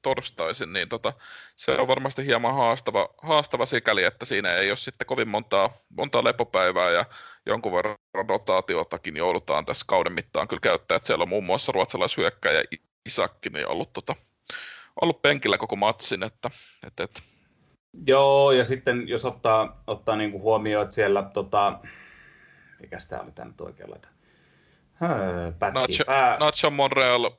[0.01, 1.13] torstaisin, niin tota,
[1.55, 6.23] se on varmasti hieman haastava, haastava sikäli, että siinä ei ole sitten kovin montaa, montaa
[6.23, 7.05] lepopäivää ja
[7.45, 12.63] jonkun verran rotaatiotakin joudutaan tässä kauden mittaan kyllä käyttää, että siellä on muun muassa ruotsalaishyökkäjä
[13.05, 14.15] Isakki niin ollut, tota,
[15.01, 16.49] ollut penkillä koko matsin, että,
[16.87, 17.21] että, että.
[18.07, 21.79] Joo, ja sitten jos ottaa, ottaa niin kuin huomioon, että siellä, tota,
[22.81, 24.07] mikä tämä oli tämä nyt oikein laita?
[25.73, 26.03] Nacho,
[26.39, 27.29] Nacho Monreal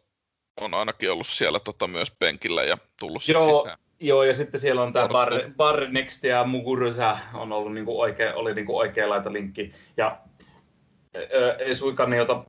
[0.60, 3.78] on ainakin ollut siellä tota, myös penkillä ja tullut joo, sisään.
[4.00, 8.34] Joo, ja sitten siellä on tämä Bar, Bar Next ja Muguruza on ollut niinku oikea,
[8.34, 9.72] oli niinku oikeanlaita linkki.
[9.96, 10.18] Ja
[11.58, 12.44] ei suinkaan jota,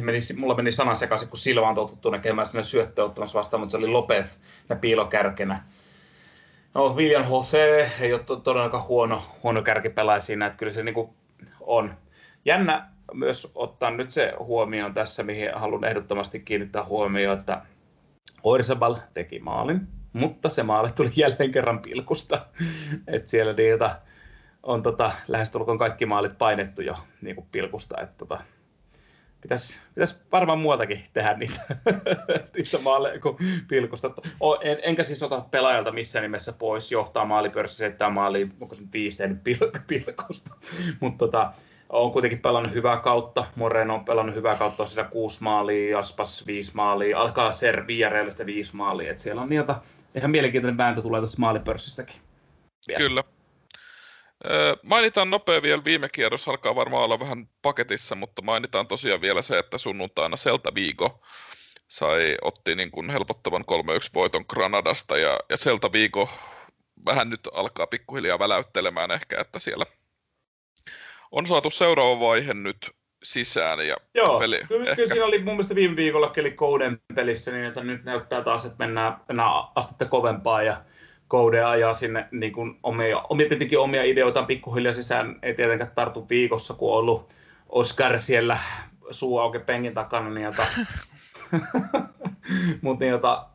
[0.00, 3.70] meni, mulla meni sana sekaisin, kun Silva on totuttu näkemään sinne syöttöä ottamassa vastaan, mutta
[3.70, 4.36] se oli Lopez
[4.68, 5.64] ja piilokärkenä.
[6.74, 11.14] No, William Jose ei ole todellakaan huono, huono kärkipelaaja siinä, että kyllä se niinku
[11.60, 11.94] on.
[12.44, 17.62] Jännä, myös ottaa nyt se huomioon tässä, mihin haluan ehdottomasti kiinnittää huomioon, että
[18.42, 19.80] Oirsabal teki maalin,
[20.12, 22.46] mutta se maali tuli jälleen kerran pilkusta.
[23.06, 24.00] että siellä niitä
[24.62, 28.00] on tota, lähestulkoon kaikki maalit painettu jo niin kuin pilkusta.
[28.00, 28.40] Että tota,
[29.40, 31.60] pitäisi, pitäisi varmaan muualtakin tehdä niitä,
[32.56, 33.36] niitä maaleja kuin
[33.68, 34.10] pilkusta.
[34.40, 38.80] O, en, enkä siis ota pelaajalta missään nimessä pois johtaa maalipörssissä, settää maaliin, onko se
[38.80, 39.56] nyt viisi tehnyt pil,
[39.86, 40.54] pilkusta.
[41.00, 41.52] Mutta tota,
[41.92, 43.46] on kuitenkin pelannut hyvää kautta.
[43.56, 48.76] Moreno on pelannut hyvää kautta, sitä kuusi maalia, Aspas viisi maalia, alkaa Ser Villarealista viisi
[48.76, 49.12] maalia.
[49.12, 49.74] Et siellä on niitä
[50.14, 52.06] ihan mielenkiintoinen vääntö tulee tuosta maalipörssistä
[52.88, 52.98] Vielä.
[52.98, 53.24] Kyllä.
[54.82, 59.58] Mainitaan nopea vielä, viime kierros alkaa varmaan olla vähän paketissa, mutta mainitaan tosiaan vielä se,
[59.58, 61.20] että sunnuntaina Celta Vigo
[61.88, 63.74] sai, otti niin kuin helpottavan 3-1
[64.14, 66.28] voiton Granadasta ja, ja Celta Vigo
[67.06, 69.86] vähän nyt alkaa pikkuhiljaa väläyttelemään ehkä, että siellä
[71.32, 72.90] on saatu seuraava vaihe nyt
[73.22, 73.86] sisään.
[73.86, 74.96] Ja Joo, peli kyllä, ehkä...
[74.96, 78.64] kyllä siinä oli mun mielestä viime viikolla eli Coden pelissä, niin että nyt näyttää taas,
[78.64, 80.76] että mennään, mennään astetta kovempaa ja
[81.30, 86.26] Code ajaa sinne niin kuin omia, omia, tietenkin omia ideoitaan pikkuhiljaa sisään, ei tietenkään tartu
[86.30, 87.34] viikossa, kun on ollut
[87.68, 88.58] Oscar siellä
[89.10, 90.62] suu auki penkin takana, niin jota...
[92.82, 93.46] Mutta niin jota,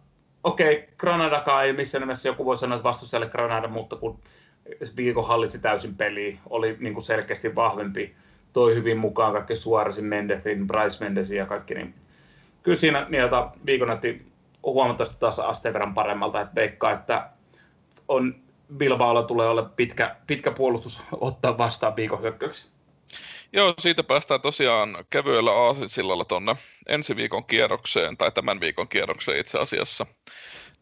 [0.43, 4.19] okei, okay, Granadakaan ei missään nimessä joku voi sanoa, että vastustajalle Granada, mutta kun
[4.97, 8.15] viikon hallitsi täysin peliä, oli niin kuin selkeästi vahvempi,
[8.53, 11.93] toi hyvin mukaan kaikki Suoresin, Mendethin, Bryce Mendesin ja kaikki, niin
[12.63, 14.25] kyllä siinä jota viikon näytti
[14.63, 17.29] huomattavasti taas asteen verran paremmalta, että veikkaa, että
[18.07, 18.35] on
[18.77, 22.69] Bilbaolla tulee olla pitkä, pitkä puolustus ottaa vastaan viikon hyökkäyksi.
[23.53, 26.55] Joo, siitä päästään tosiaan kevyellä aasinsillalla tuonne
[26.87, 30.05] ensi viikon kierrokseen, tai tämän viikon kierrokseen itse asiassa.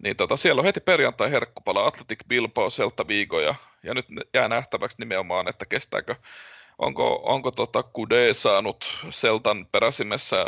[0.03, 3.55] Niin tota, siellä on heti perjantai herkkupala Atletic Bilbao, Celta Vigo ja,
[3.85, 6.15] ja nyt jää nähtäväksi nimenomaan, että kestääkö,
[6.77, 10.45] onko, onko tota Kude saanut Seltan peräsimessä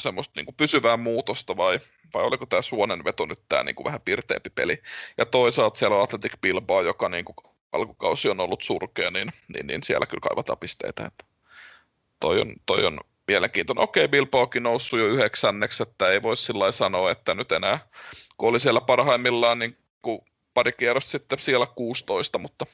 [0.00, 1.80] semmoista niin kuin pysyvää muutosta vai,
[2.14, 4.82] vai oliko tämä suonen veto nyt tämä niin kuin vähän pirteempi peli.
[5.18, 7.36] Ja toisaalta siellä on Atletic Bilbao, joka niin kuin
[7.72, 11.06] alkukausi on ollut surkea, niin, niin, niin siellä kyllä kaivataan pisteitä.
[11.06, 11.24] Että
[12.20, 13.84] toi, on, toi on mielenkiintoinen.
[13.84, 17.78] Okei, Bilbaokin noussut jo yhdeksänneksi, että ei voi sillä sanoa, että nyt enää
[18.36, 20.20] kun oli siellä parhaimmillaan niin kuin
[20.54, 22.66] pari kierrosta sitten siellä 16, mutta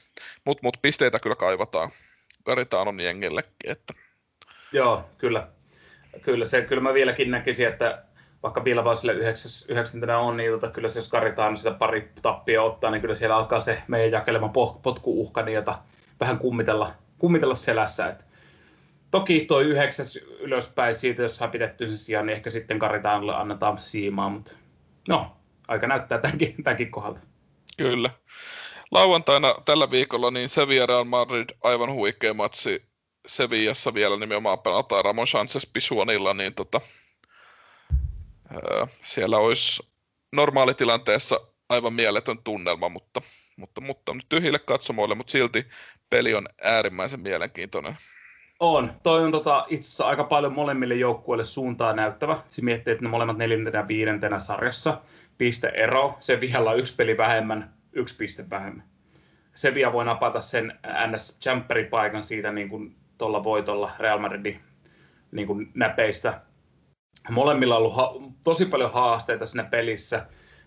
[0.45, 1.91] mut, mut pisteitä kyllä kaivataan
[2.87, 3.71] on jengillekin.
[3.71, 3.93] Että.
[4.71, 5.47] Joo, kyllä.
[6.21, 8.03] Kyllä, se, kyllä mä vieläkin näkisin, että
[8.43, 9.13] vaikka Bilbao sille
[9.69, 13.37] yhdeksäntenä on, niin tota, kyllä se, jos Karitaan sitä pari tappia ottaa, niin kyllä siellä
[13.37, 14.51] alkaa se meidän jakelema
[14.83, 15.79] potkuuhka, niin jota
[16.19, 18.07] vähän kummitella, kummitella selässä.
[18.07, 18.25] Et
[19.11, 23.77] toki tuo yhdeksäs ylöspäin siitä, jos saa pidetty sen sijaan, niin ehkä sitten Karitaanille annetaan
[23.77, 24.55] siimaa, mutta
[25.07, 25.37] no,
[25.67, 27.30] aika näyttää tämänkin, tämänkin kohdalta.
[27.81, 28.09] Kyllä.
[28.91, 32.85] Lauantaina tällä viikolla niin Sevilla Real Madrid aivan huikea matsi
[33.27, 36.81] Sevillassa vielä nimenomaan pelataan Ramon Sanchez Pisuanilla, niin tota,
[39.03, 39.83] siellä olisi
[40.35, 41.39] normaalitilanteessa
[41.69, 43.21] aivan mieletön tunnelma, mutta,
[43.57, 45.65] mutta, mutta nyt tyhjille katsomoille, mutta silti
[46.09, 47.97] peli on äärimmäisen mielenkiintoinen.
[48.59, 48.93] On.
[49.03, 52.41] Toi on tota, itse asiassa aika paljon molemmille joukkueille suuntaa näyttävä.
[52.47, 55.01] Se miettii, että ne molemmat neljäntenä ja viidentenä sarjassa.
[55.37, 56.17] Pisteero.
[56.19, 56.41] Se
[56.71, 58.83] on yksi peli vähemmän, yksi piste vähemmän.
[59.55, 61.37] Sevilla voi napata sen ns
[61.89, 64.59] paikan siitä niin kuin tuolla voitolla Real Madridin
[65.31, 66.41] niin kuin näpeistä.
[67.29, 68.13] Molemmilla on ollut ha-
[68.43, 70.25] tosi paljon haasteita siinä pelissä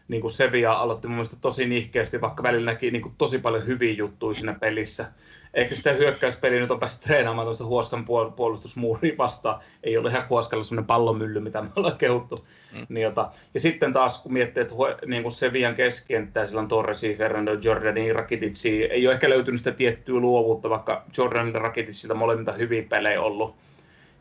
[0.09, 3.67] niin kuin Sevilla aloitti mun mielestä tosi nihkeästi, vaikka välillä näki niin kuin tosi paljon
[3.67, 5.07] hyviä juttuja siinä pelissä.
[5.55, 8.05] Eikä sitä hyökkäyspeliä nyt on päässyt treenaamaan tuosta Huoskan
[8.37, 9.61] puolustusmuuriin vastaan.
[9.83, 12.47] Ei ole ihan Huoskalla sellainen pallomylly, mitä me ollaan kehuttu.
[12.73, 12.87] Mm.
[12.89, 13.31] Niin, jota.
[13.55, 14.75] Ja sitten taas kun miettii, että
[15.07, 19.73] niin kuin Sevian keskikenttää, sillä on Torresi, Fernando, Jordani, Rakititsi, ei ole ehkä löytynyt sitä
[19.73, 23.55] tiettyä luovuutta, vaikka Jordanilta Rakititsilta molemmilta hyviä pelejä ollut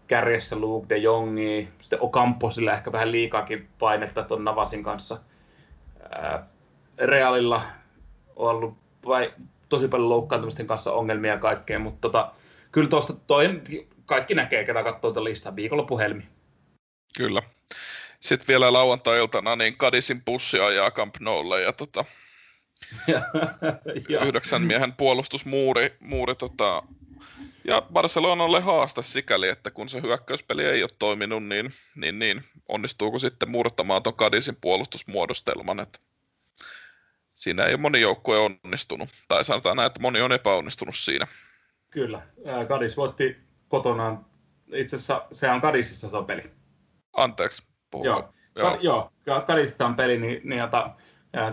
[0.08, 5.18] kärjessä Luke de Jongi, sitten Okamposilla ehkä vähän liikaakin painetta tuon Navasin kanssa–
[6.98, 7.62] Realilla
[8.36, 9.34] on ollut vai,
[9.70, 12.32] tosi paljon loukkaantumisten kanssa ongelmia ja kaikkea, mutta tota,
[12.72, 13.62] kyllä tuosta toi,
[14.06, 16.24] kaikki näkee, ketä katsoo tuota listaa viikonloppuhelmi.
[17.18, 17.42] Kyllä.
[18.20, 22.06] Sitten vielä lauantai-iltana niin Kadisin pussi ajaa Camp Noulle ja tota,
[24.10, 26.84] ja, yhdeksän miehen puolustusmuuri muuri, tota,
[27.64, 33.20] ja Barcelonalle haaste sikäli, että kun se hyökkäyspeli ei ole toiminut, niin, niin, niin onnistuuko
[33.20, 35.80] sitten murtamaan tuon Kadisin puolustusmuodostelman.
[35.80, 36.00] Että
[37.34, 41.28] siinä ei ole moni joukkue onnistunut, tai sanotaan näin, että moni on epäonnistunut siinä.
[41.90, 42.22] Kyllä,
[42.68, 43.38] Kadis voitti
[43.68, 44.26] kotonaan,
[44.74, 46.52] itse asiassa se on Kadisissa se peli.
[47.14, 48.08] Anteeksi, puhuko?
[48.08, 48.72] Joo, joo.
[48.72, 50.96] Ka- joo Kadisissa on peli, niin, niin jota,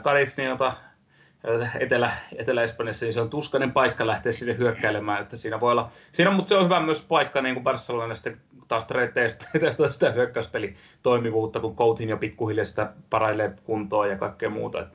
[0.02, 0.72] Kadis, niin jota,
[1.80, 5.22] Etelä, Etelä-Espanjassa, niin se on tuskainen paikka lähteä sinne hyökkäilemään.
[5.22, 8.40] Että siinä voi olla, siinä, mutta se on hyvä myös paikka niin kuin Barcelona sitten
[8.68, 8.86] taas
[9.58, 14.86] testata sitä hyökkäyspeli toimivuutta, kun Coutin jo pikkuhiljaa sitä parailee kuntoon ja kaikkea muuta.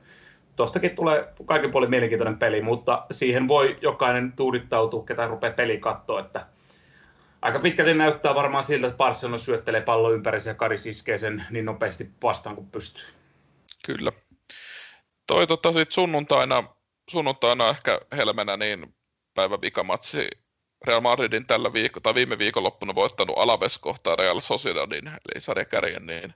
[0.56, 6.20] Tuostakin tulee kaiken puolin mielenkiintoinen peli, mutta siihen voi jokainen tuudittautua, ketä rupeaa peli katsoa,
[6.20, 6.46] että
[7.42, 11.64] aika pitkälti näyttää varmaan siltä, että Barcelona syöttelee pallon ympäri ja Karis iskee sen niin
[11.64, 13.04] nopeasti vastaan kuin pystyy.
[13.86, 14.12] Kyllä
[15.26, 16.64] toi tota sit sunnuntaina,
[17.10, 18.94] sunnuntaina ehkä helmenä niin
[19.34, 20.28] päivän vikamatsi
[20.86, 26.34] Real Madridin tällä viikko, tai viime viikonloppuna voittanut Alaves kohtaa Real Sociedadin, eli sarjakärjen, niin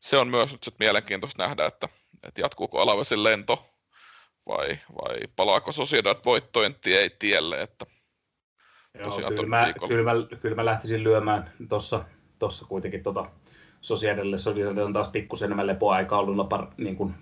[0.00, 1.88] se on myös nyt sit mielenkiintoista nähdä, että,
[2.22, 3.62] että jatkuuko Alavesin lento
[4.48, 7.86] vai, vai palaako Sociedad voittojen tie, tielle, että
[8.98, 12.04] Joo, kyllä, mä, kyllä, mä, kyllä mä lähtisin lyömään tuossa
[12.38, 13.26] tossa kuitenkin tota
[13.80, 14.38] Sociedadille.
[14.38, 16.48] Sociedad on taas pikkusen enemmän lepoaika ollut
[16.78, 17.14] niin kuin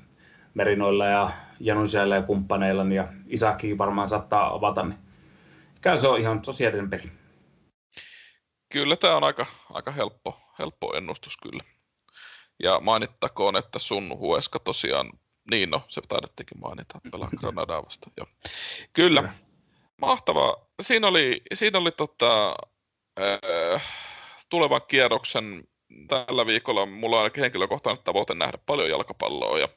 [0.55, 1.31] Merinoilla ja
[1.61, 4.99] Janusjäillä ja kumppaneilla, niin ja Isaki varmaan saattaa avata, niin
[5.81, 7.13] käy se on ihan sosiaalinen peli.
[8.73, 11.65] Kyllä tämä on aika, aika helppo, helppo ennustus kyllä.
[12.63, 15.13] Ja mainittakoon, että sun Hueska tosiaan,
[15.51, 18.11] niin no, se taidettikin mainita, pelaa Granadaa vasta.
[18.17, 18.27] Joo.
[18.93, 19.33] Kyllä,
[20.01, 20.57] mahtavaa.
[20.83, 22.55] Siinä oli, siinä oli tota,
[23.21, 23.83] äh,
[24.49, 25.65] tulevan kierroksen
[26.09, 29.69] tällä viikolla mulla on ainakin henkilökohtainen tavoite nähdä paljon jalkapalloa ja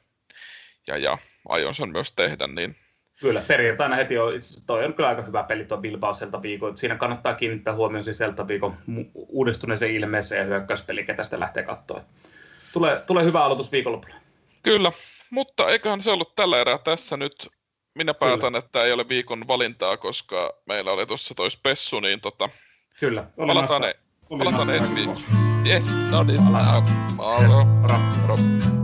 [0.86, 1.18] ja, ja
[1.48, 2.46] aion sen myös tehdä.
[2.46, 2.76] Niin...
[3.20, 6.76] Kyllä, perjantaina heti on, itse toi on kyllä aika hyvä peli tuo Bilbao Celta viikon.
[6.76, 8.76] Siinä kannattaa kiinnittää huomioon siis Celta viikon
[9.14, 12.00] uudistuneeseen ilmeeseen ja hyökkäyspeli, ketä sitä lähtee katsoa.
[12.72, 14.14] Tulee, tulee hyvä aloitus viikonlopulle.
[14.62, 14.92] Kyllä,
[15.30, 17.48] mutta eiköhän se ollut tällä erää tässä nyt.
[17.94, 18.58] Minä päätän, Kyllä.
[18.58, 22.48] että ei ole viikon valintaa, koska meillä oli tuossa toi spessu, niin tota,
[23.00, 23.98] Kyllä, palataan, e-
[24.28, 25.20] palataan ensi viikolla.
[25.66, 26.42] Yes, no niin.
[26.42, 27.42] Moro.
[27.42, 27.98] Yes, moro.
[28.20, 28.75] moro.